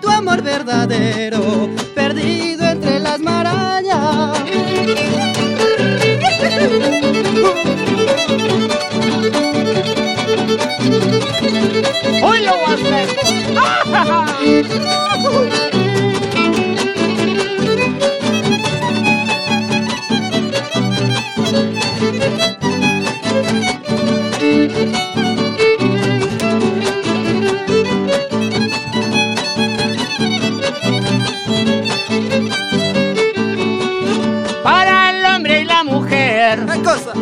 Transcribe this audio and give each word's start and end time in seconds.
Tu 0.00 0.08
amor 0.08 0.42
verdadero, 0.42 1.68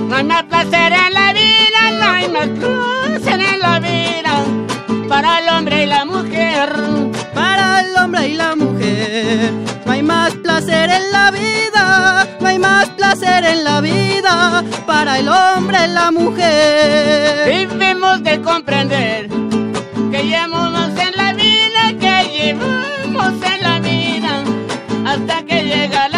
no 0.08 0.16
hay 0.16 0.24
más 0.24 0.44
placer 0.44 0.92
en 0.92 1.14
la 1.14 1.32
vida, 1.32 1.90
no 2.00 2.10
hay 2.10 2.28
más 2.28 2.48
placer 2.48 3.40
en 3.40 3.60
la 3.60 3.78
vida. 3.78 4.44
Para 5.08 5.38
el 5.40 5.48
hombre 5.48 5.84
y 5.84 5.86
la 5.86 6.04
mujer 6.04 6.70
Para 7.34 7.80
el 7.80 7.96
hombre 7.96 8.28
y 8.28 8.34
la 8.34 8.54
mujer, 8.54 9.52
no 9.84 9.92
hay 9.92 10.02
más 10.02 10.32
placer 10.34 10.90
en 10.90 11.10
la 11.12 11.30
vida, 11.30 12.26
no 12.40 12.46
hay 12.48 12.58
más 12.58 12.88
placer 12.90 13.44
en 13.44 13.64
la 13.64 13.80
vida. 13.80 14.64
Para 14.86 15.18
el 15.18 15.28
hombre 15.28 15.78
y 15.84 15.88
la 15.88 16.10
mujer. 16.10 17.68
debemos 17.68 18.22
de 18.22 18.40
comprender 18.40 19.28
que 20.10 20.22
llevamos 20.24 20.90
en 20.98 21.16
la 21.16 21.32
vida, 21.32 21.82
que 22.00 22.16
llevamos 22.36 23.34
en 23.42 23.62
la 23.62 23.80
vida 23.80 24.42
hasta 25.06 25.42
que 25.44 25.62
llega 25.64 26.08
la 26.08 26.17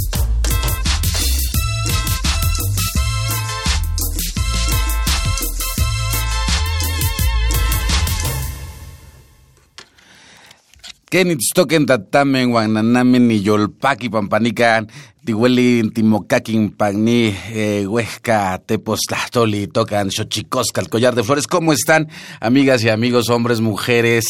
Kenitstoken 11.11 11.85
tatamen 11.85 12.51
guananamen 12.55 13.27
yolpaki 13.45 14.09
pampanican 14.09 14.87
tihueli 15.23 15.91
timocaquin 15.93 16.71
pagni 16.71 17.35
eh, 17.53 17.85
huesca 17.85 18.57
tepoztlahtoli 18.65 19.67
tocan 19.67 20.09
xochicosca 20.09 20.81
el 20.81 20.89
collar 20.89 21.13
de 21.13 21.23
flores. 21.23 21.45
Cómo 21.45 21.73
están 21.73 22.09
amigas 22.39 22.83
y 22.83 22.89
amigos 22.89 23.29
hombres 23.29 23.61
mujeres 23.61 24.25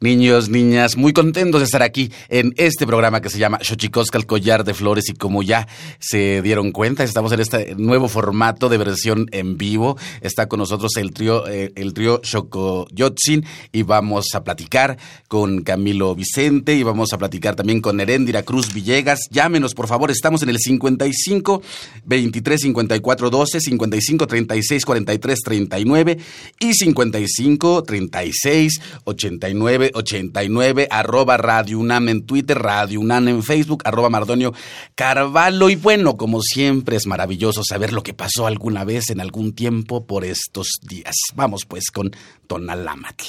niños 0.00 0.50
niñas 0.50 0.96
muy 0.98 1.14
contentos 1.14 1.62
de 1.62 1.64
estar 1.64 1.82
aquí 1.82 2.12
en 2.28 2.52
este 2.58 2.86
programa 2.86 3.22
que 3.22 3.30
se 3.30 3.38
llama 3.38 3.60
xochicosca 3.62 4.18
el 4.18 4.26
collar 4.26 4.64
de 4.64 4.74
flores. 4.74 5.08
Y 5.08 5.14
como 5.14 5.42
ya 5.42 5.68
se 6.00 6.42
dieron 6.42 6.70
cuenta 6.70 7.02
estamos 7.02 7.32
en 7.32 7.40
este 7.40 7.74
nuevo 7.76 8.06
formato 8.08 8.68
de 8.68 8.76
versión 8.76 9.26
en 9.32 9.56
vivo. 9.56 9.96
Está 10.20 10.48
con 10.48 10.58
nosotros 10.58 10.92
el 10.96 11.12
trío 11.12 11.48
eh, 11.48 11.72
el 11.76 11.94
trío 11.94 12.20
Xocoyotzin. 12.22 13.46
Y 13.72 13.82
vamos 13.84 14.26
a 14.34 14.44
platicar 14.44 14.98
con 15.28 15.62
Camilo 15.62 16.14
Vicente. 16.14 16.74
Y 16.74 16.82
vamos 16.82 17.14
a 17.14 17.18
platicar 17.18 17.54
también 17.54 17.80
con 17.80 18.00
Heréndira 18.00 18.42
Cruz 18.42 18.74
Villegas. 18.74 19.20
Llámenos, 19.30 19.72
por 19.72 19.86
favor, 19.86 20.10
estamos 20.26 20.42
en 20.42 20.48
el 20.48 20.58
55 20.58 21.62
23 22.04 22.60
54 22.60 23.30
12, 23.30 23.60
55 23.60 24.26
36 24.26 24.84
43 24.84 25.38
39 25.44 26.18
y 26.58 26.74
55 26.74 27.82
36 27.84 28.80
89 29.04 29.90
89, 29.94 30.88
arroba 30.90 31.36
Radio 31.36 31.78
UNAM 31.78 32.08
en 32.08 32.26
Twitter, 32.26 32.58
Radio 32.58 32.98
UNAM 32.98 33.28
en 33.28 33.42
Facebook, 33.44 33.82
arroba 33.84 34.10
Mardonio 34.10 34.52
Carvalho. 34.96 35.70
Y 35.70 35.76
bueno, 35.76 36.16
como 36.16 36.42
siempre, 36.42 36.96
es 36.96 37.06
maravilloso 37.06 37.62
saber 37.62 37.92
lo 37.92 38.02
que 38.02 38.12
pasó 38.12 38.48
alguna 38.48 38.82
vez 38.82 39.10
en 39.10 39.20
algún 39.20 39.54
tiempo 39.54 40.06
por 40.06 40.24
estos 40.24 40.80
días. 40.82 41.14
Vamos 41.36 41.66
pues 41.66 41.92
con 41.92 42.10
Tonalámatl. 42.48 43.24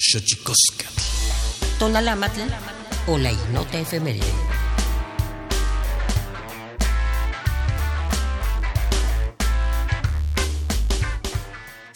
Xochicoscatl. 0.00 1.00
Tonalámatl 1.78 2.40
o 3.06 3.18
la 3.18 3.30
ignota 3.30 3.78
efeméride. 3.78 4.61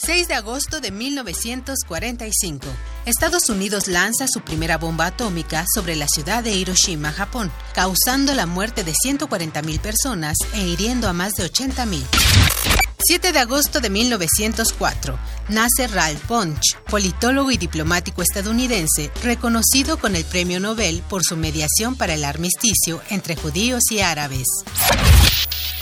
...6 0.06 0.28
de 0.28 0.34
agosto 0.34 0.80
de 0.80 0.92
1945... 0.92 2.66
Estados 3.06 3.48
Unidos 3.48 3.88
lanza 3.88 4.26
su 4.28 4.40
primera 4.40 4.78
bomba 4.78 5.06
atómica 5.06 5.64
sobre 5.74 5.96
la 5.96 6.06
ciudad 6.06 6.44
de 6.44 6.52
Hiroshima, 6.52 7.10
Japón, 7.10 7.50
causando 7.74 8.32
la 8.32 8.46
muerte 8.46 8.84
de 8.84 8.92
140.000 8.92 9.80
personas 9.80 10.36
e 10.54 10.66
hiriendo 10.66 11.08
a 11.08 11.12
más 11.12 11.32
de 11.34 11.50
80.000. 11.50 12.95
7 13.08 13.30
de 13.32 13.38
agosto 13.38 13.80
de 13.80 13.88
1904, 13.88 15.16
nace 15.48 15.86
Ralph 15.86 16.26
Bunche, 16.26 16.76
politólogo 16.90 17.52
y 17.52 17.56
diplomático 17.56 18.20
estadounidense, 18.20 19.12
reconocido 19.22 20.00
con 20.00 20.16
el 20.16 20.24
Premio 20.24 20.58
Nobel 20.58 21.04
por 21.08 21.22
su 21.22 21.36
mediación 21.36 21.94
para 21.94 22.14
el 22.14 22.24
armisticio 22.24 23.00
entre 23.10 23.36
judíos 23.36 23.84
y 23.92 24.00
árabes. 24.00 24.48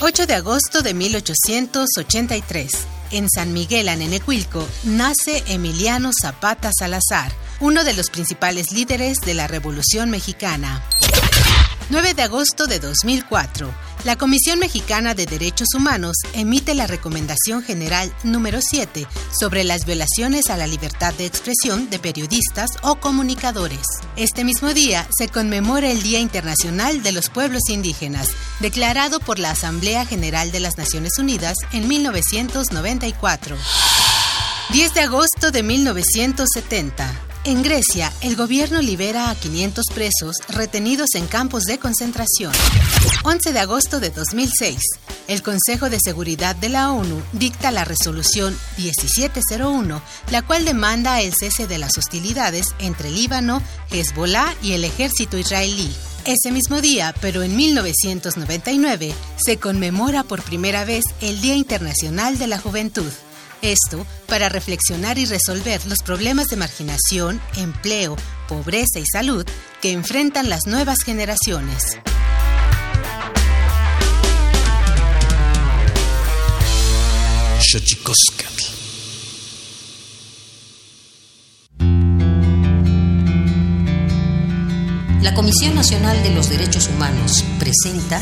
8 0.00 0.26
de 0.26 0.34
agosto 0.34 0.82
de 0.82 0.92
1883, 0.92 2.72
en 3.12 3.30
San 3.30 3.54
Miguel 3.54 3.88
Anenecuilco, 3.88 4.68
nace 4.82 5.42
Emiliano 5.46 6.10
Zapata 6.20 6.72
Salazar, 6.78 7.32
uno 7.60 7.84
de 7.84 7.94
los 7.94 8.10
principales 8.10 8.70
líderes 8.70 9.16
de 9.24 9.32
la 9.32 9.46
Revolución 9.46 10.10
Mexicana. 10.10 10.82
9 11.90 12.14
de 12.14 12.22
agosto 12.22 12.66
de 12.66 12.78
2004, 12.78 13.70
la 14.04 14.16
Comisión 14.16 14.58
Mexicana 14.58 15.14
de 15.14 15.26
Derechos 15.26 15.68
Humanos 15.76 16.16
emite 16.32 16.74
la 16.74 16.86
Recomendación 16.86 17.62
General 17.62 18.10
número 18.22 18.60
7 18.62 19.06
sobre 19.38 19.64
las 19.64 19.84
violaciones 19.84 20.48
a 20.48 20.56
la 20.56 20.66
libertad 20.66 21.12
de 21.14 21.26
expresión 21.26 21.90
de 21.90 21.98
periodistas 21.98 22.70
o 22.82 22.96
comunicadores. 22.96 23.84
Este 24.16 24.44
mismo 24.44 24.72
día 24.72 25.06
se 25.16 25.28
conmemora 25.28 25.90
el 25.90 26.02
Día 26.02 26.20
Internacional 26.20 27.02
de 27.02 27.12
los 27.12 27.28
Pueblos 27.28 27.68
Indígenas, 27.68 28.28
declarado 28.60 29.20
por 29.20 29.38
la 29.38 29.50
Asamblea 29.50 30.06
General 30.06 30.52
de 30.52 30.60
las 30.60 30.78
Naciones 30.78 31.18
Unidas 31.18 31.56
en 31.72 31.86
1994. 31.86 33.56
10 34.70 34.94
de 34.94 35.00
agosto 35.00 35.50
de 35.50 35.62
1970. 35.62 37.33
En 37.46 37.62
Grecia, 37.62 38.10
el 38.22 38.36
gobierno 38.36 38.80
libera 38.80 39.28
a 39.28 39.34
500 39.34 39.84
presos 39.94 40.36
retenidos 40.48 41.14
en 41.14 41.26
campos 41.26 41.64
de 41.64 41.78
concentración. 41.78 42.52
11 43.22 43.52
de 43.52 43.58
agosto 43.60 44.00
de 44.00 44.08
2006. 44.08 44.78
El 45.28 45.42
Consejo 45.42 45.90
de 45.90 45.98
Seguridad 46.02 46.56
de 46.56 46.70
la 46.70 46.90
ONU 46.90 47.20
dicta 47.32 47.70
la 47.70 47.84
resolución 47.84 48.56
1701, 48.78 50.00
la 50.30 50.40
cual 50.40 50.64
demanda 50.64 51.20
el 51.20 51.34
cese 51.38 51.66
de 51.66 51.76
las 51.76 51.98
hostilidades 51.98 52.68
entre 52.78 53.10
Líbano, 53.10 53.62
Hezbollah 53.90 54.54
y 54.62 54.72
el 54.72 54.84
ejército 54.84 55.36
israelí. 55.36 55.94
Ese 56.24 56.50
mismo 56.50 56.80
día, 56.80 57.14
pero 57.20 57.42
en 57.42 57.54
1999, 57.54 59.12
se 59.36 59.58
conmemora 59.58 60.22
por 60.22 60.42
primera 60.42 60.86
vez 60.86 61.04
el 61.20 61.42
Día 61.42 61.56
Internacional 61.56 62.38
de 62.38 62.46
la 62.46 62.58
Juventud. 62.58 63.12
Esto 63.64 64.06
para 64.28 64.50
reflexionar 64.50 65.16
y 65.16 65.24
resolver 65.24 65.80
los 65.86 66.00
problemas 66.00 66.48
de 66.48 66.56
marginación, 66.56 67.40
empleo, 67.56 68.14
pobreza 68.46 68.98
y 68.98 69.06
salud 69.10 69.46
que 69.80 69.92
enfrentan 69.92 70.50
las 70.50 70.66
nuevas 70.66 70.98
generaciones. 71.02 71.98
La 85.22 85.32
Comisión 85.32 85.74
Nacional 85.74 86.22
de 86.22 86.30
los 86.34 86.50
Derechos 86.50 86.88
Humanos 86.88 87.42
presenta 87.58 88.20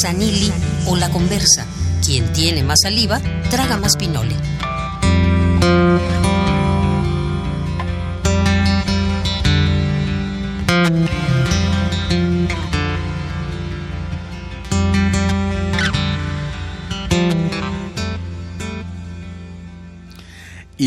Sanili 0.00 0.52
o 0.86 0.94
La 0.94 1.10
Conversa. 1.10 1.66
Quien 2.04 2.32
tiene 2.32 2.64
más 2.64 2.80
saliva, 2.82 3.20
traga 3.48 3.76
más 3.76 3.96
pinole. 3.96 4.34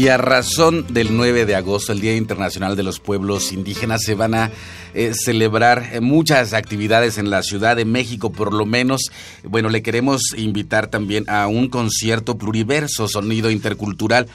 Y 0.05 0.09
a 0.09 0.17
razón 0.17 0.85
del 0.93 1.17
9 1.17 1.47
de 1.47 1.55
agosto, 1.55 1.91
el 1.91 1.99
Día 1.99 2.15
Internacional 2.15 2.75
de 2.75 2.83
los 2.83 2.99
Pueblos 2.99 3.51
Indígenas, 3.51 4.03
se 4.03 4.13
van 4.13 4.35
a 4.35 4.51
eh, 4.93 5.13
celebrar 5.15 5.89
eh, 5.93 5.99
muchas 5.99 6.53
actividades 6.53 7.17
en 7.17 7.31
la 7.31 7.41
Ciudad 7.41 7.75
de 7.75 7.85
México, 7.85 8.31
por 8.31 8.53
lo 8.53 8.67
menos. 8.67 9.09
Bueno, 9.43 9.67
le 9.67 9.81
queremos 9.81 10.21
invitar 10.37 10.91
también 10.91 11.27
a 11.27 11.47
un 11.47 11.69
concierto 11.69 12.37
pluriverso, 12.37 13.07
sonido 13.07 13.49
intercultural 13.49 14.27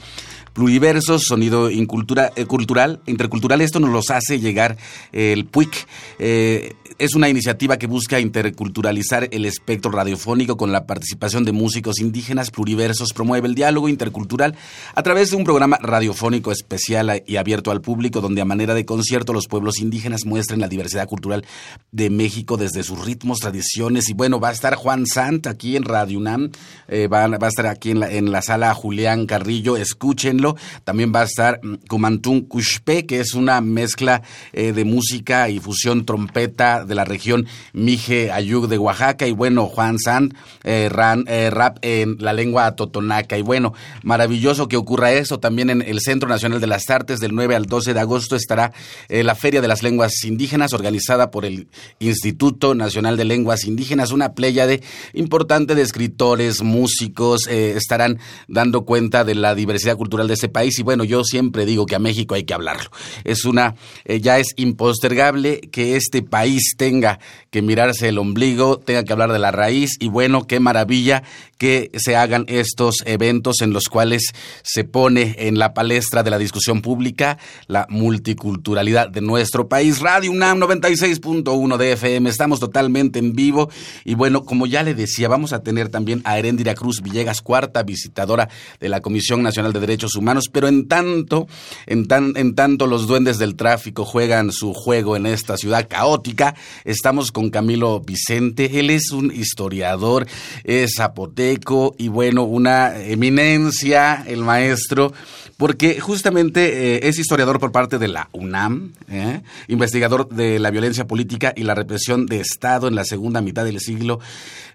pluriversos, 0.53 1.23
sonido 1.23 1.69
incultura, 1.69 2.31
eh, 2.35 2.45
cultural, 2.45 3.01
intercultural. 3.05 3.61
Esto 3.61 3.79
nos 3.79 3.89
los 3.89 4.09
hace 4.09 4.39
llegar 4.39 4.77
el 5.11 5.45
PUIC. 5.45 5.87
Eh, 6.19 6.73
es 7.01 7.15
una 7.15 7.29
iniciativa 7.29 7.77
que 7.77 7.87
busca 7.87 8.19
interculturalizar 8.19 9.27
el 9.31 9.45
espectro 9.45 9.89
radiofónico 9.89 10.57
con 10.57 10.71
la 10.71 10.85
participación 10.85 11.43
de 11.45 11.51
músicos 11.51 11.99
indígenas 11.99 12.51
pluriversos. 12.51 13.13
Promueve 13.13 13.47
el 13.47 13.55
diálogo 13.55 13.89
intercultural 13.89 14.55
a 14.93 15.01
través 15.01 15.31
de 15.31 15.37
un 15.37 15.43
programa 15.43 15.77
radiofónico 15.81 16.51
especial 16.51 17.23
y 17.25 17.37
abierto 17.37 17.71
al 17.71 17.81
público, 17.81 18.21
donde 18.21 18.41
a 18.41 18.45
manera 18.45 18.75
de 18.75 18.85
concierto 18.85 19.33
los 19.33 19.47
pueblos 19.47 19.79
indígenas 19.79 20.25
muestren 20.25 20.59
la 20.59 20.67
diversidad 20.67 21.07
cultural 21.07 21.43
de 21.91 22.09
México 22.09 22.57
desde 22.57 22.83
sus 22.83 23.03
ritmos, 23.03 23.39
tradiciones. 23.39 24.09
Y 24.09 24.13
bueno, 24.13 24.39
va 24.39 24.49
a 24.49 24.53
estar 24.53 24.75
Juan 24.75 25.07
Sant 25.07 25.47
aquí 25.47 25.75
en 25.75 25.83
Radio 25.83 26.19
UNAM, 26.19 26.51
eh, 26.87 27.07
va, 27.07 27.27
va, 27.27 27.47
a 27.47 27.49
estar 27.49 27.65
aquí 27.67 27.91
en 27.91 27.99
la, 28.01 28.11
en 28.11 28.31
la 28.31 28.41
sala 28.41 28.73
Julián 28.75 29.25
Carrillo. 29.25 29.77
Escuchen 29.77 30.40
también 30.83 31.11
va 31.13 31.21
a 31.21 31.25
estar 31.25 31.61
Kumantun 31.87 32.41
Kushpe, 32.41 33.05
que 33.05 33.19
es 33.19 33.33
una 33.33 33.61
mezcla 33.61 34.21
eh, 34.53 34.73
de 34.73 34.85
música 34.85 35.49
y 35.49 35.59
fusión 35.59 36.05
trompeta 36.05 36.85
de 36.85 36.95
la 36.95 37.05
región 37.05 37.47
Mije 37.73 38.31
Ayug 38.31 38.67
de 38.67 38.77
Oaxaca. 38.77 39.27
Y 39.27 39.31
bueno, 39.31 39.67
Juan 39.67 39.99
San, 39.99 40.33
eh, 40.63 40.89
eh, 41.27 41.49
rap 41.51 41.77
en 41.81 42.17
la 42.19 42.33
lengua 42.33 42.75
totonaca. 42.75 43.37
Y 43.37 43.41
bueno, 43.41 43.73
maravilloso 44.03 44.67
que 44.67 44.77
ocurra 44.77 45.11
eso. 45.13 45.39
También 45.39 45.69
en 45.69 45.81
el 45.81 46.01
Centro 46.01 46.29
Nacional 46.29 46.61
de 46.61 46.67
las 46.67 46.89
Artes, 46.89 47.19
del 47.19 47.33
9 47.33 47.55
al 47.55 47.65
12 47.65 47.93
de 47.93 47.99
agosto, 47.99 48.35
estará 48.35 48.73
la 49.09 49.35
Feria 49.35 49.61
de 49.61 49.67
las 49.67 49.83
Lenguas 49.83 50.23
Indígenas, 50.23 50.73
organizada 50.73 51.31
por 51.31 51.45
el 51.45 51.67
Instituto 51.99 52.75
Nacional 52.75 53.17
de 53.17 53.25
Lenguas 53.25 53.65
Indígenas. 53.65 54.11
Una 54.11 54.33
playa 54.33 54.67
de 54.67 54.81
importante 55.13 55.75
de 55.75 55.81
escritores, 55.81 56.61
músicos, 56.61 57.47
estarán 57.47 58.19
dando 58.47 58.85
cuenta 58.85 59.23
de 59.23 59.35
la 59.35 59.55
diversidad 59.55 59.97
cultural 59.97 60.27
de 60.31 60.35
ese 60.35 60.49
país 60.49 60.79
y 60.79 60.83
bueno, 60.83 61.03
yo 61.03 61.23
siempre 61.23 61.65
digo 61.65 61.85
que 61.85 61.95
a 61.95 61.99
México 61.99 62.35
hay 62.35 62.43
que 62.43 62.53
hablarlo. 62.53 62.89
Es 63.23 63.43
una, 63.43 63.75
eh, 64.05 64.21
ya 64.21 64.39
es 64.39 64.47
impostergable 64.55 65.59
que 65.59 65.97
este 65.97 66.21
país 66.21 66.75
tenga 66.77 67.19
que 67.51 67.61
mirarse 67.61 68.07
el 68.07 68.17
ombligo, 68.17 68.79
tenga 68.79 69.03
que 69.03 69.11
hablar 69.11 69.33
de 69.33 69.39
la 69.39 69.51
raíz 69.51 69.97
y 69.99 70.07
bueno, 70.07 70.47
qué 70.47 70.61
maravilla 70.61 71.21
que 71.57 71.91
se 71.97 72.15
hagan 72.15 72.45
estos 72.47 73.03
eventos 73.05 73.61
en 73.61 73.73
los 73.73 73.89
cuales 73.89 74.31
se 74.63 74.85
pone 74.85 75.35
en 75.37 75.59
la 75.59 75.73
palestra 75.73 76.23
de 76.23 76.31
la 76.31 76.37
discusión 76.37 76.81
pública 76.81 77.37
la 77.67 77.87
multiculturalidad 77.89 79.09
de 79.09 79.19
nuestro 79.19 79.67
país. 79.67 79.99
Radio 79.99 80.31
UNAM 80.31 80.59
96.1 80.61 81.75
de 81.75 81.91
FM, 81.91 82.29
estamos 82.29 82.61
totalmente 82.61 83.19
en 83.19 83.33
vivo 83.33 83.69
y 84.05 84.15
bueno, 84.15 84.45
como 84.45 84.65
ya 84.65 84.81
le 84.81 84.93
decía, 84.93 85.27
vamos 85.27 85.51
a 85.51 85.61
tener 85.61 85.89
también 85.89 86.21
a 86.23 86.39
Erendira 86.39 86.73
Cruz 86.73 87.01
Villegas, 87.01 87.41
cuarta 87.41 87.83
visitadora 87.83 88.47
de 88.79 88.87
la 88.87 89.01
Comisión 89.01 89.43
Nacional 89.43 89.73
de 89.73 89.81
Derechos 89.81 90.15
Humanos, 90.15 90.45
pero 90.49 90.69
en 90.69 90.87
tanto, 90.87 91.47
en, 91.85 92.07
tan, 92.07 92.31
en 92.37 92.55
tanto 92.55 92.87
los 92.87 93.07
duendes 93.07 93.39
del 93.39 93.57
tráfico 93.57 94.05
juegan 94.05 94.53
su 94.53 94.73
juego 94.73 95.17
en 95.17 95.25
esta 95.25 95.57
ciudad 95.57 95.87
caótica, 95.89 96.55
estamos 96.85 97.33
con 97.33 97.40
Camilo 97.49 97.99
Vicente, 98.01 98.79
él 98.79 98.89
es 98.89 99.11
un 99.11 99.31
historiador, 99.33 100.27
es 100.63 100.95
zapoteco 100.97 101.95
y 101.97 102.07
bueno, 102.09 102.43
una 102.43 102.97
eminencia, 103.01 104.23
el 104.27 104.41
maestro, 104.41 105.13
porque 105.57 105.99
justamente 105.99 106.95
eh, 106.95 107.07
es 107.07 107.19
historiador 107.19 107.59
por 107.59 107.71
parte 107.71 107.97
de 107.97 108.07
la 108.07 108.29
UNAM, 108.31 108.93
¿eh? 109.09 109.41
investigador 109.67 110.27
de 110.29 110.59
la 110.59 110.71
violencia 110.71 111.05
política 111.07 111.53
y 111.55 111.63
la 111.63 111.75
represión 111.75 112.25
de 112.25 112.39
Estado 112.39 112.87
en 112.87 112.95
la 112.95 113.05
segunda 113.05 113.41
mitad 113.41 113.63
del 113.63 113.79
siglo 113.79 114.19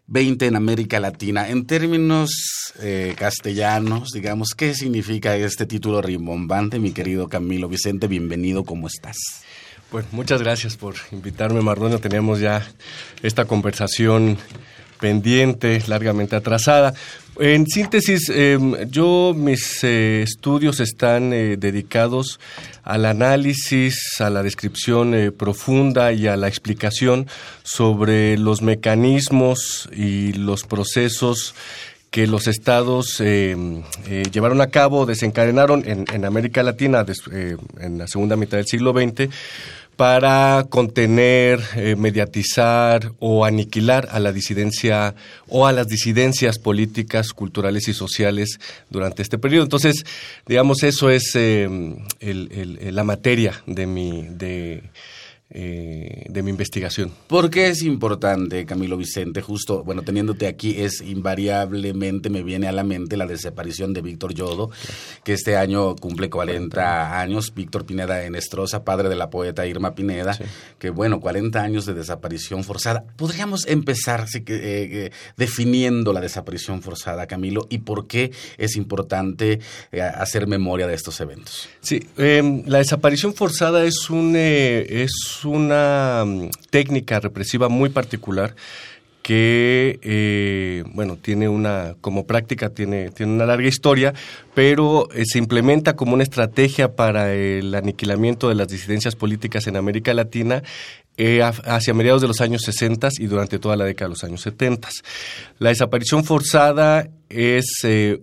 20 0.08 0.46
en 0.46 0.56
América 0.56 1.00
Latina. 1.00 1.48
En 1.48 1.66
términos 1.66 2.30
eh, 2.80 3.14
castellanos, 3.16 4.10
digamos, 4.12 4.50
¿qué 4.56 4.74
significa 4.74 5.36
este 5.36 5.66
título 5.66 6.00
rimbombante, 6.00 6.78
mi 6.78 6.92
querido 6.92 7.28
Camilo 7.28 7.68
Vicente? 7.68 8.06
Bienvenido, 8.06 8.64
¿cómo 8.64 8.86
estás? 8.86 9.16
Pues 9.90 10.04
muchas 10.12 10.42
gracias 10.42 10.76
por 10.76 10.96
invitarme, 11.12 11.60
Mardonio. 11.60 12.00
Teníamos 12.00 12.40
ya 12.40 12.66
esta 13.22 13.44
conversación 13.44 14.36
pendiente, 14.98 15.80
largamente 15.86 16.34
atrasada. 16.34 16.92
En 17.38 17.66
síntesis, 17.66 18.30
em, 18.30 18.90
yo 18.90 19.34
mis 19.36 19.84
eh, 19.84 20.22
estudios 20.22 20.80
están 20.80 21.32
eh, 21.32 21.56
dedicados 21.58 22.40
al 22.82 23.04
análisis, 23.04 24.20
a 24.20 24.30
la 24.30 24.42
descripción 24.42 25.14
eh, 25.14 25.30
profunda 25.32 26.12
y 26.12 26.26
a 26.26 26.36
la 26.36 26.48
explicación 26.48 27.28
sobre 27.62 28.38
los 28.38 28.62
mecanismos 28.62 29.88
y 29.94 30.32
los 30.32 30.64
procesos 30.64 31.54
que 32.10 32.26
los 32.26 32.46
estados 32.46 33.20
em, 33.20 33.82
llevaron 34.32 34.62
a 34.62 34.68
cabo, 34.68 35.04
desencadenaron 35.04 35.82
en, 35.86 36.06
en 36.10 36.24
América 36.24 36.62
Latina 36.62 37.04
en 37.78 37.98
la 37.98 38.06
segunda 38.06 38.36
mitad 38.36 38.56
del 38.56 38.66
siglo 38.66 38.92
XX 38.92 39.28
para 39.96 40.66
contener, 40.68 41.60
eh, 41.74 41.96
mediatizar 41.96 43.12
o 43.18 43.44
aniquilar 43.44 44.08
a 44.12 44.20
la 44.20 44.32
disidencia 44.32 45.14
o 45.48 45.66
a 45.66 45.72
las 45.72 45.88
disidencias 45.88 46.58
políticas, 46.58 47.32
culturales 47.32 47.88
y 47.88 47.94
sociales 47.94 48.60
durante 48.90 49.22
este 49.22 49.38
periodo. 49.38 49.64
Entonces, 49.64 50.04
digamos, 50.46 50.82
eso 50.82 51.08
es 51.08 51.32
eh, 51.34 51.68
la 52.20 53.04
materia 53.04 53.62
de 53.66 53.86
mi, 53.86 54.26
de, 54.28 54.82
eh, 55.48 56.24
de 56.28 56.42
mi 56.42 56.50
investigación. 56.50 57.12
¿Por 57.28 57.50
qué 57.50 57.68
es 57.68 57.82
importante, 57.82 58.66
Camilo 58.66 58.96
Vicente? 58.96 59.42
Justo, 59.42 59.84
bueno, 59.84 60.02
teniéndote 60.02 60.48
aquí, 60.48 60.74
es 60.76 61.00
invariablemente 61.00 62.30
me 62.30 62.42
viene 62.42 62.66
a 62.66 62.72
la 62.72 62.82
mente 62.82 63.16
la 63.16 63.26
desaparición 63.26 63.92
de 63.92 64.02
Víctor 64.02 64.34
Yodo, 64.34 64.72
que 65.22 65.34
este 65.34 65.56
año 65.56 65.94
cumple 65.94 66.30
40 66.30 67.20
años. 67.20 67.54
Víctor 67.54 67.86
Pineda 67.86 68.24
Enestrosa, 68.24 68.82
padre 68.82 69.08
de 69.08 69.14
la 69.14 69.30
poeta 69.30 69.64
Irma 69.68 69.94
Pineda, 69.94 70.36
que 70.80 70.90
bueno, 70.90 71.20
40 71.20 71.62
años 71.62 71.86
de 71.86 71.94
desaparición 71.94 72.64
forzada. 72.64 73.04
¿Podríamos 73.14 73.68
empezar 73.68 74.26
sí, 74.26 74.42
eh, 74.48 75.12
definiendo 75.36 76.12
la 76.12 76.20
desaparición 76.20 76.82
forzada, 76.82 77.28
Camilo, 77.28 77.68
y 77.70 77.78
por 77.78 78.08
qué 78.08 78.32
es 78.58 78.74
importante 78.74 79.60
eh, 79.92 80.00
hacer 80.00 80.48
memoria 80.48 80.88
de 80.88 80.94
estos 80.94 81.20
eventos? 81.20 81.68
Sí, 81.80 82.04
em, 82.16 82.64
la 82.66 82.78
desaparición 82.78 83.32
forzada 83.32 83.84
es 83.84 84.10
un... 84.10 84.34
es 84.34 85.35
una 85.44 86.24
mm, 86.26 86.50
técnica 86.70 87.20
represiva 87.20 87.68
muy 87.68 87.90
particular 87.90 88.54
que, 89.26 89.98
eh, 90.02 90.84
bueno, 90.94 91.16
tiene 91.16 91.48
una, 91.48 91.96
como 92.00 92.28
práctica, 92.28 92.70
tiene, 92.70 93.10
tiene 93.10 93.32
una 93.32 93.44
larga 93.44 93.66
historia, 93.66 94.14
pero 94.54 95.08
eh, 95.12 95.24
se 95.26 95.38
implementa 95.38 95.96
como 95.96 96.14
una 96.14 96.22
estrategia 96.22 96.94
para 96.94 97.34
el 97.34 97.74
aniquilamiento 97.74 98.48
de 98.48 98.54
las 98.54 98.68
disidencias 98.68 99.16
políticas 99.16 99.66
en 99.66 99.76
América 99.76 100.14
Latina 100.14 100.62
eh, 101.16 101.42
hacia 101.42 101.92
mediados 101.92 102.22
de 102.22 102.28
los 102.28 102.40
años 102.40 102.62
60 102.62 103.08
y 103.18 103.26
durante 103.26 103.58
toda 103.58 103.74
la 103.74 103.84
década 103.84 104.06
de 104.06 104.10
los 104.10 104.22
años 104.22 104.42
70. 104.42 104.88
La 105.58 105.70
desaparición 105.70 106.22
forzada 106.22 107.08
es 107.28 107.66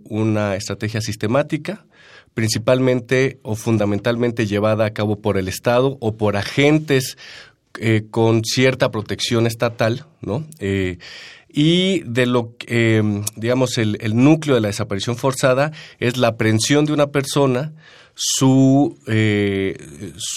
una 0.05 0.55
estrategia 0.55 1.01
sistemática, 1.01 1.83
principalmente 2.33 3.39
o 3.43 3.55
fundamentalmente 3.55 4.45
llevada 4.45 4.85
a 4.85 4.93
cabo 4.93 5.19
por 5.19 5.37
el 5.37 5.47
Estado 5.47 5.97
o 5.99 6.15
por 6.17 6.37
agentes 6.37 7.17
eh, 7.79 8.03
con 8.11 8.43
cierta 8.43 8.91
protección 8.91 9.47
estatal, 9.47 10.05
¿no? 10.21 10.45
Eh, 10.59 10.99
y 11.53 12.01
de 12.01 12.25
lo 12.25 12.55
que, 12.57 12.97
em, 12.97 13.23
digamos, 13.35 13.77
el, 13.77 13.97
núcleo 14.15 14.55
de 14.55 14.61
la 14.61 14.67
desaparición 14.67 15.17
forzada 15.17 15.71
es 15.99 16.17
la 16.17 16.29
aprehensión 16.29 16.85
de 16.85 16.93
una 16.93 17.07
persona, 17.07 17.73
su, 18.15 18.95
eh, 19.07 19.75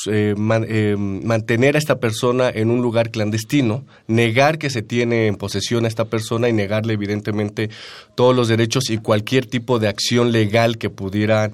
em, 0.06 1.26
mantener 1.26 1.76
a 1.76 1.78
esta 1.78 2.00
persona 2.00 2.48
en 2.48 2.70
un 2.70 2.80
lugar 2.80 3.10
clandestino, 3.10 3.84
negar 4.06 4.58
que 4.58 4.70
se 4.70 4.80
tiene 4.80 5.26
en 5.26 5.36
posesión 5.36 5.84
a 5.84 5.88
esta 5.88 6.06
persona 6.06 6.48
y 6.48 6.54
negarle 6.54 6.94
evidentemente 6.94 7.68
todos 8.14 8.34
los 8.34 8.48
derechos 8.48 8.88
y 8.88 8.96
cualquier 8.96 9.44
tipo 9.46 9.78
de 9.78 9.88
acción 9.88 10.32
legal 10.32 10.78
que 10.78 10.88
pudieran 10.88 11.52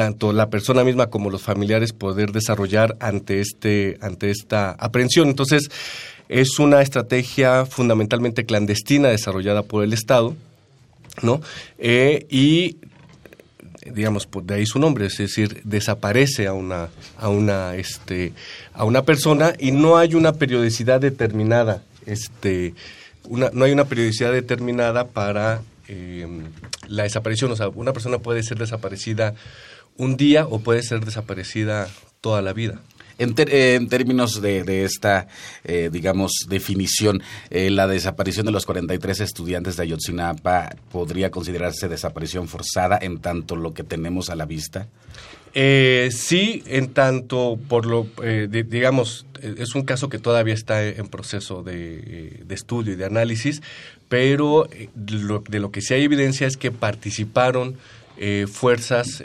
tanto 0.00 0.32
la 0.32 0.48
persona 0.48 0.82
misma 0.82 1.08
como 1.08 1.28
los 1.28 1.42
familiares 1.42 1.92
poder 1.92 2.32
desarrollar 2.32 2.96
ante 3.00 3.42
este 3.42 3.98
ante 4.00 4.30
esta 4.30 4.70
aprehensión. 4.70 5.28
Entonces, 5.28 5.70
es 6.30 6.58
una 6.58 6.80
estrategia 6.80 7.66
fundamentalmente 7.66 8.46
clandestina 8.46 9.08
desarrollada 9.08 9.62
por 9.62 9.84
el 9.84 9.92
Estado, 9.92 10.34
¿no? 11.20 11.42
Eh, 11.76 12.26
y 12.30 12.78
digamos 13.92 14.26
de 14.42 14.54
ahí 14.54 14.64
su 14.64 14.78
nombre 14.78 15.04
es 15.04 15.18
decir 15.18 15.60
desaparece 15.64 16.46
a 16.46 16.54
una 16.54 16.88
a 17.18 17.28
una 17.28 17.74
este 17.76 18.32
a 18.72 18.84
una 18.84 19.02
persona 19.02 19.52
y 19.58 19.72
no 19.72 19.98
hay 19.98 20.14
una 20.14 20.32
periodicidad 20.32 20.98
determinada 20.98 21.82
este 22.06 22.74
una, 23.28 23.50
no 23.52 23.66
hay 23.66 23.72
una 23.72 23.84
periodicidad 23.84 24.32
determinada 24.32 25.08
para 25.08 25.60
eh, 25.88 26.26
la 26.88 27.02
desaparición 27.02 27.50
o 27.52 27.56
sea 27.56 27.68
una 27.68 27.92
persona 27.92 28.18
puede 28.18 28.42
ser 28.42 28.58
desaparecida 28.58 29.34
un 30.00 30.16
día 30.16 30.46
o 30.46 30.60
puede 30.60 30.82
ser 30.82 31.04
desaparecida 31.04 31.86
toda 32.22 32.40
la 32.40 32.54
vida. 32.54 32.80
En, 33.18 33.34
en, 33.36 33.88
términos 33.90 34.40
de, 34.40 34.84
esta, 34.84 35.28
eh, 35.64 35.90
digamos, 35.92 36.46
definición, 36.48 37.22
eh, 37.50 37.68
la 37.68 37.86
desaparición 37.86 38.46
de 38.46 38.52
los 38.52 38.64
43 38.64 39.20
estudiantes 39.20 39.76
de 39.76 39.82
Ayotzinapa 39.82 40.74
podría 40.90 41.30
considerarse 41.30 41.86
desaparición 41.86 42.48
forzada 42.48 42.98
en 43.00 43.18
tanto 43.18 43.56
lo 43.56 43.74
que 43.74 43.84
tenemos 43.84 44.30
a 44.30 44.36
la 44.36 44.46
vista. 44.46 44.88
Eh, 45.52 46.08
sí, 46.12 46.62
en 46.66 46.94
tanto 46.94 47.58
por 47.68 47.84
lo, 47.84 48.06
digamos, 48.48 49.26
es 49.42 49.74
un 49.74 49.82
caso 49.82 50.08
que 50.08 50.18
todavía 50.18 50.54
está 50.54 50.82
en 50.82 51.08
proceso 51.08 51.62
de, 51.62 52.42
estudio 52.48 52.94
y 52.94 52.96
de 52.96 53.04
análisis, 53.04 53.60
pero 54.08 54.66
de 54.94 55.58
lo 55.58 55.70
que 55.70 55.82
sí 55.82 55.92
hay 55.92 56.04
evidencia 56.04 56.46
es 56.46 56.56
que 56.56 56.70
participaron 56.70 57.76
fuerzas 58.46 59.22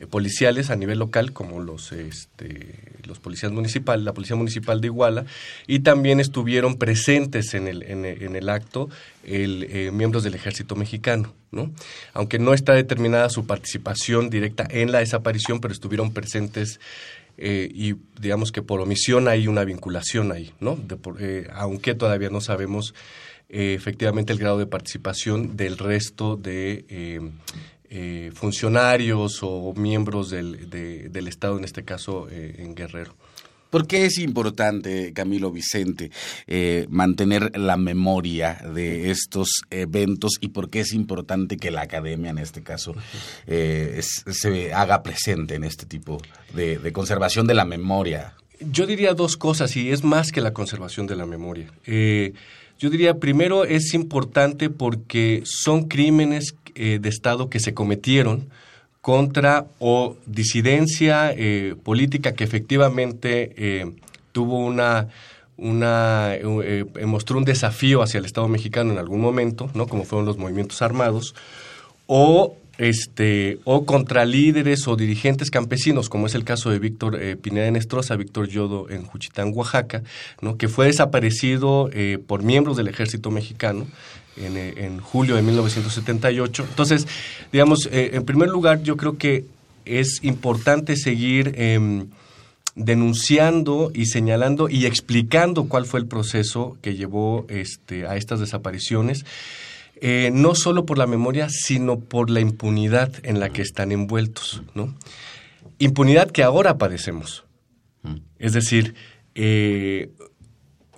eh, 0.00 0.06
policiales 0.06 0.70
a 0.70 0.76
nivel 0.76 0.98
local, 0.98 1.34
como 1.34 1.60
los, 1.60 1.92
este, 1.92 2.74
los 3.04 3.18
policías 3.18 3.52
municipales, 3.52 4.02
la 4.02 4.14
Policía 4.14 4.34
Municipal 4.34 4.80
de 4.80 4.86
Iguala, 4.86 5.26
y 5.66 5.80
también 5.80 6.20
estuvieron 6.20 6.76
presentes 6.76 7.52
en 7.52 7.68
el, 7.68 7.82
en, 7.82 8.34
el 8.34 8.48
acto 8.48 8.88
el, 9.24 9.66
eh, 9.68 9.90
miembros 9.92 10.22
del 10.24 10.34
ejército 10.34 10.74
mexicano, 10.74 11.34
¿no? 11.50 11.70
Aunque 12.14 12.38
no 12.38 12.54
está 12.54 12.72
determinada 12.72 13.28
su 13.28 13.46
participación 13.46 14.30
directa 14.30 14.66
en 14.70 14.90
la 14.90 15.00
desaparición, 15.00 15.60
pero 15.60 15.74
estuvieron 15.74 16.14
presentes 16.14 16.80
eh, 17.36 17.70
y 17.70 17.96
digamos 18.18 18.52
que 18.52 18.62
por 18.62 18.80
omisión 18.80 19.28
hay 19.28 19.48
una 19.48 19.64
vinculación 19.64 20.32
ahí, 20.32 20.52
¿no? 20.60 20.78
aunque 21.54 21.94
todavía 21.94 22.28
no 22.28 22.40
sabemos 22.40 22.94
efectivamente 23.48 24.32
el 24.32 24.38
grado 24.38 24.58
de 24.58 24.66
participación 24.66 25.56
del 25.56 25.78
resto 25.78 26.36
de 26.36 26.84
eh, 27.92 28.30
funcionarios 28.32 29.40
o 29.42 29.74
miembros 29.74 30.30
del, 30.30 30.70
del, 30.70 31.26
Estado, 31.26 31.58
en 31.58 31.64
este 31.64 31.84
caso 31.84 32.28
eh, 32.30 32.54
en 32.58 32.76
Guerrero. 32.76 33.16
¿Por 33.68 33.88
qué 33.88 34.04
es 34.04 34.18
importante, 34.18 35.12
Camilo 35.12 35.50
Vicente, 35.50 36.12
eh, 36.46 36.86
mantener 36.88 37.58
la 37.58 37.76
memoria 37.76 38.60
de 38.74 39.10
estos 39.10 39.62
eventos 39.70 40.34
y 40.40 40.50
por 40.50 40.70
qué 40.70 40.80
es 40.80 40.92
importante 40.92 41.56
que 41.56 41.72
la 41.72 41.82
academia, 41.82 42.30
en 42.30 42.38
este 42.38 42.62
caso, 42.62 42.94
se 43.46 44.72
haga 44.72 45.02
presente 45.02 45.56
en 45.56 45.64
este 45.64 45.84
tipo 45.84 46.22
de, 46.54 46.78
de, 46.78 46.92
conservación 46.92 47.48
de 47.48 47.54
la 47.54 47.64
memoria? 47.64 48.34
Yo 48.60 48.86
diría 48.86 49.14
dos 49.14 49.36
cosas 49.36 49.76
y 49.76 49.90
es 49.90 50.04
más 50.04 50.30
que 50.30 50.40
la 50.40 50.52
conservación 50.52 51.08
de 51.08 51.16
la 51.16 51.26
memoria. 51.26 51.72
Yo 52.80 52.88
diría, 52.88 53.18
primero, 53.18 53.64
es 53.64 53.92
importante 53.92 54.70
porque 54.70 55.42
son 55.44 55.84
crímenes 55.84 56.54
eh, 56.74 56.98
de 56.98 57.08
Estado 57.10 57.50
que 57.50 57.60
se 57.60 57.74
cometieron 57.74 58.48
contra 59.02 59.66
o 59.78 60.16
disidencia 60.24 61.30
eh, 61.36 61.76
política 61.82 62.32
que 62.32 62.44
efectivamente 62.44 63.52
eh, 63.56 63.92
tuvo 64.32 64.58
una 64.58 65.08
una 65.58 66.38
mostró 67.04 67.36
un 67.36 67.44
desafío 67.44 68.00
hacia 68.00 68.16
el 68.16 68.24
Estado 68.24 68.48
mexicano 68.48 68.92
en 68.92 68.98
algún 68.98 69.20
momento, 69.20 69.70
¿no? 69.74 69.86
Como 69.86 70.04
fueron 70.04 70.24
los 70.24 70.38
movimientos 70.38 70.80
armados 70.80 71.34
o 72.06 72.56
este 72.80 73.58
o 73.64 73.84
contra 73.84 74.24
líderes 74.24 74.88
o 74.88 74.96
dirigentes 74.96 75.50
campesinos, 75.50 76.08
como 76.08 76.26
es 76.26 76.34
el 76.34 76.44
caso 76.44 76.70
de 76.70 76.78
Víctor 76.78 77.18
Pineda 77.42 77.66
de 77.66 77.72
Nestroza, 77.72 78.16
Víctor 78.16 78.48
Yodo 78.48 78.90
en 78.90 79.04
Juchitán, 79.04 79.52
Oaxaca, 79.54 80.02
¿no? 80.40 80.56
que 80.56 80.68
fue 80.68 80.86
desaparecido 80.86 81.90
por 82.26 82.42
miembros 82.42 82.76
del 82.76 82.88
ejército 82.88 83.30
mexicano 83.30 83.86
eh, 84.36 84.74
en, 84.76 85.00
julio 85.00 85.36
de 85.36 85.42
1978. 85.42 86.66
Entonces, 86.68 87.06
digamos, 87.52 87.88
eh, 87.92 88.12
en 88.14 88.24
primer 88.24 88.48
lugar, 88.48 88.82
yo 88.82 88.96
creo 88.96 89.18
que 89.18 89.44
es 89.84 90.22
importante 90.22 90.96
seguir 90.96 91.52
em, 91.56 92.06
denunciando 92.74 93.90
y 93.92 94.06
señalando 94.06 94.68
y 94.70 94.86
explicando 94.86 95.64
cuál 95.68 95.84
fue 95.84 96.00
el 96.00 96.06
proceso 96.06 96.78
que 96.80 96.94
llevó 96.94 97.44
este, 97.48 98.06
a 98.06 98.16
estas 98.16 98.40
desapariciones. 98.40 99.26
Eh, 100.00 100.30
no 100.32 100.54
solo 100.54 100.86
por 100.86 100.98
la 100.98 101.06
memoria, 101.06 101.48
sino 101.50 102.00
por 102.00 102.30
la 102.30 102.40
impunidad 102.40 103.12
en 103.22 103.38
la 103.38 103.50
que 103.50 103.62
están 103.62 103.92
envueltos, 103.92 104.62
¿no? 104.74 104.94
Impunidad 105.78 106.30
que 106.30 106.42
ahora 106.42 106.78
padecemos. 106.78 107.44
Mm. 108.02 108.16
Es 108.38 108.52
decir, 108.54 108.94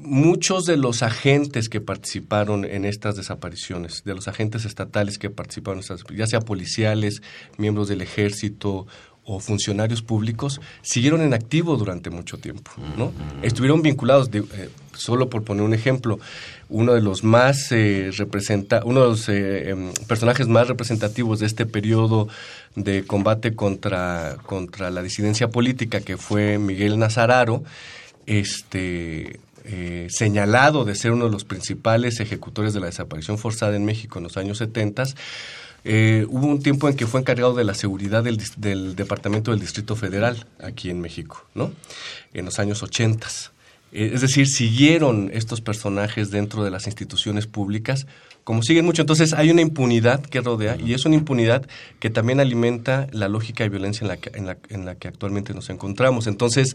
muchos 0.03 0.65
de 0.67 0.77
los 0.77 1.03
agentes 1.03 1.69
que 1.69 1.81
participaron 1.81 2.65
en 2.65 2.85
estas 2.85 3.17
desapariciones, 3.17 4.03
de 4.05 4.15
los 4.15 4.29
agentes 4.29 4.65
estatales 4.65 5.19
que 5.19 5.31
participaron, 5.31 5.79
en 5.79 5.81
estas, 5.81 6.05
ya 6.15 6.27
sea 6.27 6.41
policiales, 6.41 7.23
miembros 7.57 7.89
del 7.89 8.03
ejército 8.03 8.87
o 9.25 9.39
funcionarios 9.39 10.03
públicos, 10.03 10.61
siguieron 10.83 11.23
en 11.23 11.35
activo 11.35 11.77
durante 11.77 12.11
mucho 12.11 12.39
tiempo, 12.39 12.73
¿no? 12.97 13.13
Estuvieron 13.43 13.83
vinculados, 13.83 14.31
de, 14.31 14.41
eh, 14.41 14.69
solo 14.97 15.29
por 15.29 15.45
poner 15.45 15.63
un 15.63 15.75
ejemplo, 15.75 16.19
uno 16.69 16.95
de 16.95 17.01
los 17.01 17.25
más 17.25 17.71
eh, 17.73 18.11
representa, 18.17 18.83
uno 18.85 19.03
de 19.03 19.07
los 19.09 19.29
eh, 19.29 19.71
em, 19.71 19.93
personajes 20.07 20.49
más 20.49 20.69
representativos 20.69 21.41
de 21.41 21.47
este 21.47 21.67
periodo 21.67 22.29
de 22.77 23.05
combate 23.05 23.55
contra, 23.55 24.37
contra 24.47 24.91
la 24.91 25.03
disidencia 25.03 25.49
política, 25.49 26.01
que 26.01 26.17
fue 26.17 26.59
Miguel 26.59 26.99
Nazararo, 26.99 27.63
este 28.27 29.41
eh, 29.65 30.09
señalado 30.11 30.85
de 30.85 30.97
ser 30.97 31.13
uno 31.13 31.27
de 31.27 31.31
los 31.31 31.45
principales 31.45 32.19
ejecutores 32.19 32.75
de 32.75 32.81
la 32.81 32.87
desaparición 32.87 33.39
forzada 33.39 33.77
en 33.77 33.85
México 33.85 34.19
en 34.19 34.25
los 34.25 34.37
años 34.37 34.59
70, 34.59 35.05
eh, 35.85 36.27
hubo 36.29 36.47
un 36.47 36.63
tiempo 36.63 36.89
en 36.89 36.97
que 36.97 37.07
fue 37.07 37.21
encargado 37.21 37.55
de 37.55 37.65
la 37.65 37.75
seguridad 37.75 38.25
del, 38.25 38.97
Departamento 38.97 39.51
del 39.51 39.61
Distrito 39.61 39.95
Federal 39.95 40.47
aquí 40.61 40.91
en 40.91 41.01
México, 41.01 41.47
¿no? 41.55 41.73
En 42.35 42.45
los 42.45 42.59
años 42.59 42.83
80. 42.83 43.29
Eh, 43.93 44.13
es 44.15 44.21
decir, 44.23 44.47
siguieron 44.47 45.31
estos 45.33 45.61
personajes 45.61 46.31
dentro 46.31 46.65
de 46.65 46.71
las 46.71 46.87
instituciones 46.87 47.47
públicas 47.47 48.07
como 48.45 48.63
siguen 48.63 48.85
mucho. 48.85 49.03
Entonces 49.03 49.33
hay 49.35 49.51
una 49.51 49.61
impunidad 49.61 50.21
que 50.21 50.41
rodea 50.41 50.77
y 50.77 50.95
es 50.95 51.05
una 51.05 51.15
impunidad 51.15 51.67
que 52.01 52.11
también 52.11 52.41
alimenta 52.41 53.07
la 53.13 53.29
lógica 53.29 53.65
de 53.65 53.71
violencia 53.71 54.05
en 54.05 54.09
la 54.09 54.47
la, 54.47 54.59
en 54.69 54.85
la 54.85 54.95
que 54.97 55.09
actualmente 55.09 55.55
nos 55.55 55.71
encontramos. 55.71 56.27
Entonces, 56.27 56.75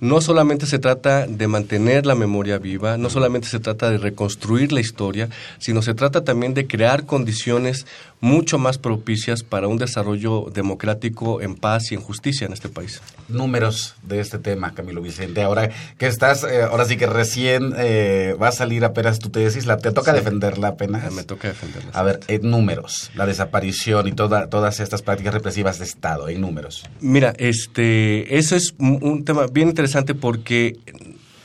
no 0.00 0.20
solamente 0.20 0.66
se 0.66 0.80
trata 0.80 1.28
de 1.28 1.46
mantener 1.46 2.06
la 2.06 2.16
memoria 2.16 2.58
viva, 2.58 2.96
no 2.98 3.08
solamente 3.08 3.46
se 3.46 3.60
trata 3.60 3.88
de 3.88 3.98
reconstruir 3.98 4.72
la 4.72 4.80
historia, 4.80 5.28
sino 5.58 5.80
se 5.80 5.94
trata 5.94 6.24
también 6.24 6.54
de 6.54 6.66
crear 6.66 7.06
condiciones 7.06 7.86
mucho 8.22 8.56
más 8.56 8.78
propicias 8.78 9.42
para 9.42 9.66
un 9.66 9.78
desarrollo 9.78 10.46
democrático 10.54 11.42
en 11.42 11.56
paz 11.56 11.90
y 11.90 11.96
en 11.96 12.00
justicia 12.00 12.46
en 12.46 12.52
este 12.52 12.68
país. 12.68 13.02
Números 13.28 13.96
de 14.04 14.20
este 14.20 14.38
tema, 14.38 14.74
Camilo 14.74 15.02
Vicente. 15.02 15.42
Ahora 15.42 15.70
que 15.98 16.06
estás, 16.06 16.44
eh, 16.44 16.62
ahora 16.62 16.84
sí 16.84 16.96
que 16.96 17.06
recién 17.06 17.74
eh, 17.76 18.36
va 18.40 18.48
a 18.48 18.52
salir 18.52 18.84
apenas 18.84 19.18
tu 19.18 19.28
tesis, 19.30 19.66
la, 19.66 19.76
¿te 19.76 19.90
toca 19.90 20.12
defenderla 20.12 20.68
apenas? 20.68 21.12
Me 21.12 21.24
toca 21.24 21.48
defenderla. 21.48 21.90
A 21.92 22.04
ver, 22.04 22.20
en 22.28 22.48
números, 22.48 23.10
la 23.16 23.26
desaparición 23.26 24.06
y 24.06 24.12
toda, 24.12 24.48
todas 24.48 24.78
estas 24.78 25.02
prácticas 25.02 25.34
represivas 25.34 25.80
de 25.80 25.84
Estado, 25.84 26.28
en 26.28 26.40
números. 26.40 26.88
Mira, 27.00 27.34
este, 27.38 28.38
eso 28.38 28.54
es 28.54 28.72
un 28.78 29.24
tema 29.24 29.46
bien 29.52 29.68
interesante 29.68 30.14
porque 30.14 30.78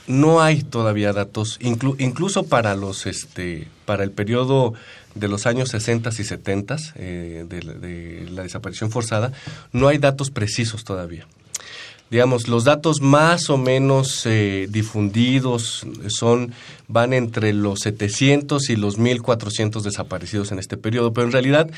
no 0.07 0.41
hay 0.41 0.63
todavía 0.63 1.13
datos, 1.13 1.59
incluso 1.61 2.43
para 2.43 2.75
los 2.75 3.05
este 3.05 3.67
para 3.85 4.03
el 4.03 4.11
periodo 4.11 4.73
de 5.15 5.27
los 5.27 5.45
años 5.45 5.69
60 5.69 6.09
y 6.09 6.23
70 6.23 6.77
eh, 6.95 7.45
de, 7.47 8.27
la 8.31 8.43
desaparición 8.43 8.91
forzada, 8.91 9.31
no 9.71 9.87
hay 9.87 9.97
datos 9.97 10.31
precisos 10.31 10.83
todavía. 10.83 11.27
digamos, 12.09 12.47
los 12.47 12.63
datos 12.63 13.01
más 13.01 13.49
o 13.49 13.57
menos 13.57 14.25
eh, 14.25 14.67
difundidos 14.69 15.85
son 16.07 16.53
van 16.87 17.11
entre 17.11 17.51
los 17.51 17.81
700 17.81 18.69
y 18.69 18.75
los 18.77 18.97
1400 18.97 19.83
desaparecidos 19.83 20.51
en 20.51 20.59
este 20.59 20.77
periodo, 20.77 21.11
pero 21.11 21.27
en 21.27 21.33
realidad 21.33 21.69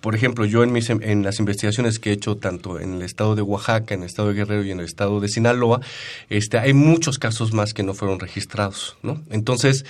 por 0.00 0.14
ejemplo, 0.14 0.44
yo 0.44 0.62
en, 0.62 0.72
mis, 0.72 0.90
en 0.90 1.22
las 1.22 1.38
investigaciones 1.38 1.98
que 1.98 2.10
he 2.10 2.12
hecho 2.12 2.36
tanto 2.36 2.80
en 2.80 2.94
el 2.94 3.02
estado 3.02 3.34
de 3.34 3.42
Oaxaca, 3.42 3.94
en 3.94 4.00
el 4.00 4.06
estado 4.06 4.28
de 4.28 4.34
Guerrero 4.34 4.64
y 4.64 4.70
en 4.70 4.80
el 4.80 4.86
estado 4.86 5.20
de 5.20 5.28
Sinaloa, 5.28 5.80
este, 6.28 6.58
hay 6.58 6.72
muchos 6.72 7.18
casos 7.18 7.52
más 7.52 7.74
que 7.74 7.82
no 7.82 7.94
fueron 7.94 8.18
registrados. 8.18 8.96
¿no? 9.02 9.22
Entonces, 9.30 9.84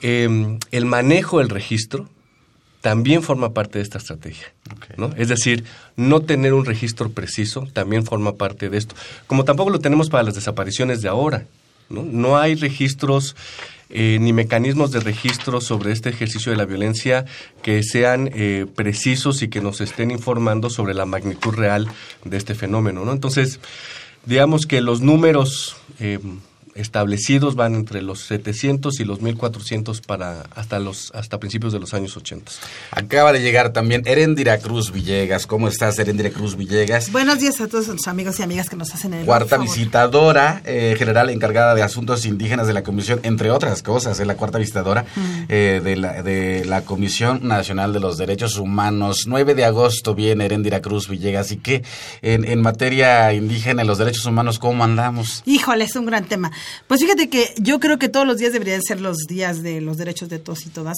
em, 0.00 0.58
el 0.70 0.86
manejo 0.86 1.38
del 1.38 1.50
registro 1.50 2.08
también 2.80 3.22
forma 3.22 3.54
parte 3.54 3.78
de 3.78 3.84
esta 3.84 3.98
estrategia. 3.98 4.52
¿no? 4.96 5.12
Es 5.16 5.28
decir, 5.28 5.64
no 5.96 6.20
tener 6.20 6.52
un 6.52 6.64
registro 6.64 7.10
preciso 7.10 7.68
también 7.72 8.04
forma 8.04 8.34
parte 8.34 8.70
de 8.70 8.78
esto. 8.78 8.94
Como 9.26 9.44
tampoco 9.44 9.70
lo 9.70 9.78
tenemos 9.78 10.10
para 10.10 10.24
las 10.24 10.34
desapariciones 10.34 11.02
de 11.02 11.08
ahora. 11.08 11.46
No, 11.88 12.02
no 12.02 12.38
hay 12.38 12.54
registros 12.54 13.36
eh, 13.92 14.18
ni 14.20 14.32
mecanismos 14.32 14.90
de 14.90 15.00
registro 15.00 15.60
sobre 15.60 15.92
este 15.92 16.08
ejercicio 16.08 16.50
de 16.50 16.56
la 16.56 16.64
violencia 16.64 17.26
que 17.62 17.82
sean 17.82 18.30
eh, 18.32 18.66
precisos 18.74 19.42
y 19.42 19.48
que 19.48 19.60
nos 19.60 19.80
estén 19.80 20.10
informando 20.10 20.70
sobre 20.70 20.94
la 20.94 21.04
magnitud 21.04 21.54
real 21.54 21.88
de 22.24 22.36
este 22.36 22.54
fenómeno. 22.54 23.04
¿no? 23.04 23.12
Entonces, 23.12 23.60
digamos 24.24 24.66
que 24.66 24.80
los 24.80 25.02
números 25.02 25.76
eh, 26.00 26.18
establecidos 26.74 27.54
van 27.54 27.74
entre 27.74 28.02
los 28.02 28.20
700 28.26 29.00
y 29.00 29.04
los 29.04 29.20
1400 29.20 30.00
para 30.00 30.44
hasta 30.54 30.78
los 30.78 31.10
hasta 31.14 31.38
principios 31.38 31.72
de 31.72 31.80
los 31.80 31.94
años 31.94 32.16
80. 32.16 32.50
Acaba 32.90 33.32
de 33.32 33.40
llegar 33.40 33.72
también 33.72 34.02
Erendira 34.06 34.58
Cruz 34.58 34.92
Villegas. 34.92 35.46
¿Cómo 35.46 35.68
estás, 35.68 35.98
Erendira 35.98 36.30
Cruz 36.30 36.56
Villegas? 36.56 37.12
Buenos 37.12 37.38
días 37.38 37.60
a 37.60 37.68
todos 37.68 37.88
los 37.88 38.08
amigos 38.08 38.38
y 38.40 38.42
amigas 38.42 38.68
que 38.68 38.76
nos 38.76 38.94
hacen 38.94 39.14
el 39.14 39.26
Cuarta 39.26 39.58
visitadora 39.58 40.62
eh, 40.64 40.94
general 40.98 41.30
encargada 41.30 41.74
de 41.74 41.82
asuntos 41.82 42.24
indígenas 42.26 42.66
de 42.66 42.72
la 42.72 42.82
Comisión, 42.82 43.20
entre 43.22 43.50
otras 43.50 43.82
cosas, 43.82 44.18
es 44.18 44.26
la 44.26 44.36
cuarta 44.36 44.58
visitadora 44.58 45.04
eh, 45.48 45.80
de, 45.82 45.96
la, 45.96 46.22
de 46.22 46.64
la 46.64 46.82
Comisión 46.82 47.46
Nacional 47.46 47.92
de 47.92 48.00
los 48.00 48.18
Derechos 48.18 48.56
Humanos. 48.56 49.24
9 49.26 49.54
de 49.54 49.64
agosto 49.64 50.14
viene 50.14 50.46
Erendira 50.46 50.80
Cruz 50.80 51.08
Villegas. 51.08 51.52
¿Y 51.52 51.56
qué 51.58 51.82
en, 52.22 52.44
en 52.44 52.60
materia 52.60 53.32
indígena 53.32 53.84
y 53.84 53.86
los 53.86 53.98
derechos 53.98 54.26
humanos, 54.26 54.58
cómo 54.58 54.84
andamos? 54.84 55.42
Híjole, 55.46 55.84
es 55.84 55.96
un 55.96 56.06
gran 56.06 56.24
tema. 56.24 56.50
Pues 56.86 57.00
fíjate 57.00 57.28
que 57.28 57.54
yo 57.58 57.80
creo 57.80 57.98
que 57.98 58.08
todos 58.08 58.26
los 58.26 58.38
días 58.38 58.52
deberían 58.52 58.82
ser 58.82 59.00
los 59.00 59.18
días 59.28 59.62
de 59.62 59.80
los 59.80 59.96
derechos 59.96 60.28
de 60.28 60.38
todos 60.38 60.66
y 60.66 60.70
todas. 60.70 60.96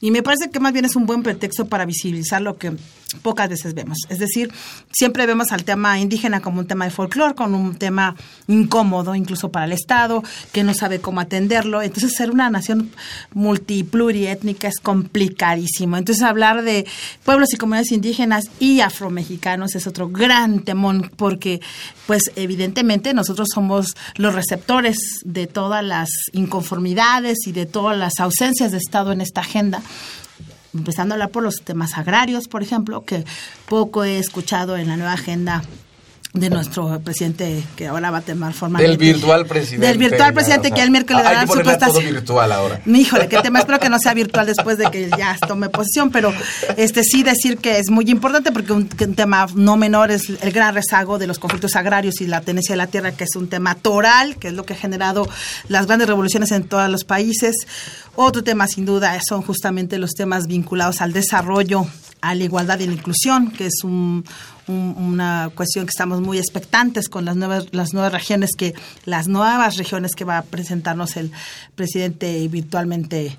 Y 0.00 0.10
me 0.10 0.22
parece 0.22 0.50
que 0.50 0.60
más 0.60 0.72
bien 0.72 0.84
es 0.84 0.96
un 0.96 1.06
buen 1.06 1.22
pretexto 1.22 1.66
para 1.66 1.84
visibilizar 1.84 2.42
lo 2.42 2.56
que 2.58 2.72
pocas 3.20 3.48
veces 3.48 3.74
vemos. 3.74 3.98
Es 4.08 4.18
decir, 4.18 4.50
siempre 4.90 5.26
vemos 5.26 5.52
al 5.52 5.64
tema 5.64 5.98
indígena 5.98 6.40
como 6.40 6.60
un 6.60 6.66
tema 6.66 6.84
de 6.84 6.90
folclore, 6.90 7.34
como 7.34 7.60
un 7.60 7.76
tema 7.76 8.16
incómodo 8.46 9.14
incluso 9.14 9.50
para 9.50 9.66
el 9.66 9.72
Estado, 9.72 10.22
que 10.52 10.64
no 10.64 10.74
sabe 10.74 11.00
cómo 11.00 11.20
atenderlo. 11.20 11.82
Entonces, 11.82 12.14
ser 12.16 12.30
una 12.30 12.48
nación 12.50 12.90
multipluriétnica 13.34 14.68
es 14.68 14.78
complicadísimo. 14.80 15.96
Entonces, 15.96 16.22
hablar 16.24 16.62
de 16.62 16.86
pueblos 17.24 17.52
y 17.52 17.56
comunidades 17.56 17.92
indígenas 17.92 18.44
y 18.58 18.80
afromexicanos 18.80 19.74
es 19.74 19.86
otro 19.86 20.08
gran 20.08 20.60
temón, 20.60 21.10
porque, 21.16 21.60
pues, 22.06 22.22
evidentemente 22.36 23.14
nosotros 23.14 23.48
somos 23.52 23.94
los 24.16 24.34
receptores 24.34 24.98
de 25.24 25.46
todas 25.46 25.84
las 25.84 26.10
inconformidades 26.32 27.46
y 27.46 27.52
de 27.52 27.66
todas 27.66 27.96
las 27.96 28.20
ausencias 28.20 28.72
de 28.72 28.78
Estado 28.78 29.12
en 29.12 29.20
esta 29.20 29.40
agenda 29.40 29.82
empezando 30.74 31.12
a 31.12 31.16
hablar 31.16 31.30
por 31.30 31.42
los 31.42 31.56
temas 31.56 31.98
agrarios, 31.98 32.48
por 32.48 32.62
ejemplo, 32.62 33.04
que 33.04 33.24
poco 33.68 34.04
he 34.04 34.18
escuchado 34.18 34.76
en 34.76 34.88
la 34.88 34.96
nueva 34.96 35.12
agenda 35.12 35.62
de 36.32 36.48
nuestro 36.48 36.98
presidente 37.00 37.62
que 37.76 37.88
ahora 37.88 38.10
va 38.10 38.18
a 38.18 38.22
tomar 38.22 38.54
forma 38.54 38.78
del 38.78 38.96
virtual 38.96 39.44
presidente 39.44 39.86
del 39.86 39.98
virtual 39.98 40.32
presidente 40.32 40.70
que 40.70 40.80
el 40.80 40.90
miércoles 40.90 41.22
le 41.22 41.28
darán 41.28 41.46
su 41.46 41.60
todo 41.60 42.00
virtual 42.00 42.52
ahora. 42.52 42.80
Híjole 42.86 43.28
qué 43.28 43.38
tema 43.42 43.58
espero 43.58 43.78
que 43.78 43.90
no 43.90 43.98
sea 43.98 44.14
virtual 44.14 44.46
después 44.46 44.78
de 44.78 44.90
que 44.90 45.10
ya 45.10 45.36
tome 45.46 45.68
posición 45.68 46.10
pero 46.10 46.32
este 46.78 47.04
sí 47.04 47.22
decir 47.22 47.58
que 47.58 47.78
es 47.78 47.90
muy 47.90 48.10
importante 48.10 48.50
porque 48.50 48.72
un, 48.72 48.88
tema 48.88 49.46
no 49.54 49.76
menor 49.76 50.10
es 50.10 50.30
el 50.40 50.52
gran 50.52 50.74
rezago 50.74 51.18
de 51.18 51.26
los 51.26 51.38
conflictos 51.38 51.76
agrarios 51.76 52.22
y 52.22 52.26
la 52.26 52.40
tenencia 52.40 52.72
de 52.72 52.78
la 52.78 52.86
tierra 52.86 53.12
que 53.12 53.24
es 53.24 53.36
un 53.36 53.48
tema 53.48 53.74
toral 53.74 54.36
que 54.36 54.48
es 54.48 54.54
lo 54.54 54.64
que 54.64 54.72
ha 54.72 54.76
generado 54.76 55.28
las 55.68 55.84
grandes 55.84 56.08
revoluciones 56.08 56.50
en 56.52 56.64
todos 56.64 56.88
los 56.88 57.04
países. 57.04 57.54
Otro 58.14 58.42
tema 58.42 58.66
sin 58.68 58.86
duda 58.86 59.18
son 59.26 59.42
justamente 59.42 59.98
los 59.98 60.12
temas 60.12 60.46
vinculados 60.46 61.02
al 61.02 61.12
desarrollo 61.12 61.86
a 62.22 62.34
la 62.34 62.44
igualdad 62.44 62.78
y 62.78 62.86
la 62.86 62.94
inclusión, 62.94 63.50
que 63.50 63.66
es 63.66 63.84
un, 63.84 64.24
una 64.68 65.50
cuestión 65.54 65.84
que 65.84 65.90
estamos 65.90 66.20
muy 66.20 66.38
expectantes 66.38 67.08
con 67.08 67.24
las 67.24 67.36
nuevas, 67.36 67.66
las 67.72 67.92
nuevas 67.92 68.12
regiones 68.12 68.50
que, 68.56 68.74
las 69.04 69.28
nuevas 69.28 69.76
regiones 69.76 70.14
que 70.14 70.24
va 70.24 70.38
a 70.38 70.42
presentarnos 70.42 71.16
el 71.16 71.32
presidente 71.74 72.46
virtualmente 72.48 73.38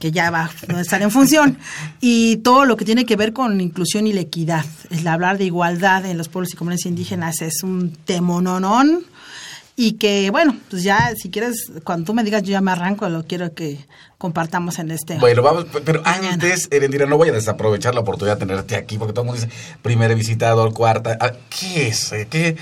que 0.00 0.10
ya 0.10 0.30
va 0.30 0.50
a 0.68 0.80
estar 0.80 1.00
en 1.00 1.12
función, 1.12 1.58
y 2.00 2.38
todo 2.38 2.64
lo 2.64 2.76
que 2.76 2.84
tiene 2.84 3.06
que 3.06 3.14
ver 3.14 3.32
con 3.32 3.60
inclusión 3.60 4.08
y 4.08 4.12
la 4.12 4.22
equidad. 4.22 4.64
El 4.90 5.06
hablar 5.06 5.38
de 5.38 5.44
igualdad 5.44 6.04
en 6.06 6.18
los 6.18 6.28
pueblos 6.28 6.52
y 6.52 6.56
comunidades 6.56 6.86
indígenas 6.86 7.40
es 7.40 7.62
un 7.62 7.92
temononón, 8.04 9.04
y 9.78 9.92
que, 9.92 10.30
bueno, 10.30 10.56
pues 10.70 10.82
ya, 10.82 11.12
si 11.14 11.28
quieres, 11.30 11.70
cuando 11.84 12.06
tú 12.06 12.14
me 12.14 12.24
digas, 12.24 12.42
yo 12.42 12.52
ya 12.52 12.62
me 12.62 12.70
arranco, 12.70 13.06
lo 13.10 13.24
quiero 13.24 13.52
que 13.52 13.78
compartamos 14.16 14.78
en 14.78 14.90
este. 14.90 15.18
Bueno, 15.18 15.42
vamos, 15.42 15.66
pero 15.84 16.00
antes, 16.02 16.68
Erendira, 16.70 17.04
no 17.04 17.18
voy 17.18 17.28
a 17.28 17.32
desaprovechar 17.32 17.94
la 17.94 18.00
oportunidad 18.00 18.38
de 18.38 18.46
tenerte 18.46 18.76
aquí, 18.76 18.96
porque 18.96 19.12
todo 19.12 19.24
el 19.24 19.26
mundo 19.26 19.42
dice, 19.42 19.54
primer 19.82 20.14
visitador, 20.14 20.72
cuarta, 20.72 21.18
ah, 21.20 21.32
¿qué 21.50 21.88
es? 21.88 22.10
¿Qué? 22.30 22.56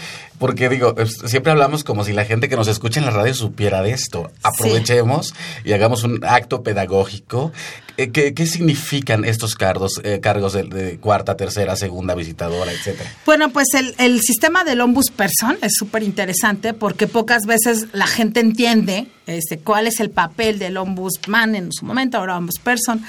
Porque 0.45 0.69
digo, 0.69 0.95
siempre 1.27 1.53
hablamos 1.53 1.85
como 1.85 2.05
si 2.05 2.13
la 2.13 2.27
gente 2.27 2.51
que 2.51 2.57
nos 2.57 2.69
escucha 2.69 3.01
en 3.01 3.07
la 3.07 3.13
radio 3.13 3.33
supiera 3.33 3.81
de 3.81 3.93
esto. 3.93 4.31
Aprovechemos 4.43 5.33
y 5.65 5.73
hagamos 5.73 6.03
un 6.03 6.23
acto 6.23 6.63
pedagógico. 6.63 7.51
Eh, 7.97 8.11
¿Qué, 8.11 8.35
qué 8.35 8.45
significan 8.45 9.25
estos 9.25 9.55
cargos, 9.55 10.03
eh, 10.05 10.21
cargos 10.21 10.53
de, 10.53 10.99
cuarta, 11.01 11.39
tercera, 11.39 11.77
segunda 11.77 12.15
visitadora, 12.15 12.73
etcétera? 12.73 13.11
Bueno, 13.25 13.49
pues 13.55 13.69
el, 13.73 13.95
el 13.97 14.21
sistema 14.21 14.65
del 14.65 14.83
ombudsperson 14.83 15.57
es 15.63 15.77
súper 15.79 16.03
interesante 16.03 16.75
porque 16.75 17.07
pocas 17.07 17.47
veces 17.47 17.87
la 17.95 18.07
gente 18.07 18.41
entiende 18.41 19.07
este, 19.27 19.59
cuál 19.59 19.87
es 19.87 20.01
el 20.01 20.11
papel 20.11 20.59
del 20.59 20.77
ombudsman 20.77 21.55
en 21.55 21.73
su 21.73 21.87
momento, 21.87 22.19
ahora 22.19 22.37
ombudsperson, 22.37 23.03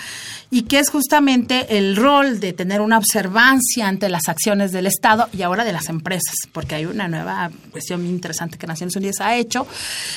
y 0.52 0.64
que 0.64 0.80
es 0.80 0.90
justamente 0.90 1.78
el 1.78 1.96
rol 1.96 2.40
de 2.40 2.54
tener 2.54 2.82
una 2.82 2.98
observancia 2.98 3.88
ante 3.88 4.10
las 4.10 4.28
acciones 4.28 4.72
del 4.72 4.88
Estado 4.88 5.28
y 5.34 5.42
ahora 5.42 5.64
de 5.64 5.74
las 5.74 5.90
empresas, 5.90 6.36
porque 6.52 6.76
hay 6.76 6.86
una 6.86 7.08
nueva 7.08 7.52
cuestión 7.72 8.02
muy 8.02 8.12
interesante 8.12 8.58
que 8.58 8.68
Naciones 8.68 8.96
Unidas 8.96 9.20
ha 9.22 9.36
hecho. 9.36 9.68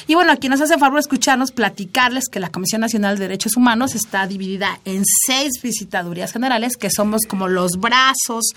Y 0.07 0.15
bueno, 0.15 0.33
aquí 0.33 0.49
nos 0.49 0.61
hace 0.61 0.79
favor 0.79 0.99
escucharnos, 0.99 1.53
platicarles 1.53 2.29
que 2.31 2.41
la 2.41 2.51
Comisión 2.51 2.81
Nacional 2.81 3.17
de 3.17 3.25
Derechos 3.25 3.57
Humanos 3.57 3.95
está 3.95 4.27
dividida 4.27 4.81
en 4.85 5.03
seis 5.27 5.53
visitadurías 5.63 6.33
generales, 6.33 6.77
que 6.77 6.91
somos 6.91 7.23
como 7.29 7.49
los 7.49 7.73
brazos 7.79 8.53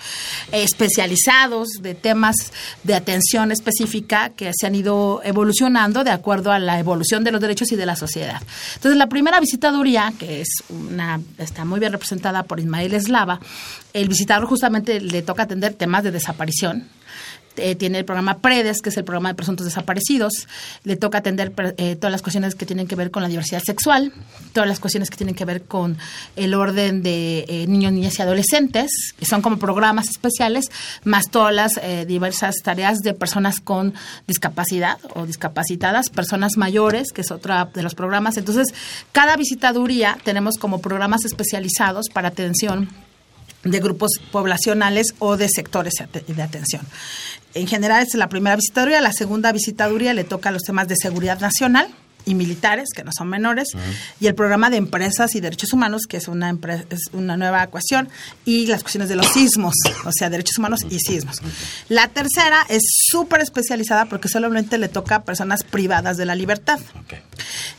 especializados 0.50 1.68
de 1.80 1.94
temas 1.94 2.36
de 2.82 2.94
atención 2.94 3.52
específica 3.52 4.30
que 4.30 4.52
se 4.58 4.66
han 4.66 4.74
ido 4.74 5.20
evolucionando 5.24 6.04
de 6.04 6.10
acuerdo 6.10 6.52
a 6.52 6.58
la 6.58 6.78
evolución 6.78 7.24
de 7.24 7.32
los 7.32 7.40
derechos 7.40 7.72
y 7.72 7.76
de 7.76 7.86
la 7.86 7.96
sociedad. 7.96 8.40
Entonces, 8.74 8.96
la 8.96 9.08
primera 9.08 9.40
visitaduría, 9.40 10.12
que 10.18 10.40
es 10.40 10.48
una, 10.68 11.20
está 11.38 11.64
muy 11.72 11.80
bien 11.80 11.92
representada 11.92 12.42
por 12.42 12.60
Ismael 12.60 12.92
Eslava, 12.92 13.40
el 13.94 14.06
visitador 14.06 14.46
justamente 14.46 15.00
le 15.00 15.22
toca 15.22 15.44
atender 15.44 15.72
temas 15.72 16.04
de 16.04 16.10
desaparición, 16.10 16.86
eh, 17.56 17.74
tiene 17.74 17.98
el 17.98 18.04
programa 18.04 18.38
PREDES, 18.38 18.80
que 18.82 18.90
es 18.90 18.96
el 18.96 19.04
programa 19.04 19.28
de 19.30 19.34
presuntos 19.34 19.66
desaparecidos. 19.66 20.48
Le 20.84 20.96
toca 20.96 21.18
atender 21.18 21.52
eh, 21.76 21.96
todas 21.96 22.10
las 22.10 22.22
cuestiones 22.22 22.54
que 22.54 22.66
tienen 22.66 22.86
que 22.86 22.96
ver 22.96 23.10
con 23.10 23.22
la 23.22 23.28
diversidad 23.28 23.62
sexual, 23.64 24.12
todas 24.52 24.68
las 24.68 24.80
cuestiones 24.80 25.10
que 25.10 25.16
tienen 25.16 25.34
que 25.34 25.44
ver 25.44 25.62
con 25.62 25.98
el 26.36 26.54
orden 26.54 27.02
de 27.02 27.44
eh, 27.48 27.66
niños, 27.66 27.92
niñas 27.92 28.18
y 28.18 28.22
adolescentes, 28.22 28.90
que 29.18 29.26
son 29.26 29.42
como 29.42 29.58
programas 29.58 30.08
especiales, 30.08 30.70
más 31.04 31.30
todas 31.30 31.54
las 31.54 31.72
diversas 32.06 32.56
tareas 32.62 32.98
de 33.00 33.14
personas 33.14 33.60
con 33.60 33.94
discapacidad 34.26 34.98
o 35.14 35.26
discapacitadas, 35.26 36.10
personas 36.10 36.56
mayores, 36.56 37.12
que 37.12 37.22
es 37.22 37.30
otra 37.30 37.68
de 37.72 37.82
los 37.82 37.94
programas. 37.94 38.36
Entonces, 38.36 38.68
cada 39.12 39.36
visitaduría 39.36 40.18
tenemos 40.24 40.56
como 40.58 40.80
programas 40.80 41.24
especializados 41.24 42.08
para 42.12 42.28
atención 42.28 42.88
de 43.64 43.78
grupos 43.78 44.10
poblacionales 44.30 45.14
o 45.18 45.36
de 45.36 45.48
sectores 45.48 45.94
de 46.26 46.42
atención 46.42 46.82
en 47.54 47.66
general 47.66 48.02
es 48.02 48.14
la 48.14 48.28
primera 48.28 48.56
visitaduría, 48.56 49.00
la 49.00 49.12
segunda 49.12 49.52
visitaduría 49.52 50.14
le 50.14 50.24
toca 50.24 50.50
los 50.50 50.62
temas 50.62 50.88
de 50.88 50.96
seguridad 50.96 51.40
nacional, 51.40 51.88
y 52.24 52.34
militares, 52.34 52.88
que 52.94 53.04
no 53.04 53.10
son 53.16 53.28
menores, 53.28 53.68
y 54.20 54.26
el 54.26 54.34
programa 54.34 54.70
de 54.70 54.76
empresas 54.76 55.34
y 55.34 55.40
derechos 55.40 55.72
humanos, 55.72 56.02
que 56.08 56.16
es 56.16 56.28
una, 56.28 56.56
es 56.90 57.00
una 57.12 57.36
nueva 57.36 57.62
ecuación, 57.62 58.08
y 58.44 58.66
las 58.66 58.82
cuestiones 58.82 59.08
de 59.08 59.16
los 59.16 59.26
sismos, 59.26 59.74
o 60.04 60.10
sea, 60.12 60.30
derechos 60.30 60.58
humanos 60.58 60.80
y 60.88 60.98
sismos. 60.98 61.40
La 61.88 62.08
tercera 62.08 62.64
es 62.68 62.82
súper 63.10 63.40
especializada 63.40 64.06
porque 64.06 64.28
solamente 64.28 64.78
le 64.78 64.88
toca 64.88 65.16
a 65.16 65.24
personas 65.24 65.62
privadas 65.64 66.16
de 66.16 66.24
la 66.24 66.34
libertad. 66.34 66.78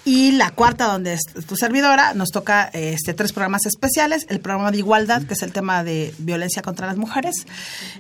Y 0.06 0.32
la 0.32 0.52
cuarta, 0.52 0.86
donde 0.86 1.14
es 1.14 1.22
tu 1.48 1.56
servidora, 1.56 2.14
nos 2.14 2.30
toca 2.30 2.70
este, 2.74 3.14
tres 3.14 3.32
programas 3.32 3.66
especiales. 3.66 4.26
El 4.30 4.40
programa 4.40 4.72
de 4.72 4.80
igualdad, 4.80 5.24
que 5.24 5.34
es 5.34 5.42
el 5.44 5.52
tema 5.52 5.84
de 5.84 6.14
violencia 6.18 6.62
contra 6.62 6.88
las 6.88 6.98
mujeres. 6.98 7.46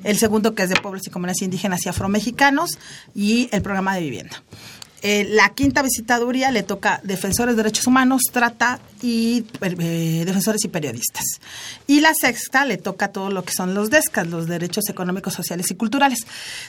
El 0.04 0.18
segundo, 0.18 0.54
que 0.56 0.64
es 0.64 0.70
de 0.70 0.76
pueblos 0.76 1.08
y 1.08 1.10
comunidades 1.10 1.42
indígenas 1.42 1.86
y 1.86 1.90
afromexicanos. 1.90 2.78
Y 3.16 3.50
el 3.52 3.62
programa 3.62 3.96
de 3.96 4.02
vivienda. 4.02 4.44
Eh, 5.06 5.28
la 5.30 5.50
quinta 5.50 5.82
visitaduría 5.82 6.50
le 6.50 6.64
toca 6.64 7.02
defensores 7.04 7.58
de 7.58 7.64
derechos 7.64 7.88
humanos, 7.88 8.22
trata 8.32 8.80
y 9.02 9.46
eh, 9.60 10.24
defensores 10.26 10.64
y 10.64 10.70
periodistas. 10.70 11.26
Y 11.88 12.00
la 12.00 12.14
sexta 12.14 12.64
le 12.64 12.78
toca 12.78 13.10
todo 13.10 13.30
lo 13.30 13.44
que 13.44 13.52
son 13.52 13.74
los 13.74 13.90
DESCAS, 13.90 14.28
los 14.28 14.48
derechos 14.48 14.88
económicos, 14.88 15.34
sociales 15.34 15.70
y 15.72 15.76
culturales. 15.76 16.20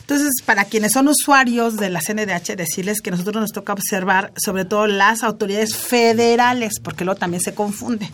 Entonces, 0.01 0.42
para 0.44 0.64
quienes 0.64 0.90
son 0.94 1.07
usuarios 1.07 1.77
de 1.77 1.90
la 1.90 2.01
CNDH, 2.01 2.57
decirles 2.57 3.01
que 3.01 3.12
nosotros 3.12 3.37
nos 3.37 3.53
toca 3.53 3.73
observar 3.73 4.33
sobre 4.37 4.64
todo 4.64 4.88
las 4.88 5.23
autoridades 5.23 5.77
federales, 5.77 6.81
porque 6.83 7.05
luego 7.05 7.20
también 7.20 7.40
se 7.40 7.55
confunde. 7.55 8.11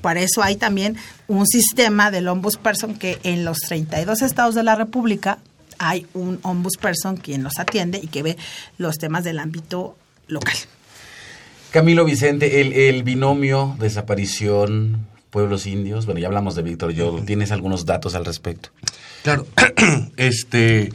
Para 0.00 0.20
eso 0.20 0.44
hay 0.44 0.54
también 0.54 0.96
un 1.26 1.44
sistema 1.44 2.12
del 2.12 2.28
ombudsperson 2.28 2.94
que 2.94 3.18
en 3.24 3.44
los 3.44 3.58
32 3.58 4.22
estados 4.22 4.54
de 4.54 4.62
la 4.62 4.76
República 4.76 5.38
hay 5.78 6.06
un 6.14 6.38
ombudsperson 6.42 7.16
quien 7.16 7.42
nos 7.42 7.58
atiende 7.58 8.00
y 8.02 8.08
que 8.08 8.22
ve 8.22 8.36
los 8.78 8.98
temas 8.98 9.24
del 9.24 9.38
ámbito 9.38 9.96
local. 10.28 10.56
Camilo 11.70 12.04
Vicente, 12.04 12.88
el, 12.88 13.02
binomio 13.02 13.76
desaparición 13.78 15.06
pueblos 15.30 15.66
indios, 15.66 16.06
bueno, 16.06 16.20
ya 16.20 16.28
hablamos 16.28 16.54
de 16.54 16.62
Víctor 16.62 16.92
yo 16.92 17.20
¿tienes 17.26 17.52
algunos 17.52 17.84
datos 17.84 18.14
al 18.14 18.24
respecto? 18.24 18.70
Claro, 19.22 19.46
este, 20.16 20.90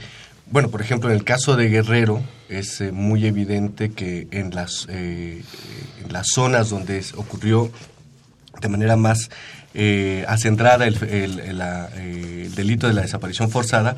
bueno, 0.49 0.69
por 0.69 0.81
ejemplo, 0.81 1.09
en 1.09 1.15
el 1.15 1.23
caso 1.23 1.55
de 1.55 1.69
Guerrero 1.69 2.21
es 2.49 2.81
eh, 2.81 2.91
muy 2.91 3.25
evidente 3.25 3.91
que 3.91 4.27
en 4.31 4.55
las, 4.55 4.87
eh, 4.89 5.43
en 6.03 6.13
las 6.13 6.27
zonas 6.33 6.69
donde 6.69 7.03
ocurrió 7.15 7.71
de 8.59 8.67
manera 8.67 8.95
más 8.95 9.29
eh, 9.73 10.25
acentrada 10.27 10.85
el, 10.85 11.01
el, 11.03 12.55
delito 12.55 12.87
de 12.87 12.93
la 12.93 13.01
desaparición 13.01 13.49
forzada, 13.49 13.95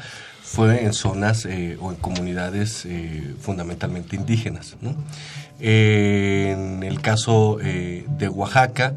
fue 0.53 0.83
en 0.83 0.93
zonas 0.93 1.47
eh, 1.47 1.77
o 1.81 1.89
en 1.89 1.97
comunidades 1.97 2.85
eh, 2.85 3.33
fundamentalmente 3.39 4.15
indígenas. 4.15 4.77
en 5.59 6.83
el 6.83 7.01
caso 7.01 7.57
eh, 7.59 8.05
de 8.19 8.29
Oaxaca, 8.29 8.93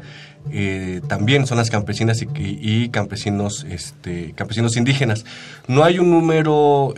también 1.07 1.47
zonas 1.47 1.71
campesinas 1.71 2.21
y, 2.21 2.89
campesinos, 2.89 3.65
este, 3.67 4.33
campesinos 4.33 4.77
indígenas. 4.77 5.25
No 5.67 5.83
hay 5.83 5.97
un 5.97 6.11
número 6.11 6.93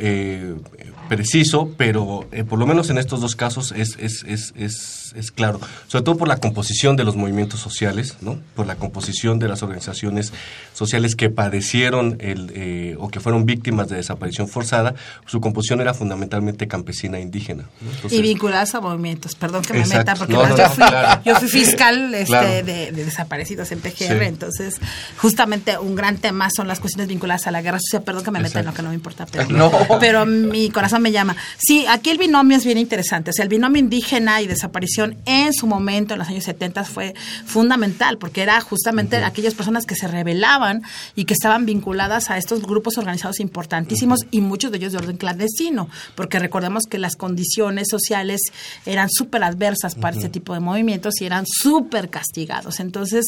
preciso, 1.08 1.72
pero 1.78 2.28
por 2.50 2.60
lo 2.60 2.68
menos 2.68 2.90
en 2.90 2.98
estos 2.98 3.22
dos 3.22 3.38
casos 3.38 3.72
es, 3.72 3.98
es, 3.98 4.24
es 4.26 4.99
es, 5.16 5.32
claro, 5.32 5.60
sobre 5.88 6.04
todo 6.04 6.18
por 6.18 6.28
la 6.28 6.38
composición 6.38 6.96
de 6.96 7.04
los 7.04 7.16
movimientos 7.16 7.60
sociales, 7.60 8.18
¿no? 8.22 8.40
por 8.56 8.66
la 8.68 8.76
composición 8.76 9.40
de 9.40 9.48
las 9.48 9.64
organizaciones 9.64 10.34
sociales 10.74 11.16
que 11.16 11.30
padecieron 11.30 12.18
el, 12.20 12.52
eh, 12.56 12.96
o 13.00 13.10
que 13.10 13.20
fueron 13.20 13.46
víctimas 13.46 13.90
de 13.90 13.98
desaparición 13.98 14.48
forzada, 14.48 14.96
su 15.26 15.42
composición 15.42 15.82
era 15.82 15.94
fundamentalmente 15.94 16.68
campesina 16.68 17.18
e 17.18 17.22
indígena. 17.22 17.66
y 18.10 18.22
vinculadas 18.22 18.76
a 18.76 18.82
movimientos, 18.82 19.36
perdón 19.36 19.64
que 19.64 19.74
me 19.74 19.86
meta, 19.86 20.16
porque 20.16 20.34
yo, 20.34 21.36
fui, 21.36 21.48
fiscal 21.48 22.14
este, 22.14 22.64
de, 22.64 22.92
desaparecidos 22.92 23.72
en 23.72 23.80
PGR, 23.80 24.24
entonces 24.24 24.76
justamente 25.18 25.78
un 25.78 25.96
gran 25.96 26.18
tema 26.18 26.50
son 26.56 26.68
las 26.68 26.80
cuestiones 26.80 27.08
vinculadas 27.08 27.48
a 27.48 27.52
la 27.52 27.62
guerra 27.62 27.80
sucia, 27.80 28.02
perdón 28.02 28.24
que 28.24 28.32
me 28.32 28.40
meta 28.40 28.60
en 28.60 28.66
lo 28.66 28.74
que 28.74 28.82
no 28.82 28.90
me 28.90 28.96
importa, 28.96 29.26
pero, 29.32 29.72
pero 30.00 30.26
mi 30.26 30.70
corazón 30.70 31.02
me 31.02 31.12
llama. 31.12 31.36
Sí, 31.58 31.86
aquí 31.88 32.10
el 32.10 32.18
binomio 32.18 32.58
es 32.58 32.66
bien 32.66 32.78
interesante, 32.78 33.32
o 33.32 33.34
sea, 33.34 33.44
el 33.44 33.50
binomio 33.50 33.80
indígena 33.80 34.42
y 34.42 34.48
desaparición 34.48 34.99
en 35.26 35.54
su 35.54 35.68
momento, 35.68 36.14
en 36.14 36.20
los 36.20 36.28
años 36.28 36.44
70, 36.44 36.84
fue 36.84 37.14
fundamental, 37.46 38.18
porque 38.18 38.42
era 38.42 38.60
justamente 38.62 39.18
aquellas 39.18 39.54
personas 39.54 39.86
que 39.86 39.96
se 39.96 40.08
rebelaban 40.08 40.82
y 41.16 41.26
que 41.26 41.34
estaban 41.34 41.66
vinculadas 41.66 42.30
a 42.30 42.38
estos 42.38 42.62
grupos 42.62 42.98
organizados 42.98 43.40
importantísimos 43.40 44.26
y 44.32 44.42
muchos 44.42 44.72
de 44.72 44.78
ellos 44.78 44.92
de 44.92 45.00
orden 45.00 45.18
clandestino, 45.18 45.90
porque 46.16 46.40
recordemos 46.40 46.86
que 46.86 46.98
las 46.98 47.16
condiciones 47.16 47.88
sociales 47.90 48.42
eran 48.86 49.10
súper 49.10 49.44
adversas 49.44 49.96
para 49.96 50.16
este 50.16 50.30
tipo 50.30 50.54
de 50.54 50.60
movimientos 50.60 51.22
y 51.22 51.26
eran 51.26 51.46
súper 51.46 52.10
castigados. 52.10 52.80
Entonces, 52.80 53.26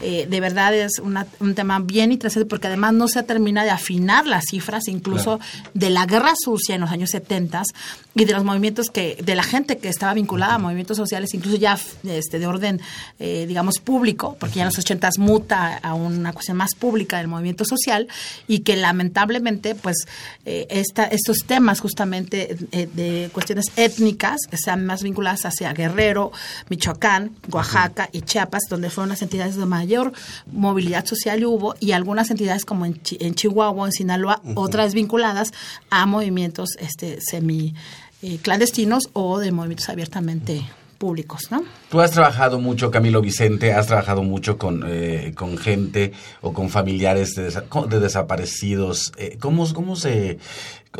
eh, 0.00 0.26
de 0.28 0.40
verdad 0.40 0.74
es 0.74 1.00
un 1.00 1.54
tema 1.54 1.78
bien 1.80 2.12
interesante 2.12 2.46
porque 2.46 2.66
además 2.66 2.94
no 2.94 3.08
se 3.08 3.22
termina 3.22 3.64
de 3.64 3.70
afinar 3.70 4.26
las 4.26 4.44
cifras, 4.50 4.88
incluso 4.88 5.40
de 5.74 5.90
la 5.90 6.06
guerra 6.06 6.32
sucia 6.36 6.74
en 6.74 6.80
los 6.80 6.90
años 6.90 7.10
70 7.10 7.62
y 8.14 8.24
de 8.24 8.32
los 8.32 8.44
movimientos 8.44 8.90
que, 8.90 9.16
de 9.22 9.34
la 9.34 9.42
gente 9.42 9.78
que 9.78 9.88
estaba 9.88 10.14
vinculada 10.14 10.54
a 10.54 10.58
movimientos 10.58 10.96
sociales 10.96 11.11
incluso 11.34 11.56
ya 11.56 11.78
este, 12.04 12.38
de 12.38 12.46
orden, 12.46 12.80
eh, 13.18 13.44
digamos, 13.46 13.78
público, 13.78 14.36
porque 14.38 14.56
ya 14.56 14.62
en 14.62 14.66
los 14.66 14.78
80 14.78 15.10
muta 15.18 15.78
a 15.82 15.94
una 15.94 16.32
cuestión 16.32 16.56
más 16.56 16.74
pública 16.74 17.18
del 17.18 17.28
movimiento 17.28 17.64
social 17.64 18.08
y 18.48 18.60
que 18.60 18.76
lamentablemente, 18.76 19.74
pues, 19.74 20.06
eh, 20.44 20.66
esta, 20.70 21.04
estos 21.04 21.38
temas 21.46 21.80
justamente 21.80 22.56
eh, 22.72 22.88
de 22.92 23.30
cuestiones 23.32 23.66
étnicas 23.76 24.38
están 24.50 24.86
más 24.86 25.02
vinculadas 25.02 25.44
hacia 25.44 25.72
Guerrero, 25.72 26.32
Michoacán, 26.68 27.32
Oaxaca 27.50 28.08
y 28.12 28.22
Chiapas, 28.22 28.62
donde 28.68 28.90
fueron 28.90 29.10
las 29.10 29.22
entidades 29.22 29.56
de 29.56 29.66
mayor 29.66 30.12
movilidad 30.50 31.04
social 31.04 31.44
hubo, 31.44 31.74
y 31.80 31.92
algunas 31.92 32.30
entidades 32.30 32.64
como 32.64 32.86
en, 32.86 33.00
Chihuahua, 33.34 33.86
en 33.86 33.92
Sinaloa, 33.92 34.40
otras 34.54 34.94
vinculadas 34.94 35.52
a 35.90 36.06
movimientos 36.06 36.70
este, 36.78 37.18
semi 37.20 37.74
clandestinos 38.42 39.10
o 39.14 39.40
de 39.40 39.50
movimientos 39.50 39.88
abiertamente 39.88 40.62
públicos, 41.02 41.48
¿no? 41.50 41.64
Tú 41.90 42.00
has 42.00 42.12
trabajado 42.12 42.60
mucho, 42.60 42.92
Camilo 42.92 43.20
Vicente, 43.20 43.72
has 43.72 43.88
trabajado 43.88 44.22
mucho 44.22 44.56
con, 44.56 44.84
eh, 44.86 45.32
con 45.34 45.58
gente 45.58 46.12
o 46.42 46.52
con 46.52 46.70
familiares 46.70 47.34
de, 47.34 47.98
desaparecidos. 47.98 49.12
Eh, 49.16 49.36
¿cómo, 49.40 49.66
¿Cómo 49.74 49.96
se 49.96 50.38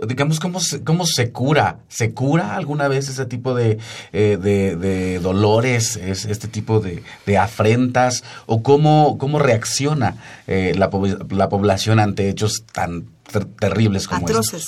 digamos, 0.09 0.41
cómo 0.41 0.59
se, 0.59 0.83
cómo 0.83 1.07
se 1.07 1.31
cura? 1.31 1.79
¿Se 1.87 2.15
cura 2.15 2.57
alguna 2.57 2.89
vez 2.89 3.09
ese 3.09 3.27
tipo 3.27 3.55
de, 3.55 3.79
eh, 4.13 4.39
de, 4.41 5.21
dolores, 5.21 5.95
este 5.97 6.49
tipo 6.49 6.81
de, 6.81 7.05
de, 7.25 7.39
afrentas? 7.39 8.25
¿O 8.47 8.65
cómo, 8.65 9.19
cómo 9.19 9.39
reacciona 9.39 10.17
la, 10.49 10.91
la, 11.31 11.49
población 11.49 12.01
ante 12.01 12.29
hechos 12.29 12.65
tan 12.73 13.07
terribles 13.61 14.09
como 14.09 14.27
Atroces. 14.27 14.67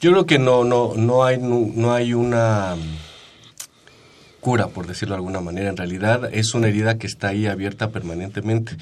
Yo 0.00 0.12
creo 0.12 0.26
que 0.26 0.38
no, 0.38 0.62
no, 0.62 0.94
no, 0.94 1.24
hay, 1.24 1.38
no 1.38 1.92
hay 1.92 2.14
una 2.14 2.76
cura, 4.46 4.68
por 4.68 4.86
decirlo 4.86 5.16
de 5.16 5.18
alguna 5.18 5.40
manera. 5.40 5.70
En 5.70 5.76
realidad 5.76 6.30
es 6.32 6.54
una 6.54 6.68
herida 6.68 6.98
que 6.98 7.08
está 7.08 7.30
ahí 7.30 7.48
abierta 7.48 7.90
permanentemente. 7.90 8.76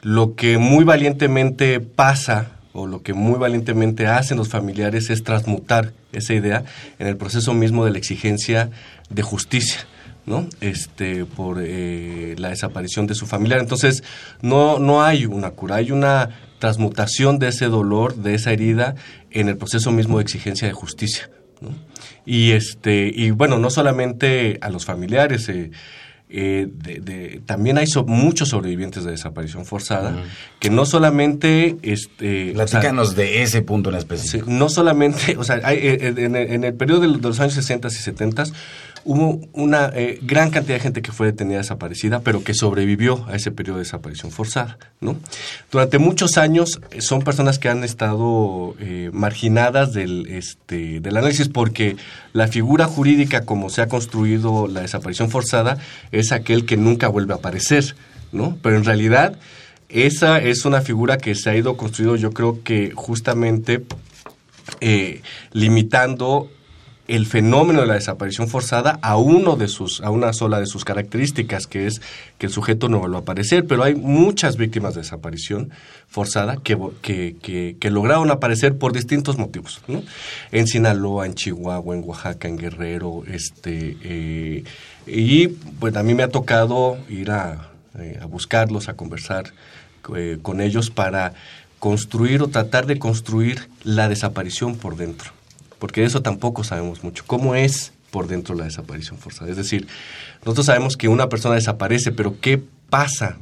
Lo 0.00 0.34
que 0.34 0.56
muy 0.56 0.84
valientemente 0.84 1.80
pasa 1.80 2.52
o 2.72 2.86
lo 2.86 3.02
que 3.02 3.12
muy 3.12 3.38
valientemente 3.38 4.06
hacen 4.06 4.38
los 4.38 4.48
familiares 4.48 5.10
es 5.10 5.22
transmutar 5.22 5.92
esa 6.12 6.32
idea 6.32 6.64
en 6.98 7.08
el 7.08 7.18
proceso 7.18 7.52
mismo 7.52 7.84
de 7.84 7.90
la 7.90 7.98
exigencia 7.98 8.70
de 9.10 9.20
justicia. 9.20 9.80
¿no? 10.24 10.48
Este, 10.62 11.26
por 11.26 11.58
eh, 11.60 12.34
la 12.38 12.48
desaparición 12.48 13.06
de 13.06 13.14
su 13.14 13.26
familiar. 13.26 13.60
Entonces, 13.60 14.02
no, 14.40 14.78
no 14.78 15.02
hay 15.02 15.26
una 15.26 15.50
cura, 15.50 15.76
hay 15.76 15.92
una 15.92 16.30
transmutación 16.58 17.38
de 17.38 17.48
ese 17.48 17.66
dolor, 17.66 18.14
de 18.14 18.34
esa 18.34 18.50
herida, 18.50 18.94
en 19.30 19.48
el 19.48 19.58
proceso 19.58 19.92
mismo 19.92 20.16
de 20.16 20.22
exigencia 20.22 20.66
de 20.66 20.72
justicia. 20.72 21.28
Y, 22.24 22.52
este, 22.52 23.10
y 23.14 23.30
bueno, 23.30 23.58
no 23.58 23.70
solamente 23.70 24.58
a 24.60 24.70
los 24.70 24.84
familiares, 24.84 25.48
eh, 25.48 25.70
eh, 26.28 26.66
de, 26.68 27.40
también 27.46 27.78
hay 27.78 27.86
muchos 28.04 28.48
sobrevivientes 28.48 29.04
de 29.04 29.12
desaparición 29.12 29.64
forzada 29.64 30.24
que 30.58 30.70
no 30.70 30.84
solamente 30.84 31.76
este 31.82 32.50
platícanos 32.52 33.14
de 33.14 33.42
ese 33.42 33.62
punto 33.62 33.90
en 33.90 33.96
específico. 33.96 34.50
No 34.50 34.68
solamente 34.68 35.36
o 35.38 35.44
sea 35.44 35.60
eh, 35.72 36.14
en, 36.16 36.34
en, 36.34 36.64
el 36.64 36.74
periodo 36.74 37.02
de, 37.02 37.06
los 37.06 37.38
años 37.38 37.54
60 37.54 37.86
y 37.86 37.90
70 37.92 38.44
hubo 39.06 39.40
una 39.52 39.92
eh, 39.94 40.18
gran 40.20 40.50
cantidad 40.50 40.74
de 40.74 40.80
gente 40.80 41.00
que 41.00 41.12
fue 41.12 41.28
detenida 41.28 41.58
desaparecida, 41.58 42.20
pero 42.20 42.42
que 42.42 42.54
sobrevivió 42.54 43.24
a 43.28 43.36
ese 43.36 43.52
periodo 43.52 43.78
de 43.78 43.84
desaparición 43.84 44.32
forzada. 44.32 44.78
¿no? 45.00 45.16
Durante 45.70 45.98
muchos 45.98 46.36
años 46.36 46.80
eh, 46.90 47.00
son 47.00 47.22
personas 47.22 47.60
que 47.60 47.68
han 47.68 47.84
estado 47.84 48.74
eh, 48.80 49.10
marginadas 49.12 49.92
del, 49.92 50.26
este, 50.26 50.98
del 50.98 51.16
análisis 51.16 51.48
porque 51.48 51.96
la 52.32 52.48
figura 52.48 52.86
jurídica 52.86 53.44
como 53.44 53.70
se 53.70 53.80
ha 53.80 53.86
construido 53.86 54.66
la 54.66 54.80
desaparición 54.80 55.30
forzada 55.30 55.78
es 56.10 56.32
aquel 56.32 56.66
que 56.66 56.76
nunca 56.76 57.06
vuelve 57.06 57.32
a 57.32 57.36
aparecer. 57.36 57.94
¿no? 58.32 58.58
Pero 58.60 58.76
en 58.76 58.84
realidad 58.84 59.38
esa 59.88 60.38
es 60.38 60.64
una 60.64 60.80
figura 60.80 61.16
que 61.16 61.36
se 61.36 61.48
ha 61.48 61.56
ido 61.56 61.76
construyendo 61.76 62.16
yo 62.16 62.32
creo 62.32 62.64
que 62.64 62.90
justamente 62.92 63.84
limitando 65.52 66.50
el 67.08 67.26
fenómeno 67.26 67.80
de 67.80 67.86
la 67.86 67.94
desaparición 67.94 68.48
forzada 68.48 68.98
a 69.02 69.16
uno 69.16 69.56
de 69.56 69.68
sus, 69.68 70.00
a 70.00 70.10
una 70.10 70.32
sola 70.32 70.58
de 70.58 70.66
sus 70.66 70.84
características, 70.84 71.66
que 71.66 71.86
es 71.86 72.00
que 72.38 72.46
el 72.46 72.52
sujeto 72.52 72.88
no 72.88 72.98
vuelva 72.98 73.18
a 73.18 73.20
aparecer. 73.20 73.66
Pero 73.66 73.84
hay 73.84 73.94
muchas 73.94 74.56
víctimas 74.56 74.94
de 74.94 75.02
desaparición 75.02 75.70
forzada 76.08 76.56
que, 76.56 76.76
que, 77.02 77.76
que, 77.78 77.90
lograron 77.90 78.30
aparecer 78.30 78.76
por 78.76 78.92
distintos 78.92 79.38
motivos. 79.38 79.80
En 80.52 80.66
Sinaloa, 80.66 81.26
en 81.26 81.34
Chihuahua, 81.34 81.94
en 81.94 82.02
Oaxaca, 82.04 82.48
en 82.48 82.56
Guerrero, 82.56 83.22
este 83.26 83.96
eh, 84.02 84.64
y 85.06 85.48
pues 85.48 85.94
a 85.96 86.02
mí 86.02 86.14
me 86.14 86.24
ha 86.24 86.28
tocado 86.28 86.98
ir 87.08 87.30
a, 87.30 87.70
eh, 87.98 88.18
buscarlos, 88.28 88.88
a 88.88 88.94
conversar 88.94 89.52
eh, 90.16 90.38
con 90.42 90.60
ellos 90.60 90.90
para 90.90 91.34
construir 91.78 92.42
o 92.42 92.48
tratar 92.48 92.86
de 92.86 92.98
construir 92.98 93.68
la 93.84 94.08
desaparición 94.08 94.76
por 94.76 94.96
dentro 94.96 95.32
porque 95.78 96.00
de 96.00 96.08
eso 96.08 96.22
tampoco 96.22 96.64
sabemos 96.64 97.02
mucho. 97.04 97.24
¿Cómo 97.26 97.54
es 97.54 97.92
por 98.10 98.26
dentro 98.28 98.54
la 98.54 98.64
desaparición 98.64 99.18
forzada? 99.18 99.50
Es 99.50 99.56
decir, 99.56 99.86
nosotros 100.44 100.66
sabemos 100.66 100.96
que 100.96 101.08
una 101.08 101.28
persona 101.28 101.54
desaparece, 101.54 102.12
pero 102.12 102.40
¿qué 102.40 102.62
pasa 102.88 103.36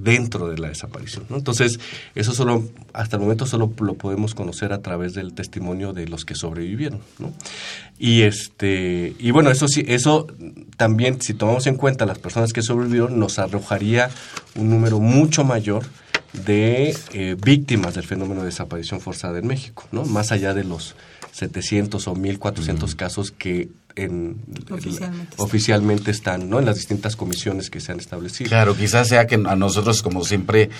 dentro 0.00 0.48
de 0.48 0.58
la 0.58 0.68
desaparición. 0.68 1.26
Entonces, 1.30 1.78
eso 2.14 2.32
solo, 2.32 2.64
hasta 2.92 3.16
el 3.16 3.22
momento 3.22 3.46
solo 3.46 3.72
lo 3.80 3.94
podemos 3.94 4.34
conocer 4.34 4.72
a 4.72 4.80
través 4.80 5.14
del 5.14 5.34
testimonio 5.34 5.92
de 5.92 6.08
los 6.08 6.24
que 6.24 6.34
sobrevivieron. 6.34 7.00
Y 7.98 8.22
este, 8.22 9.14
y 9.18 9.30
bueno, 9.30 9.50
eso 9.50 9.68
sí, 9.68 9.84
eso 9.86 10.26
también, 10.76 11.20
si 11.20 11.34
tomamos 11.34 11.66
en 11.66 11.76
cuenta 11.76 12.06
las 12.06 12.18
personas 12.18 12.52
que 12.52 12.62
sobrevivieron, 12.62 13.18
nos 13.18 13.38
arrojaría 13.38 14.10
un 14.54 14.70
número 14.70 15.00
mucho 15.00 15.44
mayor 15.44 15.84
de 16.32 16.96
eh, 17.12 17.36
víctimas 17.42 17.94
del 17.94 18.04
fenómeno 18.04 18.40
de 18.40 18.46
desaparición 18.46 19.00
forzada 19.00 19.38
en 19.38 19.46
México, 19.46 19.86
¿no? 19.90 20.04
Más 20.04 20.32
allá 20.32 20.54
de 20.54 20.64
los 20.64 20.94
700 21.32 22.06
o 22.06 22.14
1400 22.14 22.94
casos 22.94 23.30
que 23.30 23.70
en, 24.04 24.36
oficialmente, 25.36 26.10
están 26.10 26.48
¿no? 26.48 26.58
en 26.58 26.66
las 26.66 26.76
distintas 26.76 27.16
comisiones 27.16 27.70
que 27.70 27.80
se 27.80 27.92
han 27.92 28.00
establecido. 28.00 28.48
Claro, 28.48 28.76
quizás 28.76 29.08
sea 29.08 29.26
que 29.26 29.34
a 29.34 29.56
nosotros, 29.56 30.02
como 30.02 30.24
siempre 30.24 30.70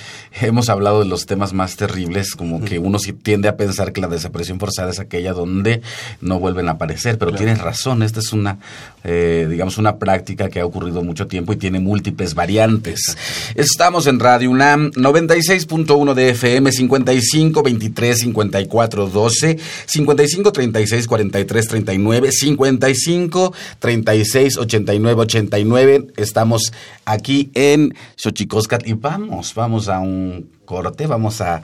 hemos 0.41 0.69
hablado 0.69 1.01
de 1.01 1.07
los 1.07 1.27
temas 1.27 1.53
más 1.53 1.77
terribles, 1.77 2.35
como 2.35 2.63
que 2.63 2.79
uno 2.79 2.99
sí 2.99 3.13
tiende 3.13 3.49
a 3.49 3.57
pensar 3.57 3.93
que 3.93 4.01
la 4.01 4.09
desaparición 4.09 4.59
forzada 4.59 4.91
es 4.91 5.01
aquella 5.01 5.33
donde 5.33 5.83
no 6.21 6.39
vuelven 6.39 6.69
a 6.69 6.73
aparecer, 6.73 7.19
pero 7.19 7.33
tienes 7.33 7.61
razón, 7.61 8.03
esta 8.03 8.21
es 8.21 8.33
una, 8.33 8.59
eh, 9.05 9.47
digamos, 9.51 9.79
una 9.79 9.97
práctica 9.97 10.49
que 10.49 10.61
ha 10.61 10.67
ocurrido 10.67 11.03
mucho 11.03 11.27
tiempo 11.27 11.53
y 11.53 11.57
tiene 11.57 11.81
múltiples 11.81 12.35
variantes. 12.35 13.17
Estamos 13.55 14.07
en 14.07 14.21
Radio 14.21 14.51
UNAM 14.51 14.91
96.1 14.93 16.15
de 16.15 16.31
FM 16.31 16.73
55 16.73 17.63
23 17.63 18.19
54 18.19 19.07
12 19.09 19.59
55 19.87 20.53
36 20.53 21.07
43 21.07 21.67
39 21.67 22.33
55 22.33 22.67
55 23.11 23.53
36 23.79 24.59
89 24.59 25.23
89. 25.23 26.13
Estamos 26.17 26.73
aquí 27.05 27.51
en 27.55 27.95
Xochicoscat 28.17 28.87
y 28.87 28.95
vamos, 28.95 29.55
vamos 29.55 29.89
a 29.89 29.99
un 29.99 30.51
corte, 30.65 31.07
vamos 31.07 31.41
a 31.41 31.63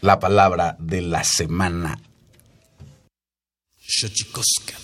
la 0.00 0.18
palabra 0.18 0.76
de 0.78 1.02
la 1.02 1.24
semana. 1.24 1.98
Xochicoscat. 3.78 4.76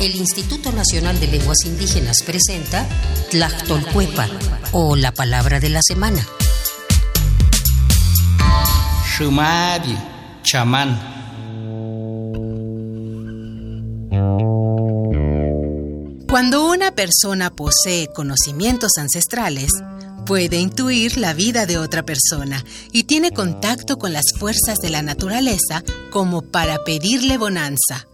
El 0.00 0.16
Instituto 0.16 0.72
Nacional 0.72 1.20
de 1.20 1.26
Lenguas 1.26 1.58
Indígenas 1.66 2.22
presenta 2.24 2.86
Tlactolcuepa 3.30 4.28
o 4.72 4.96
la 4.96 5.12
palabra 5.12 5.60
de 5.60 5.68
la 5.68 5.80
semana. 5.82 6.26
Shumari, 9.18 9.98
chamán. 10.42 11.19
Cuando 16.30 16.64
una 16.64 16.92
persona 16.92 17.50
posee 17.50 18.06
conocimientos 18.14 18.92
ancestrales, 18.98 19.72
puede 20.24 20.60
intuir 20.60 21.18
la 21.18 21.34
vida 21.34 21.66
de 21.66 21.76
otra 21.76 22.04
persona 22.04 22.64
y 22.92 23.02
tiene 23.02 23.32
contacto 23.32 23.98
con 23.98 24.12
las 24.12 24.26
fuerzas 24.38 24.78
de 24.78 24.90
la 24.90 25.02
naturaleza 25.02 25.82
como 26.12 26.42
para 26.42 26.84
pedirle 26.84 27.36
bonanza. 27.36 28.06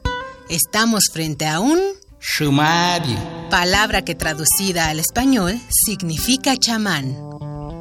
Estamos 0.48 1.10
frente 1.12 1.46
a 1.46 1.60
un 1.60 1.78
Shumari, 2.18 3.18
palabra 3.50 4.02
que 4.02 4.14
traducida 4.14 4.88
al 4.88 4.98
español 4.98 5.60
significa 5.84 6.56
chamán. 6.56 7.18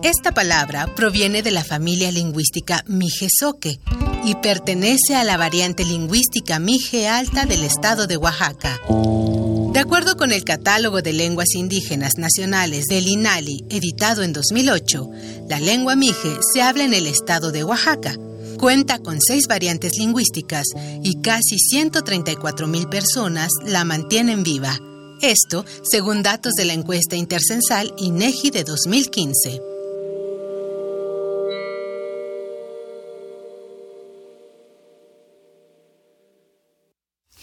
Esta 0.04 0.34
palabra 0.34 0.94
proviene 0.96 1.44
de 1.44 1.52
la 1.52 1.64
familia 1.64 2.12
lingüística 2.12 2.84
Mijezoque 2.88 3.80
y 4.26 4.36
pertenece 4.36 5.16
a 5.16 5.24
la 5.24 5.38
variante 5.38 5.86
lingüística 5.86 6.60
Mije 6.60 7.08
Alta 7.08 7.46
del 7.46 7.64
estado 7.64 8.06
de 8.06 8.18
Oaxaca. 8.18 8.82
De 9.76 9.82
acuerdo 9.82 10.16
con 10.16 10.32
el 10.32 10.46
Catálogo 10.46 11.02
de 11.02 11.12
Lenguas 11.12 11.54
Indígenas 11.54 12.14
Nacionales 12.18 12.86
del 12.86 13.10
INALI, 13.10 13.66
editado 13.70 14.24
en 14.24 14.32
2008, 14.32 15.10
la 15.50 15.60
lengua 15.60 15.98
Mije 15.98 16.38
se 16.54 16.62
habla 16.62 16.86
en 16.86 16.94
el 16.94 17.08
estado 17.08 17.52
de 17.52 17.66
Oaxaca. 17.66 18.16
Cuenta 18.58 19.00
con 19.00 19.20
seis 19.20 19.48
variantes 19.50 19.92
lingüísticas 20.00 20.64
y 21.04 21.22
casi 21.22 21.60
134 21.60 22.68
mil 22.68 22.88
personas 22.88 23.50
la 23.66 23.84
mantienen 23.84 24.44
viva. 24.44 24.80
Esto 25.22 25.66
según 25.84 26.24
datos 26.24 26.54
de 26.54 26.64
la 26.64 26.72
encuesta 26.72 27.18
intercensal 27.18 27.94
INEGI 27.98 28.52
de 28.52 28.64
2015. 28.64 29.62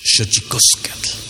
Xochicoscatl. 0.02 1.21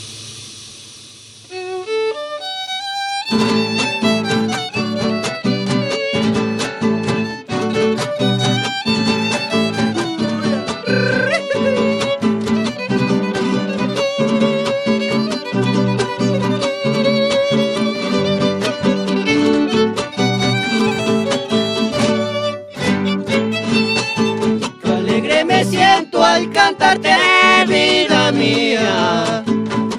Vida 27.66 28.32
mía. 28.32 29.44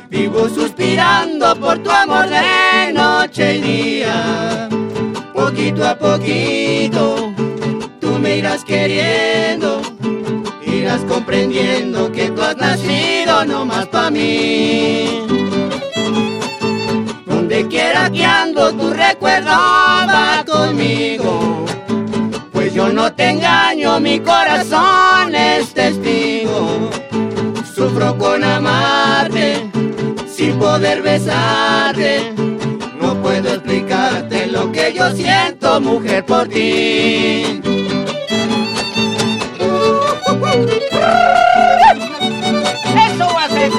Vivo 0.09 0.49
suspirando 0.49 1.55
por 1.55 1.79
tu 1.79 1.89
amor 1.89 2.27
de 2.29 2.93
noche 2.93 3.55
y 3.57 3.61
día. 3.61 4.69
Poquito 5.33 5.87
a 5.87 5.97
poquito, 5.97 7.33
tú 7.99 8.19
me 8.19 8.37
irás 8.37 8.63
queriendo. 8.63 9.81
Irás 10.65 11.01
comprendiendo 11.01 12.11
que 12.11 12.29
tú 12.29 12.41
has 12.41 12.57
nacido 12.57 13.45
no 13.45 13.65
más 13.65 13.87
para 13.87 14.11
mí. 14.11 15.25
Donde 17.25 17.67
quiera 17.67 18.09
que 18.09 18.25
ando, 18.25 18.73
tu 18.73 18.89
recuerdo 18.91 19.51
va 19.51 20.43
conmigo. 20.45 21.65
Pues 22.51 22.73
yo 22.73 22.89
no 22.89 23.13
te 23.13 23.29
engaño, 23.29 23.99
mi 23.99 24.19
corazón 24.19 25.33
es 25.35 25.73
testigo. 25.73 26.02
Con 28.19 28.43
amarte 28.43 29.69
sin 30.27 30.57
poder 30.59 31.01
besarte. 31.01 32.33
No 32.99 33.15
puedo 33.21 33.53
explicarte 33.55 34.47
lo 34.47 34.71
que 34.71 34.93
yo 34.93 35.11
siento, 35.11 35.81
mujer, 35.81 36.25
por 36.25 36.47
ti. 36.47 37.61
Eso 42.95 43.27
va 43.35 43.43
a 43.43 43.49
ser. 43.49 43.71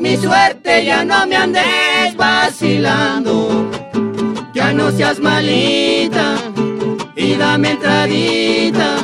Mi 0.00 0.16
suerte, 0.16 0.84
ya 0.84 1.04
no 1.04 1.26
me 1.26 1.36
andes 1.36 2.16
vacilando. 2.16 3.70
Ya 4.54 4.72
no 4.72 4.90
seas 4.90 5.20
malita 5.20 6.36
y 7.16 7.34
dame 7.34 7.72
entradita. 7.72 8.96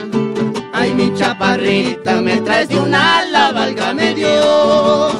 Ay 0.72 0.92
mi 0.94 1.14
chaparrita, 1.14 2.20
me 2.20 2.40
traes 2.40 2.68
de 2.68 2.78
un 2.78 2.94
ala, 2.94 3.52
válgame 3.52 4.14
Dios. 4.14 5.14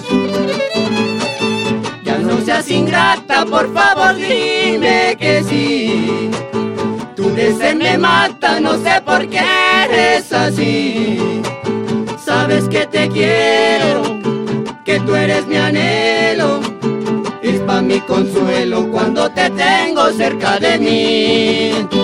Ya 2.05 2.19
no 2.19 2.41
seas 2.45 2.71
ingrata, 2.71 3.45
por 3.45 3.73
favor 3.73 4.17
dime 4.17 5.17
que 5.19 5.43
sí. 5.43 6.31
Ese 7.37 7.75
me 7.75 7.99
mata, 7.99 8.59
no 8.59 8.79
sé 8.83 9.03
por 9.05 9.29
qué 9.29 9.43
eres 9.85 10.33
así. 10.33 11.43
Sabes 12.25 12.69
que 12.71 12.87
te 12.87 13.07
quiero, 13.11 14.03
tú 15.05 15.14
eres 15.14 15.47
mi 15.47 15.57
anhelo. 15.57 16.61
Es 17.43 17.61
pa' 17.61 17.83
mi 17.83 18.01
consuelo 18.01 18.90
cuando 18.90 19.31
te 19.31 19.51
tengo 19.51 20.11
cerca 20.12 20.59
de 20.59 20.79
mí. 20.79 22.04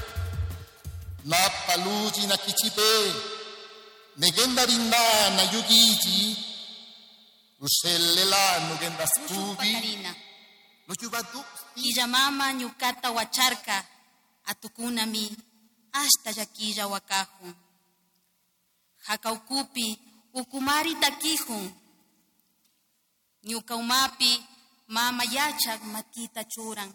Paluji 1.67 2.27
na 2.27 2.37
kichipe 2.37 3.13
negenda 4.17 4.65
rinda 4.65 5.29
na 5.29 5.43
yugiji 5.51 6.37
ushelela 7.59 8.59
nugenda 8.69 9.07
stubi 9.07 9.99
mama 12.07 12.53
nyukata 12.53 13.11
wacharka 13.11 13.85
atukunami 14.45 15.37
hasta 15.91 16.31
yakilla 16.39 16.87
wakajun 16.87 17.53
hakaukupi 18.97 19.99
ukumari 20.33 20.95
takijun 20.95 21.71
ñukaumapi 23.43 24.43
mama 24.87 25.23
yachak 25.31 25.81
makita 25.83 26.43
churan 26.43 26.93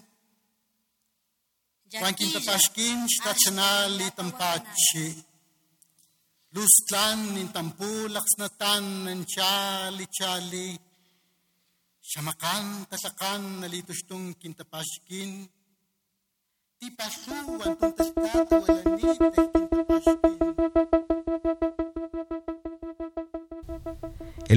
Ranking 1.95 2.35
tapaskin 2.35 3.07
stationali 3.07 4.11
tampachi. 4.11 5.07
Lustlan 6.51 7.39
in 7.39 7.49
tampulak 7.55 8.27
snatan 8.27 9.07
ng 9.07 9.23
chali 9.23 10.07
chali. 10.11 10.69
Samakan 12.03 12.91
tasakan 12.91 13.63
nalitustong 13.63 14.35
kintapaskin. 14.35 15.47
Tipasuan 16.77 17.45
tuntas 17.79 18.11
katawa 18.11 18.76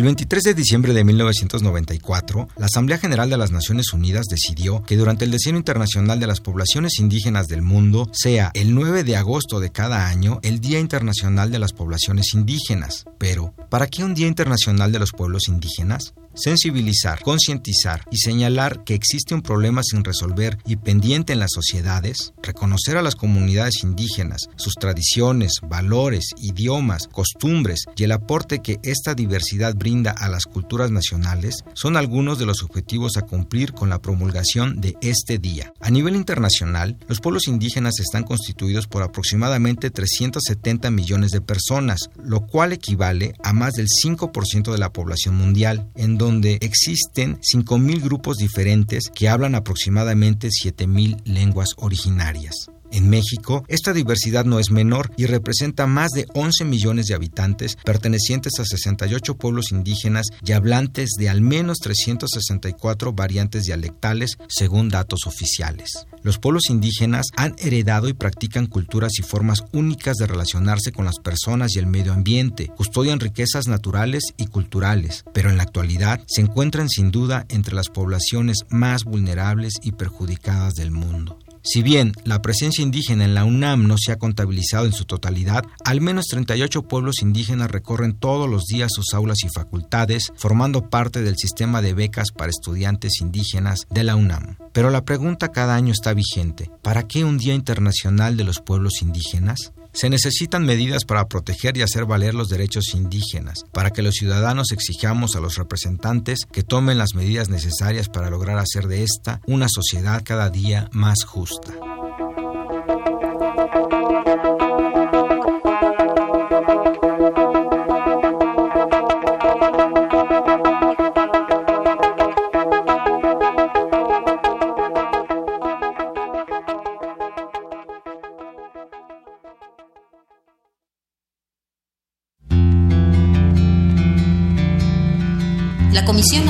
23 0.10 0.42
de 0.42 0.54
diciembre 0.56 0.92
de 0.92 1.04
1994, 1.04 2.48
la 2.58 2.66
Asamblea 2.66 2.98
General 2.98 3.30
de 3.30 3.38
las 3.38 3.52
Naciones 3.52 3.94
Unidas 3.94 4.26
decidió 4.26 4.82
que 4.82 4.98
durante 4.98 5.24
el 5.24 5.30
Decenio 5.30 5.60
Internacional 5.60 6.20
de 6.20 6.26
las 6.26 6.42
Poblaciones 6.42 6.98
Indígenas 6.98 7.48
del 7.48 7.62
Mundo 7.62 8.10
sea 8.12 8.50
el 8.56 8.74
9 8.74 9.04
de 9.04 9.18
agosto 9.18 9.60
de 9.60 9.72
cada 9.72 10.08
año 10.08 10.40
el 10.42 10.62
Día 10.62 10.80
Internacional 10.80 11.52
de 11.52 11.60
las 11.60 11.74
Poblaciones 11.74 12.34
Indígenas. 12.34 13.06
Pero, 13.20 13.54
¿para 13.70 13.86
qué 13.86 14.04
un 14.04 14.16
Día 14.16 14.26
Internacional 14.26 14.92
de 14.92 14.98
los 14.98 15.12
Pueblos 15.12 15.48
Indígenas? 15.48 16.16
Sensibilizar, 16.34 17.22
concientizar 17.22 18.04
y 18.12 18.18
señalar 18.18 18.84
que 18.84 18.94
existe 18.94 19.36
un 19.36 19.42
problema 19.42 19.82
sin 19.84 20.04
resolver 20.04 20.58
y 20.66 20.78
pendiente 20.78 21.34
en 21.34 21.40
las 21.40 21.52
sociedades, 21.54 22.34
reconocer 22.42 22.98
a 22.98 23.02
las 23.02 23.16
comunidades 23.16 23.84
indígenas, 23.84 24.50
sus 24.56 24.76
tradiciones, 24.76 25.60
valores, 25.64 26.30
idiomas, 26.38 27.08
costumbres 27.08 27.86
y 27.96 28.04
el 28.04 28.12
aporte 28.12 28.60
que 28.60 28.80
esta 28.84 29.16
diversidad 29.16 29.76
brinda 29.76 30.12
a 30.12 30.30
las 30.30 30.46
culturas 30.46 30.92
nacionales 30.92 31.64
son 31.74 31.98
algunos 31.98 32.40
de 32.40 32.46
los 32.46 32.64
objetivos 32.64 33.18
a 33.18 33.24
cumplir 33.24 33.74
con 33.74 33.90
la 33.90 34.02
promulgación 34.02 34.82
de 34.82 34.96
este 35.02 35.38
día. 35.38 35.74
A 35.80 35.90
nivel 35.90 36.16
internacional, 36.16 36.98
los 37.08 37.20
pueblos 37.20 37.48
indígenas 37.48 38.00
están 38.00 38.24
constituidos 38.24 38.88
por 38.88 39.04
aproximadamente 39.04 39.90
370 39.90 40.92
millones 40.92 41.32
de 41.32 41.42
personas, 41.42 42.10
lo 42.24 42.46
cual 42.48 42.74
equivale 42.74 43.34
a 43.44 43.54
más 43.54 43.74
del 43.74 43.88
5% 43.88 44.72
de 44.72 44.78
la 44.78 44.94
población 44.94 45.36
mundial, 45.36 45.90
en 45.96 46.18
existen 46.62 47.40
5.000 47.42 48.02
grupos 48.02 48.38
diferentes 48.38 49.10
que 49.14 49.30
hablan 49.30 49.56
aproximadamente 49.56 50.50
7.000 50.50 51.22
lenguas 51.26 51.70
originarias. 51.78 52.70
En 52.92 53.10
México, 53.10 53.64
esta 53.68 53.94
diversidad 53.94 54.46
no 54.46 54.60
es 54.60 54.72
menor 54.72 55.12
y 55.16 55.26
representa 55.26 55.86
más 55.86 56.12
de 56.12 56.26
11 56.34 56.66
millones 56.66 57.06
de 57.06 57.14
habitantes 57.14 57.78
pertenecientes 57.84 58.54
a 58.60 58.66
68 58.66 59.38
pueblos 59.38 59.72
indígenas 59.72 60.28
y 60.44 60.54
hablantes 60.54 61.12
de 61.18 61.30
al 61.30 61.42
menos 61.42 61.78
364 61.80 63.14
variantes 63.14 63.64
dialectales 63.64 64.38
según 64.48 64.90
datos 64.90 65.22
oficiales. 65.28 66.08
Los 66.24 66.40
pueblos 66.40 66.70
indígenas 66.70 67.28
han 67.38 67.56
heredado 67.60 68.10
y 68.10 68.14
practican 68.14 68.66
culturas 68.66 69.14
y 69.20 69.22
formas 69.22 69.64
únicas 69.72 70.18
de 70.18 70.28
relacionarse 70.28 70.92
con 70.92 71.06
las 71.06 71.20
personas 71.20 71.76
y 71.76 71.80
el 71.80 71.88
medio 71.88 72.14
ambiente, 72.14 72.72
custodian 72.76 73.20
riquezas 73.20 73.68
naturales 73.68 74.24
y 74.38 74.48
culturales, 74.48 75.24
pero 75.34 75.50
en 75.50 75.58
la 75.58 75.64
actualidad 75.64 76.22
se 76.28 76.42
encuentran 76.42 76.90
sin 76.90 77.12
duda 77.12 77.46
entre 77.50 77.76
las 77.76 77.90
poblaciones 77.90 78.66
más 78.70 79.04
vulnerables 79.04 79.76
y 79.82 79.94
perjudicadas 79.94 80.76
del 80.76 80.92
mundo. 80.92 81.38
Si 81.62 81.84
bien 81.84 82.14
la 82.24 82.42
presencia 82.42 82.82
indígena 82.82 83.26
en 83.26 83.36
la 83.36 83.44
UNAM 83.44 83.88
no 83.88 83.98
se 83.98 84.12
ha 84.12 84.18
contabilizado 84.18 84.86
en 84.86 84.94
su 84.94 85.06
totalidad, 85.06 85.64
al 85.84 86.02
menos 86.02 86.26
38 86.28 86.84
pueblos 86.84 87.22
indígenas 87.22 87.70
recorren 87.70 88.14
todos 88.14 88.50
los 88.50 88.66
días 88.66 88.92
sus 88.94 89.14
aulas 89.14 89.44
y 89.44 89.50
facultades, 89.50 90.32
formando 90.36 90.90
parte 90.90 91.22
del 91.22 91.38
sistema 91.38 91.82
de 91.82 91.94
becas 91.94 92.32
para 92.32 92.50
estudiantes 92.50 93.22
indígenas 93.22 93.88
de 93.90 94.04
la 94.04 94.16
UNAM. 94.16 94.58
Pero 94.72 94.90
la 94.90 95.04
pregunta 95.04 95.52
cada 95.52 95.76
año 95.76 95.92
está 95.92 96.14
vigente. 96.14 96.72
¿Para 96.82 97.04
qué 97.04 97.26
un 97.26 97.38
Día 97.38 97.54
Internacional 97.54 98.38
de 98.38 98.44
los 98.46 98.62
Pueblos 98.62 99.02
Indígenas? 99.02 99.74
Se 99.94 100.10
necesitan 100.10 100.66
medidas 100.66 101.06
para 101.06 101.28
proteger 101.28 101.78
y 101.78 101.82
hacer 101.82 102.06
valer 102.06 102.34
los 102.34 102.50
derechos 102.50 102.94
indígenas, 102.94 103.64
para 103.74 103.92
que 103.92 104.02
los 104.02 104.16
ciudadanos 104.16 104.72
exijamos 104.72 105.36
a 105.36 105.40
los 105.40 105.56
representantes 105.56 106.40
que 106.52 106.64
tomen 106.64 106.98
las 106.98 107.16
medidas 107.16 107.50
necesarias 107.50 108.10
para 108.10 108.30
lograr 108.30 108.58
hacer 108.58 108.88
de 108.88 109.04
esta 109.04 109.42
una 109.48 109.68
sociedad 109.70 110.22
cada 110.24 110.50
día 110.50 110.90
más 110.92 111.24
justa. 111.26 111.89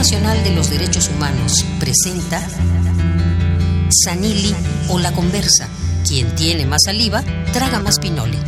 De 0.10 0.56
los 0.56 0.72
Derechos 0.72 1.08
Humanos 1.16 1.64
presenta 1.80 2.42
Sanili 3.92 4.56
o 4.90 4.98
La 4.98 5.12
Conversa. 5.12 5.70
Quien 6.04 6.34
tiene 6.34 6.66
más 6.66 6.82
saliva, 6.84 7.24
traga 7.54 7.80
más 7.80 8.00
pinole. 8.00 8.40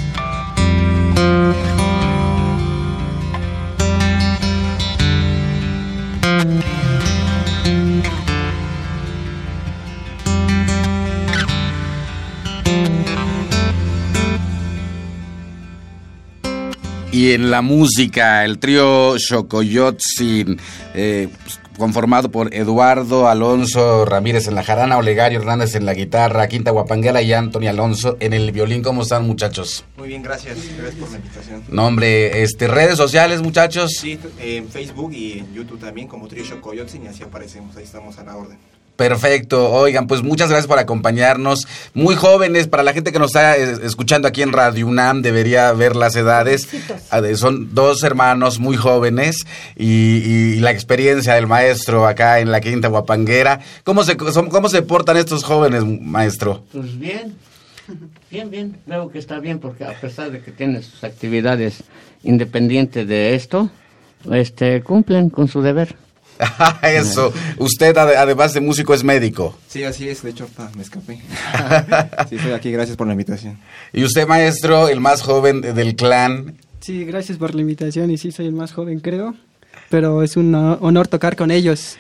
Y 17.21 17.33
en 17.33 17.51
la 17.51 17.61
música, 17.61 18.43
el 18.43 18.57
trío 18.57 19.13
Xocoyotzin, 19.19 20.59
eh, 20.95 21.27
pues, 21.43 21.59
conformado 21.77 22.31
por 22.31 22.51
Eduardo 22.51 23.27
Alonso 23.27 24.05
Ramírez 24.05 24.47
en 24.47 24.55
la 24.55 24.63
jarana, 24.63 24.97
Olegario 24.97 25.39
Hernández 25.39 25.75
en 25.75 25.85
la 25.85 25.93
guitarra, 25.93 26.47
Quinta 26.47 26.71
Guapanguela 26.71 27.21
y 27.21 27.31
Anthony 27.31 27.67
Alonso 27.67 28.17
en 28.19 28.33
el 28.33 28.51
violín. 28.51 28.81
¿Cómo 28.81 29.03
están, 29.03 29.27
muchachos? 29.27 29.85
Muy 29.97 30.07
bien, 30.07 30.23
gracias. 30.23 30.57
Gracias 30.75 30.95
por 30.95 31.11
la 31.11 31.17
invitación. 31.17 31.63
Nombre, 31.69 32.41
este, 32.41 32.67
redes 32.67 32.97
sociales, 32.97 33.43
muchachos. 33.43 33.91
Sí, 33.99 34.17
en 34.39 34.67
Facebook 34.69 35.13
y 35.13 35.33
en 35.33 35.53
YouTube 35.53 35.79
también, 35.79 36.07
como 36.07 36.27
Trio 36.27 36.43
Shokoyotsin, 36.43 37.03
y 37.03 37.07
así 37.09 37.21
aparecemos. 37.21 37.77
Ahí 37.77 37.83
estamos 37.83 38.17
a 38.17 38.23
la 38.23 38.35
orden. 38.35 38.57
Perfecto. 39.09 39.71
Oigan, 39.71 40.07
pues 40.07 40.21
muchas 40.21 40.49
gracias 40.49 40.67
por 40.67 40.77
acompañarnos. 40.79 41.67
Muy 41.93 42.15
jóvenes, 42.15 42.67
para 42.67 42.83
la 42.83 42.93
gente 42.93 43.11
que 43.11 43.19
nos 43.19 43.31
está 43.31 43.57
eh, 43.57 43.77
escuchando 43.83 44.27
aquí 44.27 44.41
en 44.41 44.51
Radio 44.51 44.85
UNAM, 44.87 45.21
debería 45.21 45.71
ver 45.73 45.95
las 45.95 46.15
edades. 46.15 46.67
Ah, 47.09 47.21
Son 47.35 47.73
dos 47.73 48.03
hermanos 48.03 48.59
muy 48.59 48.77
jóvenes 48.77 49.45
y, 49.75 50.17
y 50.17 50.55
la 50.59 50.71
experiencia 50.71 51.33
del 51.33 51.47
maestro 51.47 52.05
acá 52.07 52.39
en 52.39 52.51
la 52.51 52.61
Quinta 52.61 52.89
Guapanguera. 52.89 53.59
¿Cómo 53.83 54.03
se, 54.03 54.15
son- 54.31 54.49
cómo 54.49 54.69
se 54.69 54.81
portan 54.83 55.17
estos 55.17 55.43
jóvenes, 55.43 55.83
maestro? 55.85 56.63
Pues 56.71 56.99
bien, 56.99 57.35
bien, 58.29 58.49
bien. 58.51 58.77
Veo 58.85 59.09
que 59.09 59.19
está 59.19 59.39
bien 59.39 59.59
porque 59.59 59.83
a 59.83 59.99
pesar 59.99 60.31
de 60.31 60.41
que 60.41 60.51
tiene 60.51 60.81
sus 60.83 61.03
actividades 61.03 61.83
independientes 62.23 63.07
de 63.07 63.35
esto, 63.35 63.69
este, 64.31 64.81
cumplen 64.83 65.29
con 65.29 65.47
su 65.47 65.61
deber. 65.61 65.95
Eso. 66.81 67.33
Usted, 67.57 67.95
ade- 67.97 68.15
además 68.17 68.53
de 68.53 68.61
músico, 68.61 68.93
es 68.93 69.03
médico. 69.03 69.57
Sí, 69.67 69.83
así 69.83 70.09
es. 70.09 70.21
De 70.23 70.31
hecho, 70.31 70.47
me 70.75 70.81
escapé. 70.81 71.15
sí, 72.29 72.35
estoy 72.35 72.51
aquí. 72.51 72.71
Gracias 72.71 72.97
por 72.97 73.07
la 73.07 73.13
invitación. 73.13 73.59
Y 73.93 74.03
usted, 74.03 74.27
maestro, 74.27 74.87
el 74.89 74.99
más 74.99 75.21
joven 75.21 75.61
del 75.61 75.95
clan. 75.95 76.57
Sí, 76.79 77.05
gracias 77.05 77.37
por 77.37 77.53
la 77.53 77.61
invitación 77.61 78.09
y 78.11 78.17
sí, 78.17 78.31
soy 78.31 78.47
el 78.47 78.53
más 78.53 78.73
joven, 78.73 78.99
creo. 78.99 79.35
Pero 79.89 80.23
es 80.23 80.37
un 80.37 80.55
honor 80.55 81.07
tocar 81.07 81.35
con 81.35 81.51
ellos, 81.51 81.97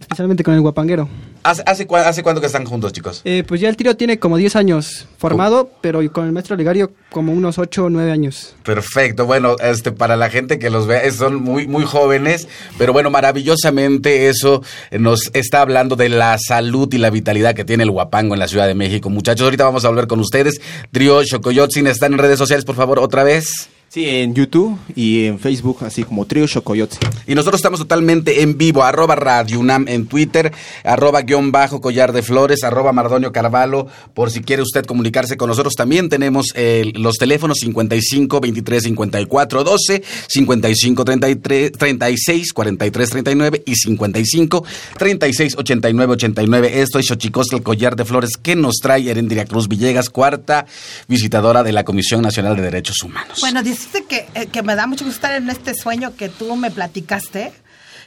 especialmente 0.00 0.44
con 0.44 0.54
el 0.54 0.60
guapanguero. 0.60 1.08
¿Hace, 1.42 1.62
hace, 1.64 1.86
hace 1.90 2.22
cuánto 2.22 2.40
que 2.40 2.48
están 2.48 2.64
juntos, 2.64 2.92
chicos? 2.92 3.22
Eh, 3.24 3.44
pues 3.46 3.60
ya 3.60 3.68
el 3.68 3.76
trío 3.76 3.96
tiene 3.96 4.18
como 4.18 4.36
10 4.36 4.56
años 4.56 5.06
formado, 5.18 5.70
pero 5.80 6.00
con 6.12 6.26
el 6.26 6.32
maestro 6.32 6.56
Legario 6.56 6.92
como 7.10 7.32
unos 7.32 7.58
8 7.58 7.84
o 7.84 7.90
9 7.90 8.10
años. 8.10 8.56
Perfecto, 8.64 9.26
bueno, 9.26 9.56
este 9.62 9.92
para 9.92 10.16
la 10.16 10.28
gente 10.28 10.58
que 10.58 10.70
los 10.70 10.86
ve, 10.86 11.08
son 11.12 11.36
muy 11.42 11.68
muy 11.68 11.84
jóvenes, 11.84 12.48
pero 12.78 12.92
bueno, 12.92 13.10
maravillosamente 13.10 14.28
eso 14.28 14.62
nos 14.90 15.30
está 15.34 15.60
hablando 15.60 15.94
de 15.94 16.08
la 16.08 16.36
salud 16.38 16.92
y 16.92 16.98
la 16.98 17.10
vitalidad 17.10 17.54
que 17.54 17.64
tiene 17.64 17.84
el 17.84 17.90
Huapango 17.90 18.34
en 18.34 18.40
la 18.40 18.48
Ciudad 18.48 18.66
de 18.66 18.74
México. 18.74 19.08
Muchachos, 19.08 19.44
ahorita 19.44 19.64
vamos 19.64 19.84
a 19.84 19.88
volver 19.88 20.08
con 20.08 20.18
ustedes. 20.20 20.60
Trío 20.90 21.24
Xocoyotzin 21.24 21.86
están 21.86 22.12
en 22.12 22.18
redes 22.18 22.38
sociales, 22.38 22.64
por 22.64 22.74
favor, 22.74 22.98
otra 22.98 23.22
vez. 23.22 23.68
Sí, 23.88 24.06
en 24.06 24.34
YouTube 24.34 24.78
y 24.94 25.24
en 25.24 25.38
Facebook, 25.38 25.78
así 25.82 26.02
como 26.02 26.26
Trio 26.26 26.46
Shokoyotsin. 26.46 27.08
Y 27.26 27.34
nosotros 27.34 27.60
estamos 27.60 27.80
totalmente 27.80 28.42
en 28.42 28.58
vivo, 28.58 28.82
arroba 28.82 29.14
Radio 29.14 29.58
UNAM 29.60 29.86
en 29.88 30.06
Twitter, 30.06 30.52
arroba 30.84 31.22
guion 31.22 31.50
bajo 31.50 31.80
collar 31.80 32.12
de 32.12 32.22
flores, 32.22 32.62
arroba 32.64 32.92
Mardonio 32.92 33.32
Carvalho, 33.32 33.86
por 34.12 34.30
si 34.30 34.42
quiere 34.42 34.62
usted 34.62 34.84
comunicarse 34.84 35.36
con 35.36 35.48
nosotros. 35.48 35.74
También 35.74 36.08
tenemos 36.08 36.52
eh, 36.56 36.92
los 36.94 37.16
teléfonos 37.16 37.58
55 37.60 38.40
23 38.40 38.82
54 38.82 39.64
12, 39.64 40.02
55 40.28 41.04
33 41.04 41.72
36 41.72 42.52
43 42.52 43.10
39 43.10 43.62
y 43.64 43.76
55 43.76 44.64
36 44.98 45.56
89 45.56 46.12
89. 46.12 46.82
Esto 46.82 46.98
es 46.98 47.06
Xochicosca, 47.06 47.56
el 47.56 47.62
collar 47.62 47.96
de 47.96 48.04
flores 48.04 48.32
que 48.36 48.56
nos 48.56 48.74
trae 48.82 49.08
Erendria 49.10 49.46
Cruz 49.46 49.68
Villegas, 49.68 50.10
cuarta 50.10 50.66
visitadora 51.08 51.62
de 51.62 51.72
la 51.72 51.84
Comisión 51.84 52.22
Nacional 52.22 52.56
de 52.56 52.62
Derechos 52.62 53.02
Humanos. 53.02 53.38
Bueno, 53.40 53.62
dijiste 53.76 54.04
que, 54.04 54.28
eh, 54.34 54.46
que 54.46 54.62
me 54.62 54.74
da 54.74 54.86
mucho 54.86 55.04
gusto 55.04 55.16
estar 55.18 55.32
en 55.34 55.48
este 55.50 55.74
sueño 55.74 56.14
que 56.16 56.28
tú 56.28 56.54
me 56.56 56.70
platicaste, 56.70 57.52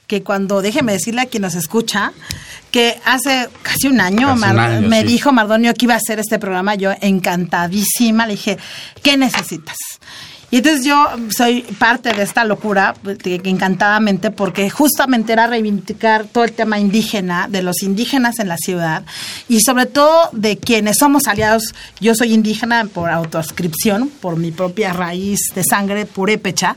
que 0.08 0.24
cuando, 0.24 0.62
déjeme 0.62 0.92
decirle 0.94 1.22
a 1.22 1.26
quien 1.28 1.42
nos 1.44 1.56
escucha, 1.56 2.12
que 2.72 3.00
hace 3.06 3.48
casi 3.62 3.88
un 3.88 4.00
año, 4.02 4.28
Casi 4.28 4.34
un 4.34 4.40
Mar- 4.56 4.60
año, 4.60 4.88
me 4.88 5.02
sí. 5.02 5.08
dijo 5.08 5.32
Mardonio 5.32 5.74
que 5.74 5.86
iba 5.86 5.94
a 5.94 5.98
hacer 5.98 6.20
este 6.20 6.40
programa, 6.40 6.76
yo 6.76 6.92
encantadísima, 7.02 8.26
le 8.28 8.34
dije, 8.34 8.58
¿qué 9.04 9.18
necesitas? 9.18 9.78
Y 10.52 10.58
entonces 10.58 10.86
yo 10.86 11.08
soy 11.36 11.62
parte 11.78 12.12
de 12.12 12.24
esta 12.24 12.44
locura, 12.44 12.96
pues, 13.04 13.20
encantadamente, 13.26 14.32
porque 14.32 14.70
justamente 14.70 15.34
era 15.34 15.48
reivindicar 15.48 16.26
todo 16.26 16.44
el 16.44 16.54
tema 16.54 16.80
indígena, 16.80 17.48
de 17.48 17.62
los 17.62 17.84
indígenas 17.84 18.40
en 18.40 18.48
la 18.48 18.58
ciudad, 18.58 19.04
y 19.48 19.62
sobre 19.62 19.86
todo 19.86 20.30
de 20.32 20.58
quienes 20.58 20.98
somos 20.98 21.28
aliados. 21.28 21.76
Yo 22.00 22.16
soy 22.16 22.34
indígena 22.34 22.86
por 22.86 23.10
autoascripción, 23.10 24.10
por 24.10 24.38
mi 24.38 24.52
propia 24.52 24.92
raíz 24.94 25.40
de 25.54 25.64
sangre 25.64 26.06
purépecha, 26.06 26.76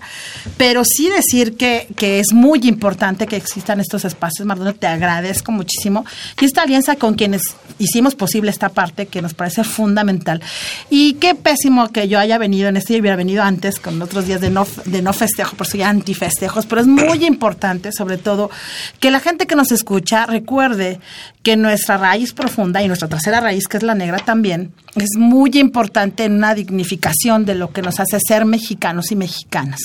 pero 0.57 0.83
sí 0.85 1.09
decir 1.09 1.57
que, 1.57 1.89
que 1.97 2.21
es 2.21 2.33
muy 2.33 2.61
importante 2.65 3.27
que 3.27 3.37
existan 3.37 3.81
estos 3.81 4.05
espacios, 4.05 4.47
Mardonio, 4.47 4.75
te 4.75 4.87
agradezco 4.87 5.51
muchísimo. 5.51 6.05
Y 6.41 6.45
esta 6.45 6.63
alianza 6.63 6.97
con 6.97 7.15
quienes 7.15 7.43
hicimos 7.79 8.15
posible 8.15 8.51
esta 8.51 8.69
parte 8.69 9.07
que 9.07 9.23
nos 9.23 9.33
parece 9.35 9.65
fundamental. 9.65 10.43
Y 10.91 11.15
qué 11.15 11.35
pésimo 11.35 11.89
que 11.89 12.09
yo 12.09 12.19
haya 12.19 12.37
venido 12.37 12.69
en 12.69 12.77
este 12.77 12.95
y 12.95 13.01
hubiera 13.01 13.17
venido 13.17 13.43
antes 13.43 13.62
con 13.83 14.03
otros 14.03 14.27
días 14.27 14.41
de 14.41 14.51
no, 14.51 14.67
de 14.85 15.03
no 15.03 15.13
festejo, 15.13 15.57
por 15.57 15.67
soy 15.67 15.83
antifestejos, 15.83 16.67
pero 16.67 16.81
es 16.81 16.87
muy 16.87 17.25
importante, 17.27 17.93
sobre 17.93 18.19
todo, 18.19 18.51
que 18.99 19.11
la 19.11 19.21
gente 19.21 19.47
que 19.47 19.55
nos 19.55 19.71
escucha 19.71 20.27
recuerde 20.27 20.99
que 21.43 21.57
nuestra 21.57 21.97
raíz 21.97 22.33
profunda 22.33 22.83
y 22.83 22.89
nuestra 22.89 23.09
tercera 23.09 23.41
raíz, 23.41 23.69
que 23.69 23.77
es 23.77 23.83
la 23.83 23.95
negra 23.95 24.19
también, 24.19 24.73
es 24.97 25.17
muy 25.17 25.51
importante 25.55 26.25
en 26.25 26.35
una 26.35 26.55
dignificación 26.55 27.45
de 27.45 27.55
lo 27.55 27.73
que 27.73 27.83
nos 27.83 28.01
hace 28.01 28.19
ser 28.21 28.45
mexicanos 28.45 29.11
y 29.11 29.17
mexicanas. 29.17 29.81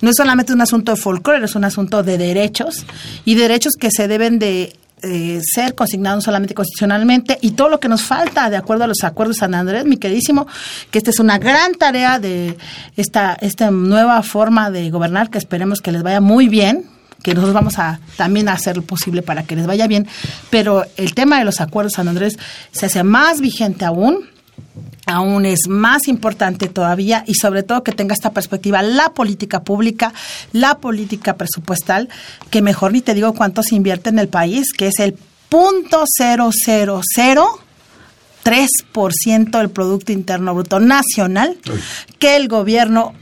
No 0.00 0.10
es 0.10 0.16
solamente 0.16 0.52
un 0.52 0.60
asunto 0.60 0.92
de 0.92 1.00
folclore, 1.00 1.44
es 1.44 1.54
un 1.54 1.64
asunto 1.64 2.02
de 2.02 2.18
derechos 2.18 2.84
y 3.24 3.34
derechos 3.34 3.74
que 3.78 3.90
se 3.90 4.08
deben 4.08 4.38
de 4.38 4.76
eh, 5.02 5.40
ser 5.42 5.74
consignados 5.74 6.24
solamente 6.24 6.54
constitucionalmente 6.54 7.38
y 7.40 7.52
todo 7.52 7.68
lo 7.68 7.80
que 7.80 7.88
nos 7.88 8.02
falta 8.02 8.50
de 8.50 8.56
acuerdo 8.56 8.84
a 8.84 8.86
los 8.86 9.02
acuerdos 9.04 9.36
de 9.36 9.40
San 9.40 9.54
Andrés, 9.54 9.84
mi 9.84 9.96
queridísimo, 9.96 10.46
que 10.90 10.98
esta 10.98 11.10
es 11.10 11.18
una 11.18 11.38
gran 11.38 11.74
tarea 11.74 12.18
de 12.18 12.56
esta, 12.96 13.34
esta 13.40 13.70
nueva 13.70 14.22
forma 14.22 14.70
de 14.70 14.90
gobernar 14.90 15.30
que 15.30 15.38
esperemos 15.38 15.80
que 15.80 15.92
les 15.92 16.02
vaya 16.02 16.20
muy 16.20 16.48
bien 16.48 16.86
que 17.22 17.34
nosotros 17.34 17.54
vamos 17.54 17.78
a 17.78 18.00
también 18.16 18.48
hacer 18.48 18.76
lo 18.76 18.82
posible 18.82 19.22
para 19.22 19.44
que 19.44 19.54
les 19.54 19.66
vaya 19.66 19.86
bien, 19.86 20.08
pero 20.50 20.84
el 20.96 21.14
tema 21.14 21.38
de 21.38 21.44
los 21.44 21.60
acuerdos 21.60 21.92
de 21.92 21.96
San 21.96 22.08
Andrés 22.08 22.38
se 22.72 22.86
hace 22.86 23.04
más 23.04 23.40
vigente 23.40 23.84
aún, 23.84 24.28
aún 25.06 25.44
es 25.46 25.68
más 25.68 26.08
importante 26.08 26.68
todavía 26.68 27.24
y 27.26 27.34
sobre 27.34 27.62
todo 27.62 27.82
que 27.82 27.92
tenga 27.92 28.14
esta 28.14 28.30
perspectiva 28.30 28.82
la 28.82 29.12
política 29.12 29.62
pública, 29.62 30.12
la 30.52 30.78
política 30.78 31.36
presupuestal, 31.36 32.08
que 32.50 32.62
mejor 32.62 32.92
ni 32.92 33.00
te 33.00 33.14
digo 33.14 33.34
cuánto 33.34 33.62
se 33.62 33.74
invierte 33.74 34.10
en 34.10 34.18
el 34.18 34.28
país, 34.28 34.72
que 34.72 34.88
es 34.88 34.98
el 35.00 35.14
punto 35.48 36.04
cero 36.06 36.50
cero 36.52 37.00
cero 37.14 37.58
3% 38.44 39.58
del 39.58 39.70
Producto 39.70 40.10
Interno 40.10 40.54
Bruto 40.54 40.80
Nacional 40.80 41.56
que 42.18 42.34
el 42.34 42.48
gobierno 42.48 43.14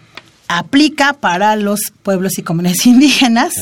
aplica 0.48 1.12
para 1.12 1.54
los 1.54 1.80
pueblos 2.02 2.38
y 2.38 2.42
comunidades 2.42 2.84
indígenas, 2.86 3.54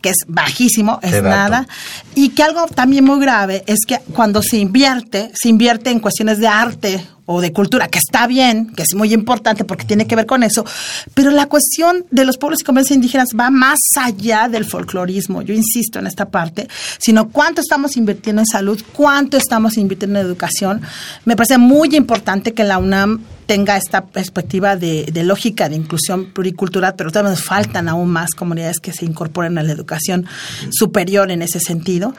que 0.00 0.08
es 0.08 0.16
bajísimo, 0.26 0.98
es 1.02 1.22
nada, 1.22 1.66
y 2.14 2.30
que 2.30 2.42
algo 2.42 2.66
también 2.66 3.04
muy 3.04 3.20
grave 3.20 3.62
es 3.66 3.80
que 3.86 4.00
cuando 4.12 4.42
se 4.42 4.58
invierte, 4.58 5.30
se 5.34 5.48
invierte 5.48 5.90
en 5.90 6.00
cuestiones 6.00 6.38
de 6.38 6.48
arte 6.48 7.06
o 7.32 7.40
de 7.40 7.52
cultura, 7.52 7.86
que 7.86 8.00
está 8.00 8.26
bien, 8.26 8.72
que 8.74 8.82
es 8.82 8.94
muy 8.96 9.14
importante 9.14 9.64
porque 9.64 9.84
tiene 9.84 10.06
que 10.08 10.16
ver 10.16 10.26
con 10.26 10.42
eso, 10.42 10.64
pero 11.14 11.30
la 11.30 11.46
cuestión 11.46 12.04
de 12.10 12.24
los 12.24 12.36
pueblos 12.36 12.60
y 12.60 12.64
comunidades 12.64 12.90
indígenas 12.90 13.28
va 13.38 13.50
más 13.50 13.78
allá 14.00 14.48
del 14.48 14.64
folclorismo, 14.64 15.40
yo 15.42 15.54
insisto 15.54 16.00
en 16.00 16.08
esta 16.08 16.28
parte, 16.28 16.66
sino 16.98 17.28
cuánto 17.28 17.60
estamos 17.60 17.96
invirtiendo 17.96 18.42
en 18.42 18.46
salud, 18.46 18.82
cuánto 18.92 19.36
estamos 19.36 19.76
invirtiendo 19.76 20.18
en 20.18 20.26
educación. 20.26 20.82
Me 21.24 21.36
parece 21.36 21.58
muy 21.58 21.94
importante 21.94 22.52
que 22.52 22.64
la 22.64 22.78
UNAM 22.78 23.20
tenga 23.50 23.76
esta 23.76 24.06
perspectiva 24.06 24.76
de, 24.76 25.10
lógica 25.24 25.68
de 25.68 25.74
inclusión 25.74 26.26
pluricultural, 26.26 26.94
pero 26.96 27.10
todavía 27.10 27.30
nos 27.32 27.42
faltan 27.42 27.88
aún 27.88 28.08
más 28.08 28.30
comunidades 28.30 28.78
que 28.78 28.92
se 28.92 29.04
incorporen 29.04 29.58
a 29.58 29.64
la 29.64 29.72
educación 29.72 30.24
superior 30.70 31.32
en 31.32 31.42
ese 31.42 31.58
sentido 31.58 31.99
sentido, 32.00 32.14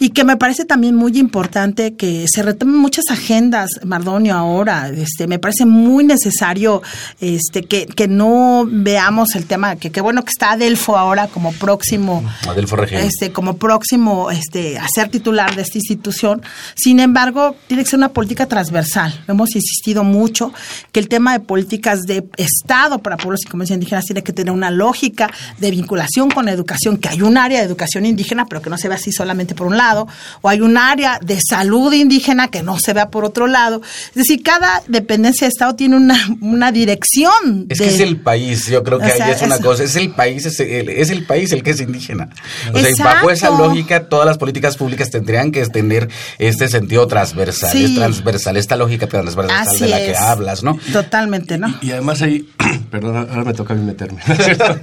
y 0.00 0.10
que 0.10 0.22
me 0.22 0.36
parece 0.36 0.64
también 0.64 0.94
muy 0.94 1.18
importante 1.18 1.94
que 1.94 2.26
se 2.28 2.42
retomen 2.42 2.76
muchas 2.76 3.06
agendas, 3.10 3.68
Mardonio, 3.84 4.34
ahora. 4.34 4.90
Este, 4.90 5.26
me 5.26 5.40
parece 5.40 5.66
muy 5.66 6.04
necesario 6.04 6.82
este, 7.20 7.62
que, 7.62 7.86
que 7.86 8.06
no 8.06 8.64
veamos 8.70 9.34
el 9.34 9.46
tema, 9.46 9.74
que 9.74 9.90
qué 9.90 10.00
bueno 10.00 10.24
que 10.24 10.30
está 10.30 10.52
Adelfo 10.52 10.96
ahora 10.96 11.26
como 11.26 11.52
próximo 11.52 12.22
Adelfo 12.48 12.80
este, 12.84 13.32
como 13.32 13.56
próximo 13.56 14.30
este, 14.30 14.78
a 14.78 14.86
ser 14.88 15.08
titular 15.08 15.56
de 15.56 15.62
esta 15.62 15.78
institución. 15.78 16.42
Sin 16.76 17.00
embargo, 17.00 17.56
tiene 17.66 17.82
que 17.82 17.90
ser 17.90 17.98
una 17.98 18.10
política 18.10 18.46
transversal. 18.46 19.24
Hemos 19.26 19.56
insistido 19.56 20.04
mucho 20.04 20.52
que 20.92 21.00
el 21.00 21.08
tema 21.08 21.32
de 21.32 21.40
políticas 21.40 22.02
de 22.02 22.24
Estado 22.36 23.00
para 23.00 23.16
pueblos 23.16 23.40
y 23.44 23.48
comunidades 23.48 23.74
indígenas 23.74 24.04
tiene 24.04 24.22
que 24.22 24.32
tener 24.32 24.52
una 24.52 24.70
lógica 24.70 25.28
de 25.58 25.72
vinculación 25.72 26.30
con 26.30 26.44
la 26.44 26.52
educación, 26.52 26.98
que 26.98 27.08
hay 27.08 27.22
un 27.22 27.36
área 27.36 27.58
de 27.58 27.64
educación 27.64 28.06
indígena, 28.06 28.46
pero 28.46 28.62
que 28.62 28.70
no 28.70 28.78
se 28.78 28.88
ve 28.88 28.94
así 28.94 29.10
solamente 29.10 29.56
por 29.56 29.66
un 29.66 29.76
lado 29.76 29.87
lado, 29.88 30.06
o 30.42 30.48
hay 30.48 30.60
un 30.60 30.76
área 30.76 31.18
de 31.22 31.38
salud 31.40 31.92
indígena 31.92 32.48
que 32.48 32.62
no 32.62 32.78
se 32.78 32.92
vea 32.92 33.08
por 33.10 33.24
otro 33.24 33.46
lado. 33.46 33.80
Es 34.08 34.14
decir, 34.14 34.42
cada 34.42 34.82
dependencia 34.88 35.46
de 35.46 35.48
Estado 35.50 35.74
tiene 35.74 35.96
una, 35.96 36.16
una 36.40 36.72
dirección. 36.72 37.66
Es 37.68 37.78
de- 37.78 37.84
que 37.84 37.94
es 37.94 38.00
el 38.00 38.20
país, 38.20 38.66
yo 38.66 38.82
creo 38.82 38.98
que 38.98 39.10
sea, 39.10 39.26
ahí 39.26 39.32
es 39.32 39.42
una 39.42 39.56
es- 39.56 39.60
cosa, 39.62 39.84
es 39.84 39.96
el 39.96 40.10
país, 40.10 40.44
es 40.46 40.60
el, 40.60 40.88
es 40.88 41.10
el 41.10 41.24
país 41.24 41.52
el 41.52 41.62
que 41.62 41.70
es 41.70 41.80
indígena. 41.80 42.28
O 42.72 42.78
sea, 42.78 42.90
y 42.90 42.94
bajo 43.02 43.30
esa 43.30 43.50
lógica, 43.50 44.04
todas 44.08 44.26
las 44.26 44.38
políticas 44.38 44.76
públicas 44.76 45.10
tendrían 45.10 45.50
que 45.52 45.64
tener 45.66 46.08
este 46.38 46.68
sentido 46.68 47.06
transversal, 47.06 47.70
Sí. 47.72 47.84
es 47.84 47.94
transversal, 47.94 48.56
esta 48.56 48.76
lógica 48.76 49.06
transversal 49.06 49.56
Así 49.68 49.80
de 49.84 49.88
la 49.88 49.98
que 49.98 50.16
hablas, 50.16 50.62
¿no? 50.62 50.78
Totalmente, 50.92 51.58
¿no? 51.58 51.74
Y 51.80 51.90
además 51.92 52.22
ahí, 52.22 52.48
perdón, 52.90 53.16
ahora 53.30 53.44
me 53.44 53.54
toca 53.54 53.72
a 53.74 53.76
mí 53.76 53.84
meterme. 53.84 54.20
¿no 54.26 54.34
es 54.34 54.44
cierto? 54.44 54.78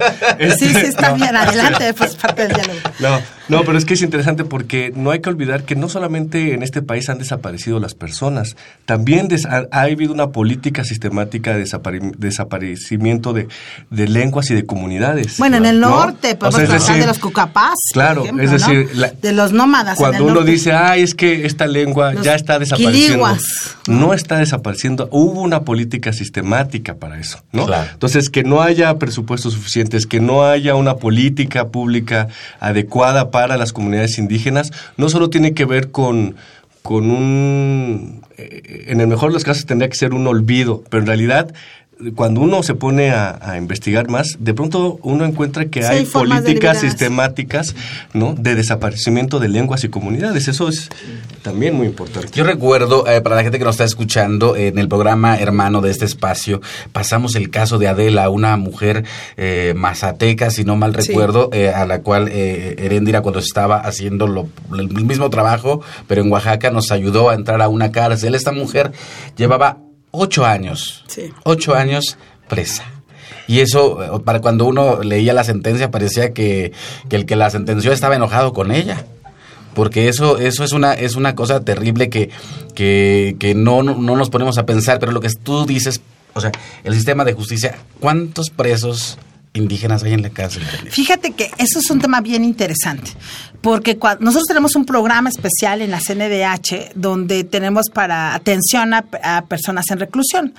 Sí, 0.58 0.68
sí, 0.70 0.76
está 0.86 1.10
No. 1.16 1.16
bien, 1.16 1.36
adelante, 1.36 1.94
pues 1.98 2.14
parte 2.16 2.42
del 2.48 2.54
diálogo. 2.56 2.78
No, 3.00 3.20
no, 3.48 3.64
pero 3.64 3.78
es 3.78 3.84
que 3.84 3.94
es 3.94 4.02
interesante 4.02 4.44
porque 4.44 4.92
no 4.96 5.10
hay 5.10 5.20
que 5.20 5.28
olvidar 5.28 5.64
que 5.64 5.76
no 5.76 5.88
solamente 5.88 6.54
en 6.54 6.62
este 6.62 6.82
país 6.82 7.08
han 7.08 7.18
desaparecido 7.18 7.78
las 7.80 7.94
personas, 7.94 8.56
también 8.84 9.28
des- 9.28 9.46
ha, 9.46 9.66
ha 9.70 9.82
habido 9.82 10.12
una 10.12 10.30
política 10.30 10.84
sistemática 10.84 11.54
de 11.56 11.64
desapari- 11.64 12.14
desaparecimiento 12.16 13.32
de, 13.32 13.48
de 13.90 14.08
lenguas 14.08 14.50
y 14.50 14.54
de 14.54 14.64
comunidades. 14.66 15.38
Bueno, 15.38 15.56
en 15.58 15.66
el 15.66 15.80
¿no? 15.80 15.90
norte, 15.90 16.32
O 16.32 16.38
podemos 16.38 16.54
sea, 16.56 16.64
es 16.64 16.70
hablar 16.70 16.80
decir, 16.88 17.00
de 17.02 17.06
los 17.06 17.18
cucapás. 17.18 17.74
por 17.92 17.92
Claro, 17.92 18.22
ejemplo, 18.24 18.44
es 18.44 18.50
¿no? 18.50 18.56
decir, 18.58 18.96
la- 18.96 19.10
de 19.10 19.32
los 19.32 19.52
nómadas. 19.52 19.98
en 19.98 20.02
Cuando 20.02 20.18
el 20.18 20.24
uno 20.24 20.34
norte. 20.36 20.50
dice, 20.50 20.72
ay, 20.72 21.02
es 21.02 21.14
que 21.14 21.46
esta 21.46 21.66
lengua 21.66 22.12
Los 22.14 22.24
ya 22.24 22.34
está 22.34 22.58
desapareciendo. 22.58 23.08
quiliguas. 23.08 23.42
No 23.88 24.14
está 24.14 24.38
desapareciendo. 24.38 25.08
Hubo 25.12 25.40
una 25.42 25.60
política 25.62 26.12
sistemática 26.12 26.94
para 26.94 27.18
eso, 27.20 27.38
¿no? 27.52 27.66
Claro. 27.66 27.90
Entonces, 27.92 28.30
que 28.30 28.42
no 28.44 28.62
haya 28.62 28.94
presupuestos 28.98 29.54
suficientes, 29.54 30.06
que 30.06 30.20
no 30.20 30.44
haya 30.44 30.74
una 30.74 30.96
política 30.96 31.68
pública 31.68 32.28
adecuada 32.60 33.30
para 33.30 33.56
las 33.56 33.72
comunidades 33.72 34.18
indígenas, 34.18 34.72
no 34.96 35.08
solo 35.08 35.30
tiene 35.30 35.54
que 35.54 35.64
ver 35.64 35.90
con, 35.90 36.36
con 36.82 37.10
un... 37.10 38.22
eh, 38.36 38.86
en 38.88 39.00
el 39.00 39.06
mejor 39.06 39.30
de 39.30 39.34
los 39.34 39.44
casos 39.44 39.66
tendría 39.66 39.88
que 39.88 39.96
ser 39.96 40.14
un 40.14 40.26
olvido, 40.26 40.82
pero 40.88 41.02
en 41.02 41.06
realidad... 41.06 41.54
Cuando 42.14 42.42
uno 42.42 42.62
se 42.62 42.74
pone 42.74 43.10
a, 43.10 43.38
a 43.40 43.56
investigar 43.56 44.10
más, 44.10 44.36
de 44.38 44.52
pronto 44.52 44.98
uno 45.02 45.24
encuentra 45.24 45.64
que 45.64 45.80
Sí, 45.82 45.88
hay 45.88 46.04
políticas 46.04 46.78
sistemáticas 46.80 47.74
¿no? 48.12 48.34
de 48.34 48.54
desaparecimiento 48.54 49.38
de 49.38 49.48
lenguas 49.48 49.82
y 49.82 49.88
comunidades. 49.88 50.46
Eso 50.46 50.68
es 50.68 50.90
también 51.40 51.74
muy 51.74 51.86
importante. 51.86 52.28
Yo 52.34 52.44
recuerdo, 52.44 53.06
eh, 53.08 53.22
para 53.22 53.36
la 53.36 53.42
gente 53.42 53.58
que 53.58 53.64
nos 53.64 53.76
está 53.76 53.84
escuchando, 53.84 54.56
en 54.56 54.78
el 54.78 54.88
programa 54.88 55.38
hermano 55.38 55.80
de 55.80 55.90
este 55.90 56.04
espacio, 56.04 56.60
pasamos 56.92 57.34
el 57.34 57.48
caso 57.48 57.78
de 57.78 57.88
Adela, 57.88 58.28
una 58.28 58.58
mujer 58.58 59.04
eh, 59.38 59.72
mazateca, 59.74 60.50
si 60.50 60.64
no 60.64 60.76
mal 60.76 60.94
Sí. 61.00 61.08
recuerdo, 61.08 61.48
eh, 61.54 61.70
a 61.70 61.86
la 61.86 62.02
cual 62.02 62.28
eh, 62.30 62.74
Heréndira, 62.78 63.22
cuando 63.22 63.40
estaba 63.40 63.78
haciendo 63.78 64.26
lo- 64.26 64.48
el 64.78 64.90
mismo 64.90 65.30
trabajo, 65.30 65.80
pero 66.08 66.20
en 66.20 66.30
Oaxaca, 66.30 66.70
nos 66.70 66.90
ayudó 66.90 67.30
a 67.30 67.34
entrar 67.34 67.62
a 67.62 67.68
una 67.68 67.90
cárcel. 67.90 68.34
Esta 68.34 68.52
mujer 68.52 68.92
llevaba 69.36 69.78
ocho 70.16 70.44
años, 70.44 71.04
Sí. 71.06 71.32
ocho 71.44 71.74
años 71.74 72.16
presa. 72.48 72.84
Y 73.48 73.60
eso, 73.60 74.02
eh, 74.02 74.20
para 74.24 74.40
cuando 74.40 74.64
uno 74.66 75.02
leía 75.02 75.32
la 75.32 75.44
sentencia, 75.44 75.90
parecía 75.90 76.32
que, 76.32 76.72
que 77.08 77.16
el 77.16 77.26
que 77.26 77.36
la 77.36 77.50
sentenció 77.50 77.92
estaba 77.92 78.16
enojado 78.16 78.52
con 78.52 78.72
ella. 78.72 79.04
Porque 79.74 80.08
eso 80.08 80.38
eso 80.38 80.64
es 80.64 80.72
una 80.72 80.94
es 80.94 81.16
una 81.16 81.34
cosa 81.34 81.60
terrible 81.60 82.08
que 82.08 82.30
que, 82.74 83.36
que 83.38 83.54
no, 83.54 83.82
no 83.82 83.94
no 83.94 84.16
nos 84.16 84.30
ponemos 84.30 84.58
a 84.58 84.66
pensar. 84.66 84.98
Pero 84.98 85.12
lo 85.12 85.20
que 85.20 85.28
tú 85.42 85.66
dices 85.66 86.00
o 86.34 86.40
sea 86.40 86.50
el 86.84 86.94
sistema 86.94 87.24
de 87.24 87.34
justicia 87.34 87.76
cuántos 88.00 88.50
presos 88.50 89.18
indígenas 89.52 90.02
hay 90.02 90.12
en 90.12 90.22
la 90.22 90.30
cárcel 90.30 90.62
Fíjate 90.90 91.32
que 91.32 91.50
eso 91.58 91.78
es 91.78 91.90
un 91.90 91.98
tema 92.00 92.20
bien 92.20 92.44
interesante, 92.44 93.12
porque 93.60 93.98
nosotros 94.20 94.46
tenemos 94.46 94.76
un 94.76 94.84
programa 94.84 95.28
especial 95.28 95.82
en 95.82 95.90
la 95.90 96.00
CNDH 96.00 96.92
donde 96.94 97.44
tenemos 97.44 97.86
para 97.92 98.34
atención 98.34 98.94
a, 98.94 99.04
a 99.22 99.44
personas 99.46 99.84
en 99.90 99.98
reclusión. 99.98 100.54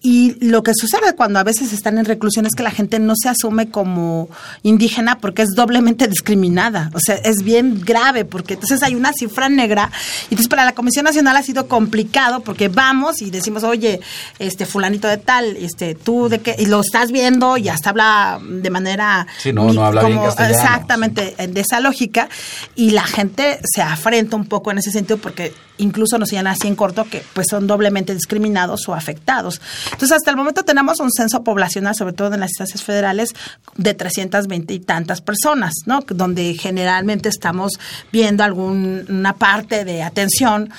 Y 0.00 0.36
lo 0.46 0.62
que 0.62 0.72
sucede 0.74 1.16
cuando 1.16 1.40
a 1.40 1.44
veces 1.44 1.72
están 1.72 1.98
en 1.98 2.04
reclusión 2.04 2.46
es 2.46 2.54
que 2.54 2.62
la 2.62 2.70
gente 2.70 3.00
no 3.00 3.14
se 3.20 3.28
asume 3.28 3.68
como 3.68 4.28
indígena 4.62 5.18
porque 5.18 5.42
es 5.42 5.50
doblemente 5.56 6.06
discriminada. 6.06 6.90
O 6.94 7.00
sea, 7.00 7.16
es 7.16 7.42
bien 7.42 7.80
grave 7.84 8.24
porque 8.24 8.54
entonces 8.54 8.84
hay 8.84 8.94
una 8.94 9.12
cifra 9.12 9.48
negra. 9.48 9.90
Y 10.30 10.34
entonces 10.34 10.48
para 10.48 10.64
la 10.64 10.72
Comisión 10.72 11.04
Nacional 11.04 11.36
ha 11.36 11.42
sido 11.42 11.66
complicado 11.66 12.40
porque 12.44 12.68
vamos 12.68 13.22
y 13.22 13.30
decimos, 13.30 13.64
oye, 13.64 14.00
este 14.38 14.66
fulanito 14.66 15.08
de 15.08 15.16
tal, 15.16 15.56
este 15.56 15.96
tú 15.96 16.28
de 16.28 16.38
qué, 16.40 16.54
y 16.56 16.66
lo 16.66 16.80
estás 16.80 17.10
viendo 17.10 17.56
y 17.56 17.68
hasta 17.68 17.90
habla 17.90 18.38
de 18.48 18.70
manera 18.70 19.26
Sí, 19.42 19.52
no, 19.52 19.72
no 19.72 19.84
habla 19.84 20.04
bien 20.04 20.18
castellano. 20.20 20.54
exactamente 20.54 21.34
de 21.48 21.60
esa 21.60 21.80
lógica 21.80 22.28
y 22.76 22.90
la 22.90 23.02
gente 23.02 23.58
se 23.64 23.82
afrenta 23.82 24.36
un 24.36 24.46
poco 24.46 24.70
en 24.70 24.78
ese 24.78 24.92
sentido 24.92 25.18
porque 25.18 25.52
incluso 25.78 26.18
nos 26.18 26.28
señalan 26.28 26.52
así 26.52 26.68
en 26.68 26.76
corto 26.76 27.04
que 27.04 27.22
pues 27.32 27.46
son 27.50 27.66
doblemente 27.66 28.14
discriminados 28.14 28.88
o 28.88 28.94
afectados. 28.94 29.60
Entonces 29.84 30.12
hasta 30.12 30.30
el 30.30 30.36
momento 30.36 30.64
tenemos 30.64 31.00
un 31.00 31.10
censo 31.10 31.42
poblacional, 31.42 31.94
sobre 31.94 32.12
todo 32.12 32.34
en 32.34 32.40
las 32.40 32.50
instancias 32.50 32.82
federales, 32.82 33.34
de 33.76 33.94
320 33.94 34.74
y 34.74 34.80
tantas 34.80 35.20
personas, 35.20 35.72
¿no? 35.86 36.00
Donde 36.08 36.54
generalmente 36.54 37.28
estamos 37.28 37.78
viendo 38.12 38.44
alguna 38.44 39.34
parte 39.34 39.84
de 39.84 40.02
atención 40.02 40.70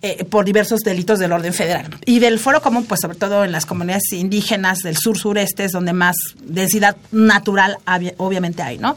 eh, 0.00 0.24
por 0.24 0.44
diversos 0.44 0.80
delitos 0.80 1.18
del 1.18 1.32
orden 1.32 1.52
federal. 1.52 1.86
Y 2.04 2.20
del 2.20 2.38
foro 2.38 2.62
común, 2.62 2.84
pues 2.84 3.00
sobre 3.00 3.16
todo 3.16 3.44
en 3.44 3.50
las 3.50 3.66
comunidades 3.66 4.12
indígenas 4.12 4.78
del 4.78 4.96
sur-sureste 4.96 5.64
es 5.64 5.72
donde 5.72 5.92
más 5.92 6.14
densidad 6.40 6.96
natural 7.10 7.78
obviamente 8.18 8.62
hay, 8.62 8.78
¿no? 8.78 8.94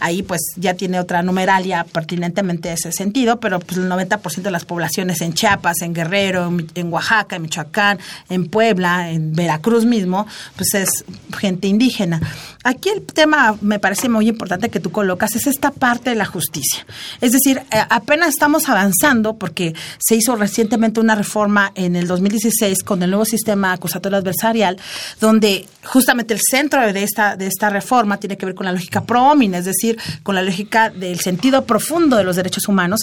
Ahí 0.00 0.22
pues 0.22 0.40
ya 0.56 0.72
tiene 0.72 1.00
otra 1.00 1.22
numeralia 1.22 1.84
pertinentemente 1.84 2.72
ese 2.72 2.92
sentido, 2.92 3.40
pero 3.40 3.60
pues 3.60 3.76
el 3.76 3.90
90% 3.90 4.42
de 4.42 4.50
las 4.50 4.64
poblaciones 4.64 5.20
en 5.20 5.34
Chiapas, 5.34 5.82
en 5.82 5.92
Guerrero, 5.92 6.50
en 6.74 6.92
Oaxaca, 6.92 7.36
en 7.36 7.42
Michoacán, 7.42 7.98
en 8.30 8.48
Puebla, 8.48 9.10
en 9.10 9.34
Veracruz 9.34 9.84
mismo, 9.84 10.26
pues 10.56 10.72
es 10.74 11.04
gente 11.38 11.68
indígena. 11.68 12.20
Aquí 12.64 12.88
el 12.88 13.02
tema 13.02 13.56
me 13.60 13.78
parece 13.78 14.08
muy 14.08 14.28
importante 14.28 14.70
que 14.70 14.80
tú 14.80 14.90
colocas 14.90 15.34
es 15.36 15.46
esta 15.46 15.70
parte 15.70 16.10
de 16.10 16.16
la 16.16 16.24
justicia. 16.24 16.86
Es 17.20 17.32
decir, 17.32 17.62
eh, 17.70 17.82
apenas 17.90 18.30
estamos 18.30 18.68
avanzando 18.68 19.36
porque 19.36 19.74
se 19.98 20.16
hizo 20.16 20.37
recientemente 20.38 21.00
una 21.00 21.14
reforma 21.14 21.72
en 21.74 21.96
el 21.96 22.06
2016 22.06 22.82
con 22.82 23.02
el 23.02 23.10
nuevo 23.10 23.24
sistema 23.24 23.72
acusatorio 23.72 24.18
adversarial, 24.18 24.78
donde 25.20 25.66
justamente 25.84 26.34
el 26.34 26.40
centro 26.40 26.80
de 26.80 27.02
esta, 27.02 27.36
de 27.36 27.46
esta 27.46 27.70
reforma 27.70 28.18
tiene 28.18 28.36
que 28.36 28.46
ver 28.46 28.54
con 28.54 28.66
la 28.66 28.72
lógica 28.72 29.04
pro 29.04 29.22
homine, 29.22 29.58
es 29.58 29.64
decir, 29.64 29.98
con 30.22 30.34
la 30.34 30.42
lógica 30.42 30.90
del 30.90 31.20
sentido 31.20 31.64
profundo 31.64 32.16
de 32.16 32.24
los 32.24 32.36
derechos 32.36 32.68
humanos 32.68 33.00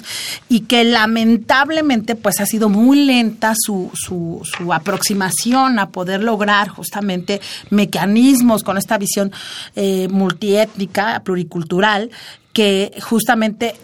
y 0.50 0.62
que 0.62 0.84
lamentablemente 0.84 2.16
pues 2.16 2.40
ha 2.40 2.46
sido 2.46 2.70
muy 2.70 3.06
lenta 3.06 3.54
su, 3.56 3.92
su, 3.94 4.42
su 4.44 4.74
aproximación 4.74 5.80
a 5.80 5.90
poder 5.90 6.24
lograr 6.24 6.70
justamente 6.70 7.42
mecanismos 7.70 8.64
con 8.64 8.78
esta 8.78 8.98
visión 8.98 9.32
eh, 9.76 10.08
multiétnica, 10.10 11.22
pluricultural, 11.24 12.12
que 12.54 12.94
justamente 13.02 13.76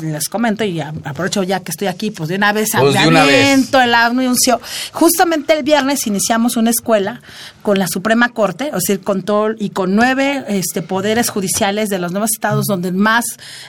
les 0.00 0.28
comento 0.28 0.64
y 0.64 0.80
aprovecho 0.80 1.42
ya 1.42 1.60
que 1.60 1.70
estoy 1.70 1.88
aquí, 1.88 2.10
pues 2.10 2.28
de 2.28 2.36
una 2.36 2.52
vez 2.52 2.70
Pues 2.78 2.96
aviento 2.96 3.80
el 3.80 3.94
anuncio. 3.94 4.60
Justamente 4.92 5.52
el 5.52 5.62
viernes 5.62 6.06
iniciamos 6.06 6.56
una 6.56 6.70
escuela 6.70 7.20
con 7.62 7.78
la 7.78 7.86
Suprema 7.86 8.30
Corte, 8.30 8.68
es 8.68 8.72
decir, 8.72 9.00
con 9.00 9.22
todo 9.22 9.50
y 9.58 9.70
con 9.70 9.94
nueve 9.94 10.44
este, 10.48 10.82
poderes 10.82 11.28
judiciales 11.28 11.88
de 11.88 11.98
los 11.98 12.12
nuevos 12.12 12.30
estados 12.32 12.66
donde 12.66 12.92
más 12.92 13.24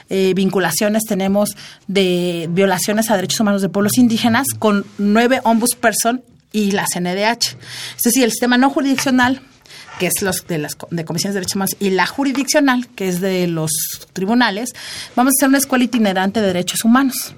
eh, 0.08 0.32
vinculaciones 0.34 1.02
tenemos 1.06 1.56
de 1.86 2.48
violaciones 2.50 3.10
a 3.10 3.16
derechos 3.16 3.40
humanos 3.40 3.62
de 3.62 3.68
pueblos 3.68 3.98
indígenas, 3.98 4.46
con 4.58 4.86
nueve 4.98 5.40
ombudsperson 5.44 6.22
y 6.52 6.72
la 6.72 6.86
CNDH. 6.86 7.56
Es 7.96 8.02
decir, 8.04 8.24
el 8.24 8.30
sistema 8.30 8.58
no 8.58 8.70
jurisdiccional 8.70 9.42
que 10.00 10.06
es 10.06 10.22
los 10.22 10.46
de 10.46 10.56
las 10.56 10.78
de 10.90 11.04
comisiones 11.04 11.34
de 11.34 11.40
derechos 11.40 11.56
humanos 11.56 11.76
y 11.78 11.90
la 11.90 12.06
jurisdiccional, 12.06 12.88
que 12.88 13.06
es 13.06 13.20
de 13.20 13.46
los 13.46 13.70
tribunales, 14.14 14.72
vamos 15.14 15.32
a 15.32 15.36
hacer 15.36 15.48
una 15.50 15.58
escuela 15.58 15.84
itinerante 15.84 16.40
de 16.40 16.46
derechos 16.46 16.86
humanos. 16.86 17.34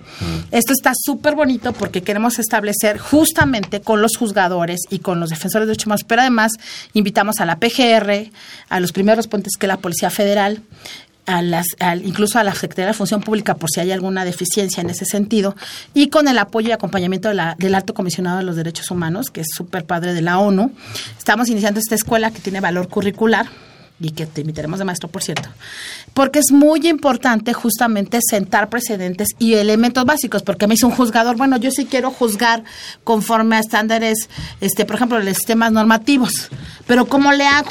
Esto 0.52 0.72
está 0.72 0.92
súper 0.94 1.34
bonito 1.34 1.72
porque 1.72 2.02
queremos 2.02 2.38
establecer 2.38 2.98
justamente 2.98 3.80
con 3.80 4.00
los 4.00 4.16
juzgadores 4.16 4.78
y 4.90 5.00
con 5.00 5.18
los 5.18 5.30
defensores 5.30 5.66
de 5.66 5.72
derechos 5.72 5.86
humanos, 5.86 6.04
pero 6.06 6.20
además 6.20 6.52
invitamos 6.92 7.40
a 7.40 7.46
la 7.46 7.58
PGR, 7.58 8.30
a 8.68 8.78
los 8.78 8.92
primeros 8.92 9.26
puentes 9.26 9.56
que 9.58 9.66
es 9.66 9.68
la 9.68 9.78
Policía 9.78 10.10
Federal, 10.10 10.62
a 11.26 11.40
las, 11.42 11.66
al- 11.78 12.04
incluso 12.04 12.38
a 12.38 12.44
la 12.44 12.52
Secretaría 12.54 12.88
de 12.88 12.94
Función 12.94 13.20
Pública 13.22 13.54
por 13.54 13.70
si 13.70 13.80
hay 13.80 13.92
alguna 13.92 14.24
deficiencia 14.24 14.80
en 14.80 14.90
ese 14.90 15.04
sentido, 15.04 15.54
y 15.94 16.08
con 16.08 16.26
el 16.28 16.38
apoyo 16.38 16.68
y 16.68 16.72
acompañamiento 16.72 17.28
de 17.28 17.34
la- 17.34 17.54
del 17.58 17.74
Alto 17.74 17.94
Comisionado 17.94 18.38
de 18.38 18.44
los 18.44 18.56
Derechos 18.56 18.90
Humanos, 18.90 19.30
que 19.30 19.42
es 19.42 19.46
súper 19.54 19.84
padre 19.84 20.14
de 20.14 20.22
la 20.22 20.38
ONU. 20.38 20.72
Estamos 21.16 21.48
iniciando 21.48 21.78
esta 21.80 21.94
escuela 21.94 22.30
que 22.30 22.40
tiene 22.40 22.60
valor 22.60 22.88
curricular 22.88 23.46
y 24.00 24.10
que 24.10 24.26
te 24.26 24.40
invitaremos 24.40 24.80
de 24.80 24.84
maestro, 24.84 25.08
por 25.08 25.22
cierto, 25.22 25.48
porque 26.12 26.40
es 26.40 26.50
muy 26.50 26.88
importante 26.88 27.52
justamente 27.52 28.18
sentar 28.28 28.68
precedentes 28.68 29.28
y 29.38 29.54
elementos 29.54 30.04
básicos, 30.04 30.42
porque 30.42 30.66
me 30.66 30.74
dice 30.74 30.86
un 30.86 30.92
juzgador, 30.92 31.36
bueno, 31.36 31.56
yo 31.56 31.70
sí 31.70 31.84
quiero 31.84 32.10
juzgar 32.10 32.64
conforme 33.04 33.54
a 33.54 33.60
estándares, 33.60 34.28
este, 34.60 34.84
por 34.86 34.96
ejemplo, 34.96 35.20
los 35.20 35.36
sistemas 35.36 35.70
normativos, 35.70 36.32
pero 36.88 37.06
¿cómo 37.06 37.30
le 37.30 37.46
hago? 37.46 37.70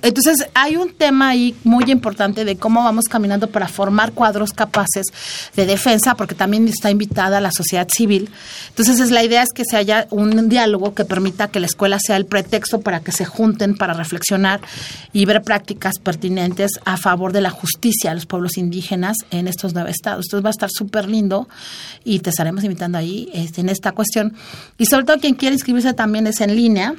Entonces, 0.00 0.46
hay 0.54 0.76
un 0.76 0.92
tema 0.92 1.28
ahí 1.28 1.54
muy 1.64 1.90
importante 1.90 2.44
de 2.44 2.56
cómo 2.56 2.82
vamos 2.82 3.06
caminando 3.06 3.48
para 3.48 3.68
formar 3.68 4.12
cuadros 4.12 4.52
capaces 4.52 5.06
de 5.54 5.66
defensa, 5.66 6.14
porque 6.14 6.34
también 6.34 6.66
está 6.68 6.90
invitada 6.90 7.40
la 7.40 7.52
sociedad 7.52 7.86
civil. 7.88 8.30
Entonces, 8.68 9.00
es, 9.00 9.10
la 9.10 9.22
idea 9.22 9.42
es 9.42 9.50
que 9.54 9.64
se 9.64 9.76
haya 9.76 10.06
un 10.10 10.48
diálogo 10.48 10.94
que 10.94 11.04
permita 11.04 11.48
que 11.48 11.60
la 11.60 11.66
escuela 11.66 11.98
sea 11.98 12.16
el 12.16 12.26
pretexto 12.26 12.80
para 12.80 13.00
que 13.00 13.12
se 13.12 13.24
junten 13.24 13.76
para 13.76 13.94
reflexionar 13.94 14.60
y 15.12 15.24
ver 15.24 15.42
prácticas 15.42 15.98
pertinentes 15.98 16.72
a 16.84 16.96
favor 16.96 17.32
de 17.32 17.40
la 17.40 17.50
justicia 17.50 18.10
a 18.10 18.14
los 18.14 18.26
pueblos 18.26 18.56
indígenas 18.56 19.16
en 19.30 19.48
estos 19.48 19.74
nueve 19.74 19.90
estados. 19.90 20.26
Entonces, 20.26 20.44
va 20.44 20.50
a 20.50 20.52
estar 20.52 20.70
súper 20.70 21.08
lindo 21.08 21.48
y 22.04 22.20
te 22.20 22.30
estaremos 22.30 22.64
invitando 22.64 22.98
ahí 22.98 23.28
este, 23.34 23.60
en 23.60 23.68
esta 23.68 23.92
cuestión. 23.92 24.34
Y 24.78 24.86
sobre 24.86 25.04
todo, 25.04 25.18
quien 25.18 25.34
quiera 25.34 25.54
inscribirse 25.54 25.92
también 25.92 26.26
es 26.26 26.40
en 26.40 26.56
línea 26.56 26.94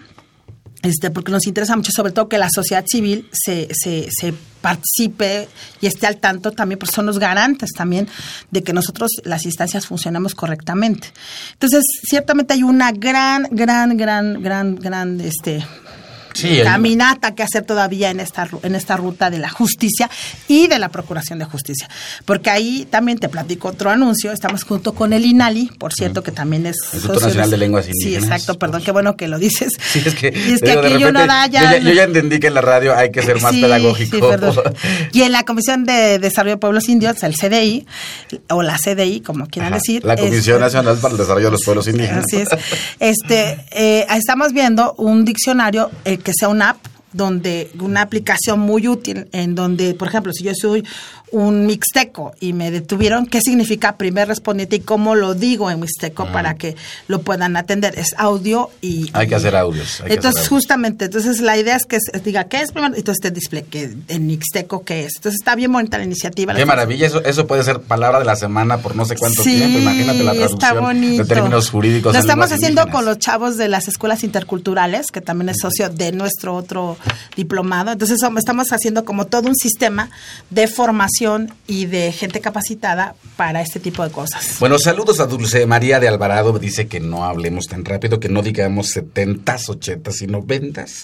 este, 0.84 1.10
porque 1.10 1.32
nos 1.32 1.48
interesa 1.48 1.76
mucho, 1.76 1.92
sobre 1.96 2.12
todo, 2.12 2.30
que 2.30 2.38
la 2.38 2.50
sociedad 2.54 2.86
civil 2.86 3.28
se, 3.32 3.70
se, 3.74 4.10
se 4.12 4.34
participe 4.62 5.48
y 5.82 5.88
esté 5.88 6.08
al 6.08 6.18
tanto 6.18 6.52
también, 6.52 6.78
porque 6.78 6.94
son 6.94 7.06
los 7.06 7.20
garantes 7.20 7.72
también 7.72 8.08
de 8.52 8.64
que 8.64 8.74
nosotros 8.74 9.10
las 9.24 9.46
instancias 9.46 9.88
funcionemos 9.88 10.36
correctamente. 10.36 11.08
Entonces, 11.54 11.84
ciertamente 12.04 12.54
hay 12.54 12.64
una 12.64 12.92
gran, 12.92 13.48
gran, 13.52 13.98
gran, 13.98 14.42
gran, 14.44 14.76
gran, 14.76 15.22
este, 15.22 15.66
Sí, 16.34 16.60
el- 16.60 16.64
caminata 16.66 17.36
que 17.36 17.44
hacer 17.44 17.64
todavía 17.64 18.10
en 18.10 18.20
esta 18.20 18.48
en 18.64 18.76
esta 18.76 18.98
ruta 18.98 19.30
de 19.30 19.40
la 19.40 19.50
justicia 19.50 20.10
y 20.48 20.68
de 20.68 20.80
la 20.80 20.90
procuración 20.90 21.40
de 21.40 21.46
justicia 21.46 21.88
porque 22.26 22.50
ahí 22.50 22.88
también 22.90 23.18
te 23.20 23.30
platico 23.30 23.70
otro 23.70 23.90
anuncio 23.90 24.32
estamos 24.32 24.64
junto 24.64 24.94
con 24.94 25.14
el 25.14 25.26
INALI 25.26 25.72
por 25.78 25.94
cierto 25.94 26.24
que 26.24 26.32
también 26.32 26.66
es 26.66 26.76
Instituto 26.94 27.20
Nacional 27.20 27.52
de 27.52 27.58
Lenguas 27.58 27.86
sí 27.86 27.92
Indígenas. 27.94 28.24
exacto 28.24 28.58
perdón 28.60 28.84
qué 28.84 28.92
bueno 28.92 29.16
que 29.16 29.28
lo 29.28 29.38
dices 29.40 29.72
Sí, 29.80 30.02
es 30.06 30.16
que, 30.16 30.28
Y 30.36 30.54
es 30.54 30.62
que 30.62 30.70
digo, 30.72 30.82
de 30.82 30.88
aquí 30.88 31.04
uno 31.04 31.20
repente, 31.22 31.28
da 31.28 31.48
ya- 31.48 31.62
Yo, 31.64 31.78
ya, 31.78 31.78
yo 31.90 31.94
ya 31.94 32.04
entendí 32.04 32.40
que 32.40 32.48
en 32.48 32.54
la 32.56 32.62
radio 32.62 32.96
hay 32.96 33.12
que 33.12 33.22
ser 33.22 33.40
más 33.42 33.54
Sí, 33.54 33.62
pedagógico. 33.62 34.16
sí, 34.16 34.22
perdón. 34.22 34.56
y 35.12 35.22
en 35.22 35.32
la 35.32 35.44
Comisión 35.44 35.86
de 35.86 36.20
Desarrollo 36.20 36.56
de 36.56 36.60
Pueblos 36.60 36.90
Indios 36.90 37.22
el 37.24 37.36
CDI 37.36 37.86
o 38.50 38.64
la 38.64 38.78
CDI 38.78 39.22
como 39.22 39.46
quieran 39.48 39.74
Ajá, 39.74 39.80
decir 39.80 40.04
la 40.04 40.16
Comisión 40.16 40.56
este, 40.56 40.60
Nacional 40.60 40.98
para 40.98 41.12
el 41.14 41.18
Desarrollo 41.20 41.46
de 41.48 41.52
los 41.52 41.64
Pueblos 41.64 41.88
Indígenas. 41.94 42.26
Así 42.26 42.38
es. 42.38 42.50
Este, 43.00 43.58
eh, 43.72 44.06
estamos 44.16 44.54
viendo 44.54 44.94
un 44.98 45.26
diccionario 45.26 45.92
eh, 46.06 46.18
que 46.24 46.34
sea 46.34 46.50
una 46.50 46.72
app 46.72 46.93
donde 47.14 47.72
una 47.80 48.02
aplicación 48.02 48.60
muy 48.60 48.88
útil 48.88 49.28
en 49.32 49.56
donde, 49.56 49.94
por 49.94 50.08
ejemplo, 50.08 50.34
si 50.34 50.44
yo 50.44 50.52
soy 50.56 50.84
un 51.32 51.66
mixteco 51.66 52.34
y 52.40 52.54
me 52.54 52.70
detuvieron, 52.70 53.26
¿qué 53.26 53.42
significa 53.42 53.98
primer 53.98 54.28
respondiente 54.28 54.76
y 54.76 54.80
cómo 54.82 55.16
lo 55.16 55.34
digo 55.34 55.72
en 55.72 55.80
mixteco 55.80 56.28
para 56.32 56.56
que 56.56 56.76
lo 57.08 57.22
puedan 57.22 57.58
atender? 57.58 57.98
Es 57.98 58.14
audio 58.18 58.70
y... 58.82 59.10
Hay 59.14 59.28
que 59.28 59.36
hacer 59.36 59.56
audios. 59.56 60.02
hay 60.02 60.12
Entonces, 60.12 60.18
hacer 60.18 60.40
audios. 60.42 60.50
justamente, 60.50 61.06
entonces 61.06 61.40
la 61.42 61.58
idea 61.58 61.76
es 61.76 61.86
que 61.86 61.98
diga, 62.24 62.44
¿qué 62.46 62.62
es 62.62 62.72
primero? 62.72 62.94
Entonces 62.96 63.20
te 63.22 63.32
display, 63.32 63.64
que 63.64 63.96
en 64.10 64.28
mixteco, 64.28 64.84
¿qué 64.84 65.06
es? 65.06 65.14
Entonces 65.16 65.40
está 65.42 65.56
bien 65.56 65.72
bonita 65.74 65.98
la 65.98 66.04
iniciativa. 66.04 66.54
Qué 66.54 66.60
La- 66.60 66.66
maravilla, 66.68 67.08
eso, 67.08 67.24
eso 67.24 67.48
puede 67.48 67.64
ser 67.64 67.82
palabra 67.82 68.20
de 68.20 68.26
la 68.26 68.36
semana 68.36 68.78
por 68.78 68.96
no 68.96 69.06
sé 69.06 69.16
cuánto 69.16 69.42
Sí, 69.44 69.56
tiempo. 69.56 69.80
Imagínate 69.80 70.24
la 70.24 70.34
está 70.34 70.48
traducción 70.58 70.84
bonito. 70.84 71.24
de 71.24 71.30
términos 71.30 71.70
jurídicos. 71.70 72.14
Lo 72.14 72.20
estamos 72.20 72.46
haciendo 72.52 72.82
indígenas. 72.82 72.92
con 72.96 73.06
los 73.06 73.18
chavos 73.18 73.58
de 73.58 73.70
las 73.70 73.88
escuelas 73.88 74.24
interculturales, 74.24 75.08
que 75.12 75.22
también 75.22 75.50
es 75.50 75.58
socio 75.62 75.90
de 75.90 76.12
nuestro 76.12 76.56
otro 76.56 76.96
diplomado. 77.36 77.92
Entonces 77.92 78.20
estamos 78.38 78.70
haciendo 78.70 79.06
como 79.06 79.26
todo 79.26 79.48
un 79.48 79.56
sistema 79.56 80.10
de 80.50 80.68
formación 80.68 81.54
y 81.68 81.86
de 81.86 82.12
gente 82.12 82.42
capacitada 82.42 83.16
para 83.36 83.62
este 83.62 83.80
tipo 83.80 84.04
de 84.04 84.12
cosas. 84.12 84.58
Bueno, 84.60 84.78
saludos 84.80 85.20
a 85.20 85.26
Dulce 85.26 85.66
María 85.66 86.00
de 86.00 86.08
Alvarado. 86.08 86.58
Dice 86.60 86.88
que 86.88 87.00
no 87.00 87.26
hablemos 87.26 87.68
tan 87.68 87.86
rápido, 87.86 88.20
que 88.20 88.30
no 88.30 88.42
digamos 88.42 88.90
setentas, 88.90 89.70
ochentas 89.70 90.22
y 90.22 90.28
noventas. 90.28 91.02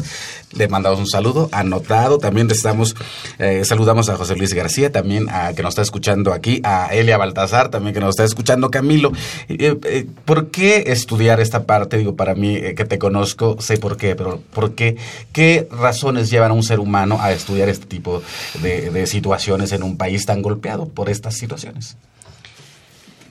Le 0.51 0.67
mandamos 0.67 0.99
un 0.99 1.07
saludo 1.07 1.49
anotado. 1.51 2.17
También 2.17 2.49
estamos, 2.51 2.95
eh, 3.39 3.63
saludamos 3.65 4.09
a 4.09 4.17
José 4.17 4.35
Luis 4.35 4.53
García, 4.53 4.91
también 4.91 5.29
a 5.29 5.53
que 5.53 5.63
nos 5.63 5.71
está 5.71 5.81
escuchando 5.81 6.33
aquí, 6.33 6.61
a 6.63 6.87
Elia 6.93 7.17
Baltazar, 7.17 7.69
también 7.69 7.93
que 7.93 7.99
nos 7.99 8.11
está 8.11 8.23
escuchando, 8.23 8.69
Camilo. 8.69 9.11
Eh, 9.47 9.77
eh, 9.83 10.07
¿Por 10.25 10.51
qué 10.51 10.85
estudiar 10.87 11.39
esta 11.39 11.63
parte? 11.63 11.97
Digo, 11.97 12.15
para 12.15 12.35
mí, 12.35 12.55
que 12.75 12.85
te 12.85 12.99
conozco, 12.99 13.57
sé 13.59 13.77
por 13.77 13.97
qué, 13.97 14.15
pero 14.15 14.41
¿por 14.53 14.75
qué? 14.75 14.97
¿Qué 15.31 15.67
razones 15.89 16.29
llevan 16.29 16.51
a 16.51 16.53
un 16.53 16.63
ser 16.63 16.79
humano 16.79 17.17
a 17.19 17.31
estudiar 17.31 17.67
este 17.69 17.85
tipo 17.87 18.21
de, 18.61 18.89
de 18.91 19.05
situaciones 19.07 19.71
en 19.71 19.81
un 19.83 19.97
país 19.97 20.25
tan 20.25 20.41
golpeado 20.41 20.87
por 20.87 21.09
estas 21.09 21.33
situaciones? 21.35 21.97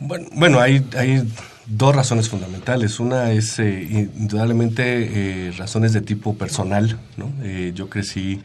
Bueno, 0.01 0.27
bueno, 0.33 0.61
hay, 0.61 0.85
dos 1.67 1.95
razones 1.95 2.29
fundamentales. 2.29 2.99
Una 3.01 3.31
es 3.33 3.59
eh, 3.59 4.09
indudablemente 4.17 4.83
eh, 4.87 5.53
razones 5.59 5.93
de 5.93 6.01
tipo 6.01 6.35
personal. 6.35 6.99
¿no? 7.17 7.31
Eh, 7.43 7.73
yo 7.75 7.89
crecí 7.91 8.41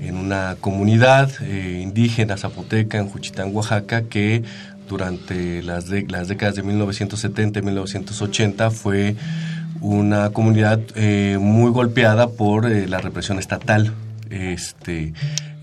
en 0.00 0.16
una 0.16 0.56
comunidad 0.60 1.28
indígena 1.42 2.36
zapoteca 2.36 2.98
en 2.98 3.08
Juchitán, 3.08 3.50
Oaxaca, 3.54 4.02
que 4.02 4.42
durante 4.88 5.62
las, 5.62 5.88
de- 5.88 6.06
las 6.08 6.28
décadas 6.28 6.54
de 6.56 6.62
1970 6.62 7.58
y 7.58 7.62
1980 7.62 8.70
fue 8.70 9.14
una 9.82 10.30
comunidad 10.30 10.80
eh, 10.94 11.36
muy 11.40 11.70
golpeada 11.70 12.28
por 12.30 12.70
eh, 12.70 12.86
la 12.86 12.98
represión 12.98 13.38
estatal. 13.38 13.92
Este, 14.30 15.12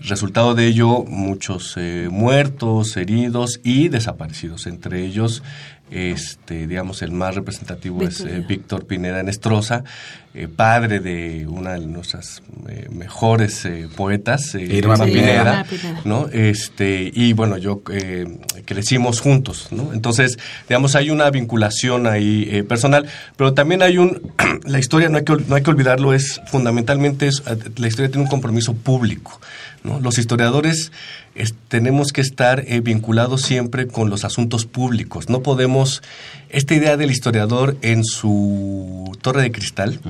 resultado 0.02 0.54
de 0.54 0.66
ello, 0.66 1.04
muchos 1.04 1.74
eh, 1.76 2.08
muertos, 2.10 2.96
heridos 2.96 3.60
y 3.64 3.88
desaparecidos. 3.88 4.66
Entre 4.66 5.04
ellos, 5.04 5.42
este, 5.90 6.66
digamos, 6.66 7.02
el 7.02 7.12
más 7.12 7.34
representativo 7.34 8.02
es 8.02 8.20
eh, 8.20 8.44
Víctor 8.46 8.86
Pineda 8.86 9.22
Nestroza, 9.22 9.84
eh, 10.32 10.46
padre 10.46 11.00
de 11.00 11.46
una 11.48 11.72
de 11.72 11.86
nuestras 11.86 12.40
eh, 12.68 12.86
mejores 12.90 13.64
eh, 13.64 13.88
poetas, 13.96 14.54
eh, 14.54 14.62
Irma 14.62 14.96
Pineda. 15.04 15.66
¿no? 16.04 16.28
Este, 16.28 17.10
y 17.12 17.32
bueno, 17.32 17.58
yo 17.58 17.82
eh, 17.92 18.38
crecimos 18.64 19.20
juntos, 19.20 19.68
¿no? 19.72 19.92
Entonces, 19.92 20.38
digamos, 20.68 20.94
hay 20.94 21.10
una 21.10 21.28
vinculación 21.30 22.06
ahí 22.06 22.48
eh, 22.48 22.62
personal, 22.62 23.06
pero 23.36 23.54
también 23.54 23.82
hay 23.82 23.98
un, 23.98 24.32
la 24.64 24.78
historia, 24.78 25.08
no 25.08 25.18
hay 25.18 25.24
que, 25.24 25.36
no 25.48 25.56
hay 25.56 25.62
que 25.62 25.70
olvidarlo, 25.70 26.14
es 26.14 26.40
fundamentalmente, 26.46 27.26
es, 27.26 27.42
la 27.76 27.88
historia 27.88 28.08
tiene 28.08 28.22
un 28.22 28.30
compromiso 28.30 28.74
público, 28.74 29.40
¿no? 29.84 29.98
Los 30.00 30.18
historiadores 30.18 30.92
es- 31.34 31.54
tenemos 31.68 32.12
que 32.12 32.20
estar 32.20 32.64
eh, 32.66 32.80
vinculados 32.80 33.42
siempre 33.42 33.86
con 33.86 34.10
los 34.10 34.24
asuntos 34.24 34.66
públicos, 34.66 35.28
no 35.28 35.42
podemos, 35.42 36.02
esta 36.50 36.74
idea 36.74 36.96
del 36.96 37.10
historiador 37.10 37.76
en 37.82 38.04
su 38.04 39.10
torre 39.22 39.42
de 39.42 39.52
cristal, 39.52 40.00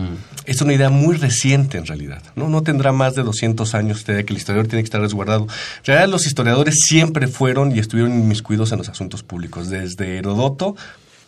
es 0.47 0.61
una 0.62 0.73
idea 0.75 0.91
muy 0.91 1.16
reciente 1.16 1.79
en 1.79 1.87
realidad. 1.87 2.23
¿no? 2.37 2.49
no 2.49 2.62
tendrá 2.62 2.93
más 2.93 3.14
de 3.14 3.23
200 3.23 3.75
años 3.75 3.99
esta 3.99 4.12
idea 4.12 4.25
que 4.25 4.33
el 4.33 4.39
historiador 4.39 4.66
tiene 4.68 4.83
que 4.83 4.87
estar 4.87 5.01
resguardado. 5.01 5.43
En 5.45 5.85
realidad 5.85 6.09
los 6.09 6.27
historiadores 6.27 6.77
siempre 6.87 7.29
fueron 7.29 7.75
y 7.75 7.79
estuvieron 7.79 8.12
inmiscuidos 8.18 8.73
en 8.73 8.79
los 8.79 8.89
asuntos 8.89 9.23
públicos, 9.23 9.68
desde 9.68 10.18
Herodoto 10.18 10.77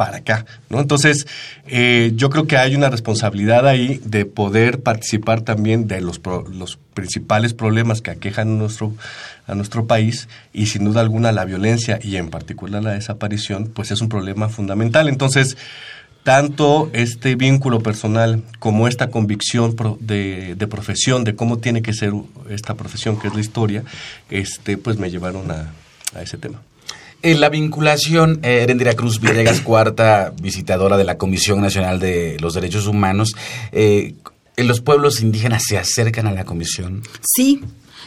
para 0.02 0.16
acá. 0.16 0.44
¿no? 0.68 0.80
Entonces, 0.80 1.28
eh, 1.68 2.10
yo 2.16 2.28
creo 2.28 2.48
que 2.48 2.56
hay 2.56 2.74
una 2.74 2.90
responsabilidad 2.90 3.68
ahí 3.68 4.00
de 4.04 4.24
poder 4.24 4.80
participar 4.82 5.42
también 5.42 5.86
de 5.86 6.00
los, 6.00 6.18
pro- 6.18 6.44
los 6.48 6.76
principales 6.92 7.54
problemas 7.54 8.00
que 8.00 8.10
aquejan 8.10 8.48
a 8.48 9.54
nuestro, 9.54 9.86
país 9.86 10.26
y 10.52 10.66
sin 10.66 10.84
duda 10.84 11.02
alguna 11.02 11.30
la 11.30 11.44
violencia 11.44 12.00
y 12.02 12.16
en 12.16 12.30
particular 12.30 12.82
la 12.82 12.94
desaparición, 12.94 13.68
pues 13.72 13.92
es 13.92 14.00
un 14.00 14.08
problema 14.08 14.48
fundamental. 14.48 15.08
Entonces, 15.08 15.56
tanto 16.24 16.90
este 16.92 17.36
vínculo 17.36 17.78
personal 17.80 18.42
como 18.58 18.88
esta 18.88 19.06
convicción 19.08 19.76
de, 20.00 20.56
de 20.56 20.66
profesión, 20.66 21.22
de 21.22 21.36
cómo 21.36 21.58
tiene 21.58 21.80
que 21.82 21.92
ser 21.92 22.12
esta 22.50 22.74
profesión 22.74 23.20
que 23.20 23.28
es 23.28 23.34
la 23.34 23.40
historia, 23.40 23.84
este, 24.30 24.78
pues 24.78 24.98
me 24.98 25.10
llevaron 25.10 25.48
a, 25.52 25.70
a 26.16 26.22
ese 26.22 26.38
tema. 26.38 26.60
En 27.22 27.40
la 27.40 27.48
vinculación, 27.48 28.40
eh, 28.42 28.62
Erendira 28.62 28.94
Cruz 28.94 29.20
Villegas, 29.20 29.60
cuarta 29.64 30.32
visitadora 30.42 30.96
de 30.96 31.04
la 31.04 31.18
Comisión 31.18 31.60
Nacional 31.60 32.00
de 32.00 32.36
los 32.40 32.54
Derechos 32.54 32.86
Humanos, 32.86 33.32
eh, 33.70 34.14
¿en 34.56 34.68
los 34.68 34.80
pueblos 34.80 35.20
indígenas 35.20 35.62
se 35.66 35.78
acercan 35.78 36.26
a 36.26 36.32
la 36.32 36.44
comisión? 36.44 37.02
Sí. 37.22 37.60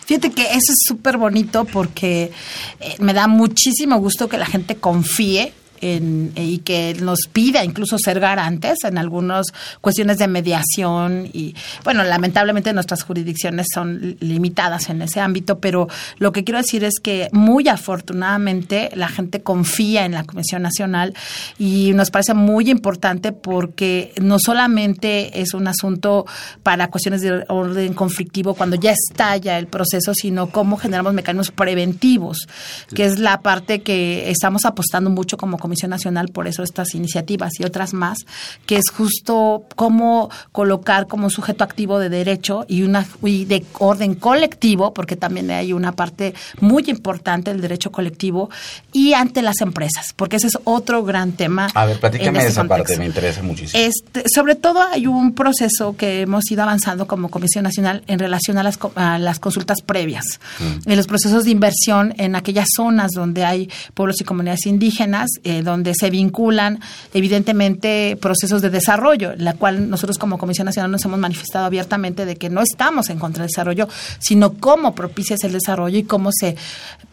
Fíjate 0.05 0.31
que 0.31 0.43
eso 0.43 0.71
es 0.71 0.83
súper 0.87 1.17
bonito 1.17 1.65
porque 1.65 2.31
eh, 2.79 2.95
me 2.99 3.13
da 3.13 3.27
muchísimo 3.27 3.97
gusto 3.97 4.29
que 4.29 4.37
la 4.37 4.45
gente 4.45 4.75
confíe 4.75 5.53
en- 5.93 6.31
y 6.35 6.59
que 6.59 6.95
nos 7.01 7.19
pida 7.31 7.63
incluso 7.63 7.97
ser 7.97 8.19
garantes 8.19 8.83
en 8.83 8.97
algunas 8.97 9.45
cuestiones 9.81 10.17
de 10.17 10.27
mediación 10.27 11.29
y 11.31 11.55
bueno 11.83 12.03
lamentablemente 12.03 12.73
nuestras 12.73 13.03
jurisdicciones 13.03 13.67
son 13.73 13.99
li- 14.01 14.17
limitadas 14.19 14.89
en 14.89 15.01
ese 15.01 15.19
ámbito 15.19 15.59
pero 15.59 15.87
lo 16.17 16.31
que 16.31 16.43
quiero 16.43 16.57
decir 16.59 16.83
es 16.83 16.99
que 17.01 17.29
muy 17.31 17.67
afortunadamente 17.67 18.89
la 18.95 19.07
gente 19.07 19.41
confía 19.41 20.05
en 20.05 20.13
la 20.13 20.23
Comisión 20.23 20.61
Nacional 20.61 21.13
y 21.59 21.91
nos 21.93 22.11
parece 22.11 22.33
muy 22.33 22.69
importante 22.69 23.31
porque 23.31 24.13
no 24.21 24.37
solamente 24.39 25.41
es 25.41 25.53
un 25.53 25.67
asunto 25.67 26.25
para 26.63 26.89
cuestiones 26.89 27.21
de 27.21 27.43
orden 27.49 27.93
conflictivo 27.93 28.53
cuando 28.53 28.75
ya 28.75 28.91
estalla 28.91 29.57
el 29.57 29.67
proceso, 29.67 30.13
sino 30.13 30.47
cómo 30.49 30.77
generamos 30.77 31.13
mecanismos 31.13 31.51
preventivos, 31.51 32.47
que 32.93 33.05
es 33.05 33.19
la 33.19 33.41
parte 33.41 33.81
que 33.81 34.29
estamos 34.29 34.65
apostando 34.65 35.09
mucho 35.09 35.37
como 35.37 35.57
Comisión 35.57 35.74
Comisión 35.75 35.91
Nacional, 35.91 36.29
por 36.29 36.47
eso 36.47 36.63
estas 36.63 36.95
iniciativas 36.95 37.59
y 37.59 37.65
otras 37.65 37.93
más, 37.93 38.19
que 38.65 38.77
es 38.77 38.85
justo 38.95 39.65
cómo 39.75 40.29
colocar 40.53 41.07
como 41.07 41.29
sujeto 41.29 41.65
activo 41.65 41.99
de 41.99 42.07
derecho 42.07 42.65
y 42.69 42.83
una 42.83 43.05
y 43.21 43.43
de 43.43 43.65
orden 43.79 44.15
colectivo, 44.15 44.93
porque 44.93 45.17
también 45.17 45.51
hay 45.51 45.73
una 45.73 45.91
parte 45.91 46.33
muy 46.61 46.85
importante 46.87 47.51
del 47.51 47.59
derecho 47.59 47.91
colectivo 47.91 48.49
y 48.93 49.13
ante 49.13 49.41
las 49.41 49.59
empresas, 49.59 50.13
porque 50.15 50.37
ese 50.37 50.47
es 50.47 50.57
otro 50.63 51.03
gran 51.03 51.33
tema. 51.33 51.67
A 51.73 51.85
ver, 51.85 51.99
platícame 51.99 52.39
este 52.39 52.51
esa 52.51 52.61
contexto. 52.61 52.83
parte, 52.83 52.97
me 52.97 53.07
interesa 53.07 53.43
muchísimo. 53.43 53.83
Este, 53.83 54.23
sobre 54.33 54.55
todo 54.55 54.81
hay 54.81 55.07
un 55.07 55.33
proceso 55.35 55.97
que 55.97 56.21
hemos 56.21 56.49
ido 56.49 56.63
avanzando 56.63 57.05
como 57.05 57.29
Comisión 57.29 57.65
Nacional 57.65 58.01
en 58.07 58.19
relación 58.19 58.57
a 58.57 58.63
las, 58.63 58.79
a 58.95 59.19
las 59.19 59.39
consultas 59.39 59.81
previas, 59.81 60.39
en 60.85 60.95
los 60.95 61.07
procesos 61.07 61.43
de 61.43 61.51
inversión 61.51 62.13
en 62.17 62.35
aquellas 62.37 62.69
zonas 62.73 63.11
donde 63.11 63.43
hay 63.43 63.69
pueblos 63.93 64.21
y 64.21 64.23
comunidades 64.23 64.65
indígenas, 64.65 65.27
eh, 65.43 65.63
donde 65.65 65.93
se 65.93 66.09
vinculan 66.09 66.79
evidentemente 67.13 68.17
procesos 68.21 68.61
de 68.61 68.69
desarrollo, 68.69 69.33
la 69.37 69.53
cual 69.53 69.89
nosotros 69.89 70.17
como 70.17 70.37
Comisión 70.37 70.65
Nacional 70.65 70.91
nos 70.91 71.03
hemos 71.03 71.19
manifestado 71.19 71.65
abiertamente 71.65 72.25
de 72.25 72.37
que 72.37 72.49
no 72.49 72.61
estamos 72.61 73.09
en 73.09 73.19
contra 73.19 73.43
del 73.43 73.49
desarrollo, 73.49 73.89
sino 74.19 74.53
cómo 74.53 74.95
propicias 74.95 75.43
el 75.43 75.51
desarrollo 75.51 75.97
y 75.97 76.03
cómo 76.03 76.29
se 76.31 76.55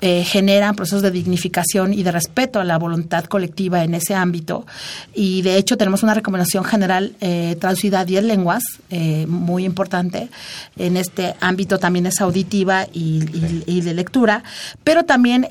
eh, 0.00 0.24
generan 0.24 0.74
procesos 0.74 1.02
de 1.02 1.10
dignificación 1.10 1.94
y 1.94 2.02
de 2.02 2.10
respeto 2.12 2.60
a 2.60 2.64
la 2.64 2.78
voluntad 2.78 3.24
colectiva 3.24 3.84
en 3.84 3.94
ese 3.94 4.14
ámbito. 4.14 4.66
Y 5.14 5.42
de 5.42 5.56
hecho 5.56 5.76
tenemos 5.76 6.02
una 6.02 6.14
recomendación 6.14 6.64
general 6.64 7.14
eh, 7.20 7.56
traducida 7.60 8.00
a 8.00 8.04
10 8.04 8.24
lenguas, 8.24 8.62
eh, 8.90 9.26
muy 9.28 9.64
importante. 9.64 10.28
En 10.76 10.96
este 10.96 11.34
ámbito 11.40 11.78
también 11.78 12.06
es 12.06 12.20
auditiva 12.20 12.86
y, 12.92 13.80
de 13.82 13.94
lectura, 13.94 14.42
pero 14.84 15.04
también 15.04 15.46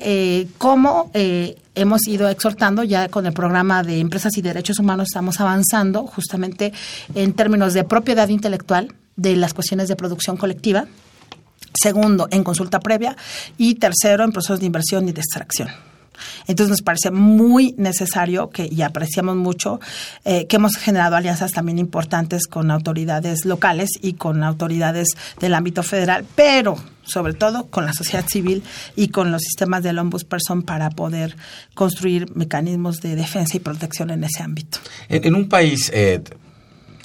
cómo 0.58 1.10
hemos 1.74 2.06
ido 2.06 2.28
exhortando 2.28 2.84
ya 2.84 3.08
con 3.08 3.26
el 3.26 3.32
programa 3.32 3.82
de 3.82 3.98
empresas 3.98 4.36
y 4.36 4.42
derechos 4.42 4.78
humanos, 4.78 5.08
estamos 5.08 5.40
avanzando 5.40 6.06
justamente 6.06 6.72
en 7.14 7.32
términos 7.32 7.74
de 7.74 7.84
propiedad 7.84 8.28
intelectual 8.28 8.94
de 9.16 9.36
las 9.36 9.54
cuestiones 9.54 9.88
de 9.88 9.96
producción 9.96 10.36
colectiva. 10.36 10.86
Segundo, 11.74 12.28
en 12.30 12.44
consulta 12.44 12.80
previa. 12.80 13.16
Y 13.56 13.76
tercero, 13.76 14.24
en 14.24 14.32
procesos 14.32 14.60
de 14.60 14.66
inversión 14.66 15.08
y 15.08 15.12
de 15.12 15.20
extracción. 15.20 15.68
Entonces 16.46 16.70
nos 16.70 16.82
parece 16.82 17.10
muy 17.10 17.74
necesario 17.78 18.50
que, 18.50 18.68
y 18.70 18.82
apreciamos 18.82 19.36
mucho, 19.36 19.80
eh, 20.24 20.46
que 20.46 20.56
hemos 20.56 20.76
generado 20.76 21.16
alianzas 21.16 21.52
también 21.52 21.78
importantes 21.78 22.46
con 22.46 22.70
autoridades 22.70 23.44
locales 23.44 23.90
y 24.00 24.14
con 24.14 24.42
autoridades 24.42 25.08
del 25.40 25.54
ámbito 25.54 25.82
federal, 25.82 26.24
pero 26.34 26.76
sobre 27.04 27.34
todo 27.34 27.66
con 27.66 27.84
la 27.84 27.92
sociedad 27.92 28.26
civil 28.26 28.62
y 28.96 29.08
con 29.08 29.32
los 29.32 29.42
sistemas 29.42 29.82
del 29.82 29.98
ombudsperson 29.98 30.62
para 30.62 30.90
poder 30.90 31.36
construir 31.74 32.34
mecanismos 32.36 33.00
de 33.00 33.16
defensa 33.16 33.56
y 33.56 33.60
protección 33.60 34.10
en 34.10 34.24
ese 34.24 34.42
ámbito. 34.42 34.78
En, 35.08 35.34
un 35.34 35.48
país 35.48 35.90
eh, 35.92 36.22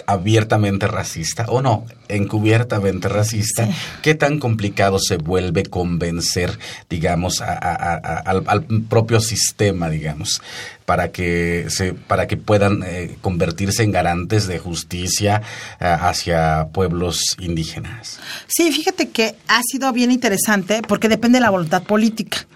abiertamente 0.07 0.87
racista, 0.87 1.45
o 1.49 1.61
no, 1.61 1.85
encubiertamente 2.07 3.09
racista, 3.09 3.67
¿qué 4.01 4.15
tan 4.15 4.39
complicado 4.39 4.97
se 4.99 5.17
vuelve 5.17 5.63
convencer, 5.63 6.57
digamos, 6.89 7.41
a- 7.41 7.51
a- 7.53 7.95
a- 7.95 8.19
al, 8.25 8.43
al 8.47 8.63
propio 8.89 9.19
sistema, 9.19 9.89
digamos, 9.89 10.41
para 10.85 11.11
que, 11.11 11.65
se, 11.69 11.93
para 11.93 12.25
que 12.27 12.37
puedan 12.37 12.83
eh, 12.85 13.17
convertirse 13.21 13.83
en 13.83 13.91
garantes 13.91 14.47
de 14.47 14.59
justicia 14.59 15.41
eh, 15.81 15.85
hacia 15.99 16.69
pueblos 16.71 17.19
indígenas? 17.39 18.19
Sí, 18.47 18.71
fíjate 18.71 19.09
que 19.09 19.35
ha 19.49 19.61
sido 19.69 19.91
bien 19.91 20.11
interesante 20.11 20.81
porque 20.87 21.09
depende 21.09 21.37
de 21.37 21.41
la 21.41 21.49
voluntad 21.49 21.83
política. 21.83 22.47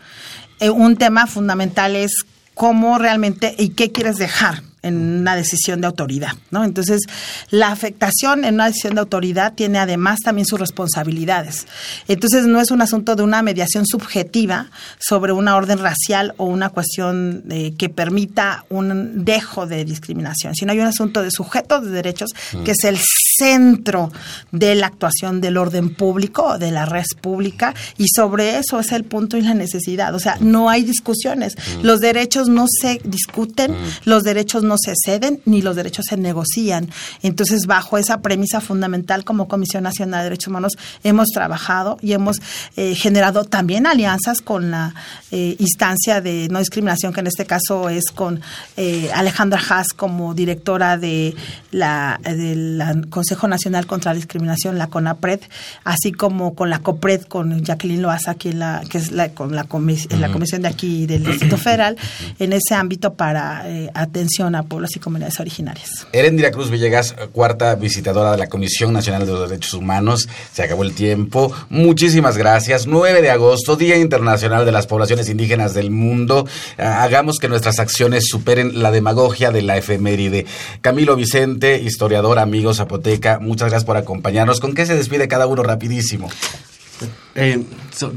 Eh, 0.61 0.69
un 0.69 0.95
tema 0.95 1.27
fundamental 1.27 1.95
es 1.97 2.11
cómo 2.53 2.97
realmente 2.97 3.53
y 3.57 3.69
qué 3.69 3.91
quieres 3.91 4.15
dejar 4.15 4.63
en 4.83 4.97
una 4.97 5.35
decisión 5.35 5.81
de 5.81 5.87
autoridad, 5.87 6.31
¿no? 6.49 6.63
Entonces, 6.63 7.01
la 7.49 7.71
afectación 7.71 8.45
en 8.45 8.55
una 8.55 8.67
decisión 8.67 8.95
de 8.95 9.01
autoridad 9.01 9.53
tiene 9.53 9.79
además 9.79 10.19
también 10.23 10.45
sus 10.45 10.59
responsabilidades. 10.59 11.67
Entonces, 12.07 12.45
no 12.45 12.59
es 12.59 12.71
un 12.71 12.81
asunto 12.81 13.15
de 13.15 13.23
una 13.23 13.41
mediación 13.41 13.85
subjetiva 13.85 14.69
sobre 14.99 15.33
una 15.33 15.55
orden 15.55 15.79
racial 15.79 16.33
o 16.37 16.45
una 16.45 16.69
cuestión 16.69 17.43
eh, 17.49 17.73
que 17.77 17.89
permita 17.89 18.65
un 18.69 19.23
dejo 19.23 19.67
de 19.67 19.85
discriminación, 19.85 20.55
sino 20.55 20.71
hay 20.71 20.79
un 20.79 20.87
asunto 20.87 21.21
de 21.21 21.29
sujetos 21.31 21.85
de 21.85 21.91
derechos 21.91 22.31
que 22.65 22.71
es 22.71 22.83
el 22.83 22.97
centro 23.41 24.11
de 24.51 24.75
la 24.75 24.87
actuación 24.87 25.41
del 25.41 25.57
orden 25.57 25.95
público, 25.95 26.59
de 26.59 26.71
la 26.71 26.85
red 26.85 27.05
pública, 27.21 27.73
y 27.97 28.05
sobre 28.15 28.59
eso 28.59 28.79
es 28.79 28.91
el 28.91 29.03
punto 29.03 29.35
y 29.35 29.41
la 29.41 29.55
necesidad. 29.55 30.13
O 30.13 30.19
sea, 30.19 30.37
no 30.39 30.69
hay 30.69 30.83
discusiones. 30.83 31.55
Los 31.81 32.01
derechos 32.01 32.49
no 32.49 32.65
se 32.67 33.01
discuten, 33.03 33.75
los 34.05 34.23
derechos 34.23 34.63
no 34.63 34.75
se 34.77 34.93
ceden, 34.95 35.41
ni 35.45 35.63
los 35.63 35.75
derechos 35.75 36.05
se 36.07 36.17
negocian. 36.17 36.89
Entonces, 37.23 37.65
bajo 37.65 37.97
esa 37.97 38.21
premisa 38.21 38.61
fundamental, 38.61 39.23
como 39.23 39.47
Comisión 39.47 39.83
Nacional 39.83 40.19
de 40.19 40.23
Derechos 40.25 40.49
Humanos, 40.49 40.73
hemos 41.03 41.29
trabajado 41.29 41.97
y 42.01 42.13
hemos 42.13 42.37
eh, 42.75 42.93
generado 42.93 43.45
también 43.45 43.87
alianzas 43.87 44.41
con 44.41 44.69
la 44.69 44.93
eh, 45.31 45.55
instancia 45.57 46.21
de 46.21 46.47
no 46.51 46.59
discriminación, 46.59 47.11
que 47.11 47.21
en 47.21 47.27
este 47.27 47.45
caso 47.45 47.89
es 47.89 48.11
con 48.13 48.41
eh, 48.77 49.09
Alejandra 49.15 49.59
Haas 49.67 49.89
como 49.95 50.35
directora 50.35 50.97
de 50.97 51.33
la 51.71 52.19
del 52.23 53.07
Consejo 53.09 53.30
Nacional 53.47 53.85
contra 53.87 54.11
la 54.11 54.15
Discriminación, 54.15 54.77
la 54.77 54.87
CONAPRED, 54.87 55.39
así 55.83 56.11
como 56.11 56.55
con 56.55 56.69
la 56.69 56.79
COPRED, 56.79 57.23
con 57.23 57.63
Jacqueline 57.63 58.01
Loaza, 58.01 58.31
aquí 58.31 58.49
en 58.49 58.59
la, 58.59 58.81
que 58.89 58.97
es 58.97 59.11
la, 59.11 59.29
con 59.29 59.55
la, 59.55 59.65
comis- 59.65 60.07
en 60.11 60.21
la 60.21 60.27
Ujú. 60.27 60.33
comisión 60.33 60.61
de 60.61 60.67
aquí 60.67 61.05
del 61.07 61.23
Distrito 61.23 61.57
Federal, 61.57 61.97
en 62.39 62.53
ese 62.53 62.75
ámbito 62.75 63.13
para 63.13 63.63
eh, 63.69 63.89
atención 63.93 64.55
a 64.55 64.63
pueblos 64.63 64.95
y 64.95 64.99
comunidades 64.99 65.39
originarias. 65.39 65.89
Erendira 66.11 66.51
Cruz 66.51 66.69
Villegas, 66.69 67.15
cuarta 67.31 67.75
visitadora 67.75 68.31
de 68.31 68.37
la 68.37 68.47
Comisión 68.47 68.93
Nacional 68.93 69.25
de 69.25 69.31
los 69.31 69.49
Derechos 69.49 69.73
Humanos. 69.73 70.27
Se 70.53 70.63
acabó 70.63 70.83
el 70.83 70.93
tiempo. 70.93 71.53
Muchísimas 71.69 72.37
gracias. 72.37 72.87
9 72.87 73.21
de 73.21 73.29
agosto, 73.31 73.75
Día 73.75 73.97
Internacional 73.97 74.65
de 74.65 74.71
las 74.71 74.87
Poblaciones 74.87 75.29
Indígenas 75.29 75.73
del 75.73 75.91
Mundo. 75.91 76.47
Ah, 76.77 77.03
Hagamos 77.03 77.37
que 77.39 77.47
nuestras 77.49 77.79
acciones 77.79 78.25
superen 78.27 78.81
la 78.81 78.91
demagogia 78.91 79.51
de 79.51 79.61
la 79.61 79.77
efeméride. 79.77 80.45
Camilo 80.81 81.15
Vicente, 81.15 81.79
historiador, 81.81 82.39
amigo 82.39 82.73
muchas 83.39 83.69
gracias 83.69 83.85
por 83.85 83.97
acompañarnos. 83.97 84.59
¿Con 84.59 84.73
qué 84.73 84.85
se 84.85 84.95
despide 84.95 85.27
cada 85.27 85.47
uno 85.47 85.63
rapidísimo? 85.63 86.29
Eh, 87.35 87.63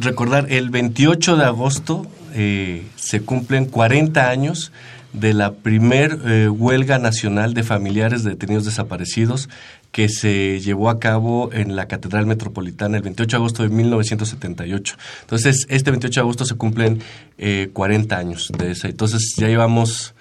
recordar, 0.01 0.53
el 0.53 0.71
28 0.71 1.37
de 1.37 1.45
agosto 1.45 2.07
eh, 2.35 2.87
se 2.97 3.23
cumplen 3.23 3.67
40 3.67 4.29
años 4.29 4.73
de 5.15 5.33
la 5.33 5.53
primer 5.53 6.19
eh, 6.27 6.49
huelga 6.49 6.99
nacional 6.99 7.55
de 7.55 7.63
familiares 7.63 8.25
de 8.25 8.31
detenidos 8.31 8.65
desaparecidos 8.65 9.49
que 9.93 10.09
se 10.09 10.61
llevó 10.61 10.91
a 10.91 10.99
cabo 10.99 11.51
en 11.53 11.77
la 11.77 11.87
Catedral 11.87 12.27
Metropolitana 12.27 12.97
el 12.97 13.05
28 13.05 13.37
de 13.37 13.41
agosto 13.41 13.63
de 13.63 13.69
1978. 13.69 14.97
Entonces, 15.21 15.67
este 15.69 15.93
28 15.93 16.21
de 16.21 16.21
agosto 16.21 16.45
se 16.45 16.57
cumplen 16.57 17.01
eh, 17.39 17.71
40 17.73 18.19
años 18.19 18.51
de 18.59 18.73
esa. 18.73 18.89
Entonces, 18.89 19.35
ya 19.37 19.47
llevamos 19.47 20.14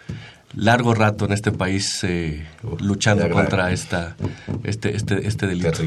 largo 0.56 0.94
rato 0.94 1.26
en 1.26 1.34
este 1.34 1.52
país 1.52 2.04
eh, 2.04 2.46
luchando 2.80 3.30
contra 3.30 3.72
esta, 3.72 4.16
este, 4.64 4.96
este, 4.96 5.28
este 5.28 5.48
delito. 5.48 5.82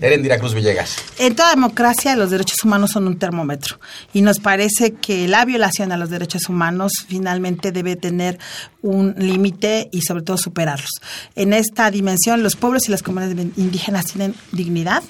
Erendira 0.00 0.38
Cruz 0.38 0.54
Villegas. 0.54 0.96
En 1.18 1.34
toda 1.34 1.50
democracia 1.50 2.14
los 2.16 2.30
derechos 2.30 2.62
humanos 2.64 2.90
son 2.92 3.06
un 3.06 3.18
termómetro 3.18 3.78
y 4.12 4.22
nos 4.22 4.40
parece 4.40 4.92
que 4.92 5.28
la 5.28 5.44
violación 5.44 5.92
a 5.92 5.96
los 5.96 6.10
derechos 6.10 6.48
humanos 6.48 6.92
finalmente 7.08 7.72
debe 7.72 7.96
tener 7.96 8.38
un 8.82 9.14
límite 9.16 9.88
y 9.90 10.02
sobre 10.02 10.22
todo 10.22 10.36
superarlos. 10.36 10.90
En 11.34 11.52
esta 11.52 11.90
dimensión 11.90 12.42
los 12.42 12.56
pueblos 12.56 12.88
y 12.88 12.90
las 12.90 13.02
comunidades 13.02 13.46
indígenas 13.56 14.06
tienen 14.06 14.34
dignidad 14.52 15.02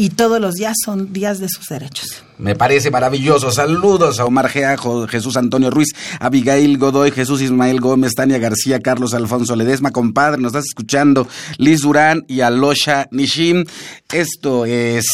y 0.00 0.08
todos 0.08 0.40
los 0.40 0.54
días 0.54 0.78
son 0.82 1.12
días 1.12 1.40
de 1.40 1.48
sus 1.50 1.66
derechos. 1.66 2.24
Me 2.38 2.56
parece 2.56 2.90
maravilloso. 2.90 3.52
Saludos 3.52 4.18
a 4.18 4.24
Omar 4.24 4.48
Gea, 4.48 4.74
Jesús 5.10 5.36
Antonio 5.36 5.70
Ruiz, 5.70 5.88
Abigail 6.18 6.78
Godoy, 6.78 7.10
Jesús 7.10 7.42
Ismael 7.42 7.82
Gómez, 7.82 8.14
Tania 8.14 8.38
García, 8.38 8.80
Carlos 8.80 9.12
Alfonso 9.12 9.54
Ledesma, 9.56 9.90
compadre, 9.90 10.40
nos 10.40 10.52
estás 10.52 10.64
escuchando, 10.68 11.28
Liz 11.58 11.82
Durán 11.82 12.24
y 12.28 12.40
Alosha 12.40 13.08
Nishim. 13.10 13.66
Esto 14.10 14.64
es 14.64 15.04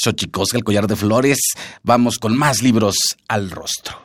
Xochicosca, 0.00 0.58
el 0.58 0.62
collar 0.62 0.86
de 0.86 0.94
flores. 0.94 1.38
Vamos 1.82 2.20
con 2.20 2.38
más 2.38 2.62
libros 2.62 2.94
al 3.26 3.50
rostro. 3.50 3.96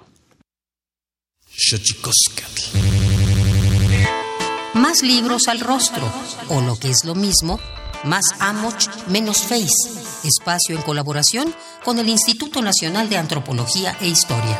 Más 4.74 5.04
libros 5.04 5.48
al 5.48 5.60
rostro, 5.60 6.12
o 6.50 6.62
lo 6.62 6.80
que 6.80 6.90
es 6.90 7.06
lo 7.06 7.14
mismo, 7.14 7.60
más 8.06 8.26
Amoch, 8.40 8.88
menos 9.08 9.44
Face. 9.44 9.68
Espacio 10.24 10.76
en 10.76 10.82
colaboración 10.82 11.54
con 11.84 12.00
el 12.00 12.10
Instituto 12.10 12.62
Nacional 12.62 13.10
de 13.10 13.18
Antropología 13.18 13.98
e 14.00 14.08
Historia. 14.08 14.60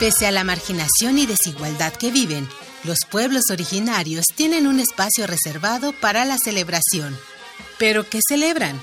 Pese 0.00 0.26
a 0.26 0.32
la 0.32 0.44
marginación 0.44 1.18
y 1.18 1.24
desigualdad 1.24 1.94
que 1.94 2.10
viven, 2.10 2.46
Los 2.84 2.98
pueblos 3.10 3.44
originarios 3.50 4.26
tienen 4.34 4.66
un 4.66 4.78
espacio 4.78 5.26
reservado 5.26 5.94
para 6.02 6.26
la 6.26 6.36
celebración. 6.36 7.16
¿Pero 7.78 8.08
qué 8.08 8.20
celebran? 8.26 8.80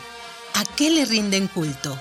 ¿A 0.55 0.65
qué 0.75 0.89
le 0.89 1.05
rinden 1.05 1.47
culto? 1.47 1.97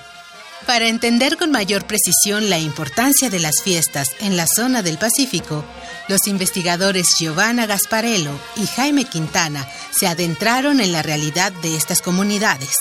Para 0.65 0.87
entender 0.87 1.37
con 1.37 1.51
mayor 1.51 1.85
precisión 1.87 2.49
la 2.49 2.59
importancia 2.59 3.29
de 3.29 3.39
las 3.39 3.63
fiestas 3.63 4.09
en 4.19 4.37
la 4.37 4.45
zona 4.45 4.83
del 4.83 4.97
Pacífico, 4.97 5.65
los 6.07 6.27
investigadores 6.27 7.15
Giovanna 7.17 7.65
Gasparello 7.65 8.31
y 8.55 8.67
Jaime 8.67 9.05
Quintana 9.05 9.67
se 9.97 10.07
adentraron 10.07 10.79
en 10.79 10.91
la 10.91 11.01
realidad 11.01 11.51
de 11.63 11.75
estas 11.75 12.01
comunidades. 12.01 12.75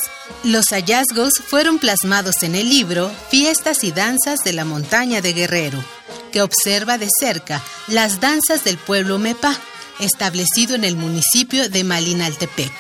Los 0.45 0.66
hallazgos 0.72 1.32
fueron 1.47 1.78
plasmados 1.78 2.43
en 2.43 2.55
el 2.55 2.68
libro 2.68 3.11
Fiestas 3.30 3.82
y 3.82 3.93
Danzas 3.93 4.41
de 4.45 4.53
la 4.53 4.64
Montaña 4.64 5.22
de 5.22 5.32
Guerrero, 5.32 5.82
que 6.32 6.43
observa 6.43 6.99
de 6.99 7.09
cerca 7.18 7.62
las 7.88 8.20
danzas 8.20 8.62
del 8.62 8.76
pueblo 8.76 9.18
Mepa, 9.18 9.57
establecido 10.01 10.74
en 10.74 10.84
el 10.84 10.97
municipio 10.97 11.68
de 11.68 11.82
Malinaltepec 11.84 12.72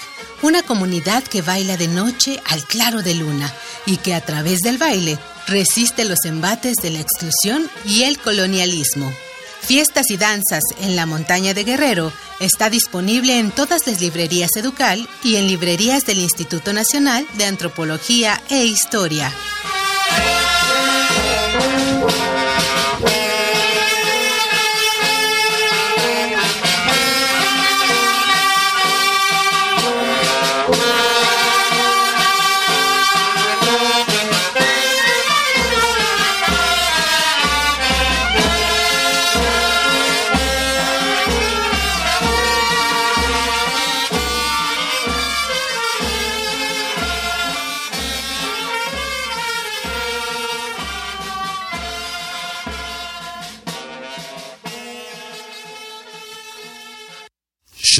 una 0.42 0.62
comunidad 0.62 1.22
que 1.24 1.42
baila 1.42 1.76
de 1.76 1.88
noche 1.88 2.40
al 2.46 2.64
claro 2.64 3.02
de 3.02 3.14
luna 3.14 3.52
y 3.86 3.96
que 3.96 4.14
a 4.14 4.20
través 4.20 4.60
del 4.60 4.78
baile 4.78 5.18
resiste 5.46 6.04
los 6.04 6.24
embates 6.24 6.76
de 6.76 6.90
la 6.90 7.00
exclusión 7.00 7.68
y 7.84 8.04
el 8.04 8.18
colonialismo. 8.18 9.12
Fiestas 9.60 10.10
y 10.10 10.16
danzas 10.16 10.64
en 10.80 10.96
la 10.96 11.06
montaña 11.06 11.54
de 11.54 11.64
Guerrero 11.64 12.12
está 12.40 12.70
disponible 12.70 13.38
en 13.38 13.50
todas 13.50 13.86
las 13.86 14.00
librerías 14.00 14.50
Educal 14.56 15.08
y 15.22 15.36
en 15.36 15.46
librerías 15.46 16.04
del 16.06 16.18
Instituto 16.18 16.72
Nacional 16.72 17.26
de 17.34 17.44
Antropología 17.44 18.40
e 18.48 18.64
Historia. 18.64 19.32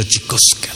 Xochicoscatl. 0.00 0.69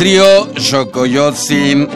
Trío 0.00 0.48
Xocoyotzin 0.56 1.86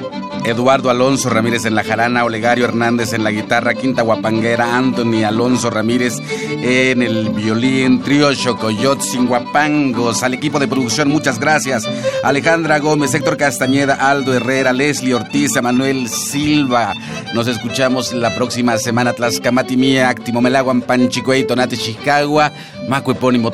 Eduardo 0.45 0.91
Alonso 0.91 1.31
Ramírez 1.31 1.65
en 1.65 1.75
la 1.75 1.83
jarana, 1.83 2.27
Olegario 2.27 2.67
Hernández 2.67 3.15
en 3.15 3.25
la 3.25 3.31
guitarra, 3.31 3.73
Quinta 3.73 4.03
Guapanguera, 4.03 4.77
Anthony 4.77 5.25
Alonso 5.25 5.71
Ramírez 5.71 6.19
en 6.51 7.01
el 7.01 7.31
violín, 7.31 8.03
trío 8.03 8.29
sin 8.35 9.27
Guapangos, 9.27 10.23
al 10.23 10.35
equipo 10.35 10.59
de 10.59 10.69
producción, 10.69 11.09
muchas 11.09 11.41
gracias. 11.41 11.89
Alejandra 12.23 12.79
Gómez, 12.79 13.15
Héctor 13.15 13.39
Castañeda, 13.39 13.95
Aldo 13.95 14.35
Herrera, 14.35 14.75
Leslie 14.75 15.15
Ortiz, 15.15 15.53
Manuel 15.63 16.11
Silva. 16.11 16.93
Nos 17.33 17.47
escuchamos 17.47 18.13
la 18.13 18.35
próxima 18.35 18.77
semana. 18.77 19.15
Tlaxcamati 19.15 19.79
Mía, 19.79 20.11
Actimomelaguan, 20.11 20.83
Panchicuey, 20.83 21.47
Tonate, 21.47 21.79
Chicago, 21.79 22.43
Maco 22.87 23.13
Epónimo, 23.13 23.51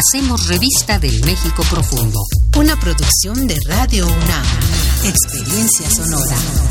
Hacemos 0.00 0.46
revista 0.46 0.98
del 0.98 1.20
México 1.26 1.62
Profundo. 1.68 2.18
Una 2.56 2.74
producción 2.80 3.46
de 3.46 3.54
Radio 3.68 4.06
UNAM. 4.06 4.46
Experiencia 5.04 5.90
sonora. 5.90 6.69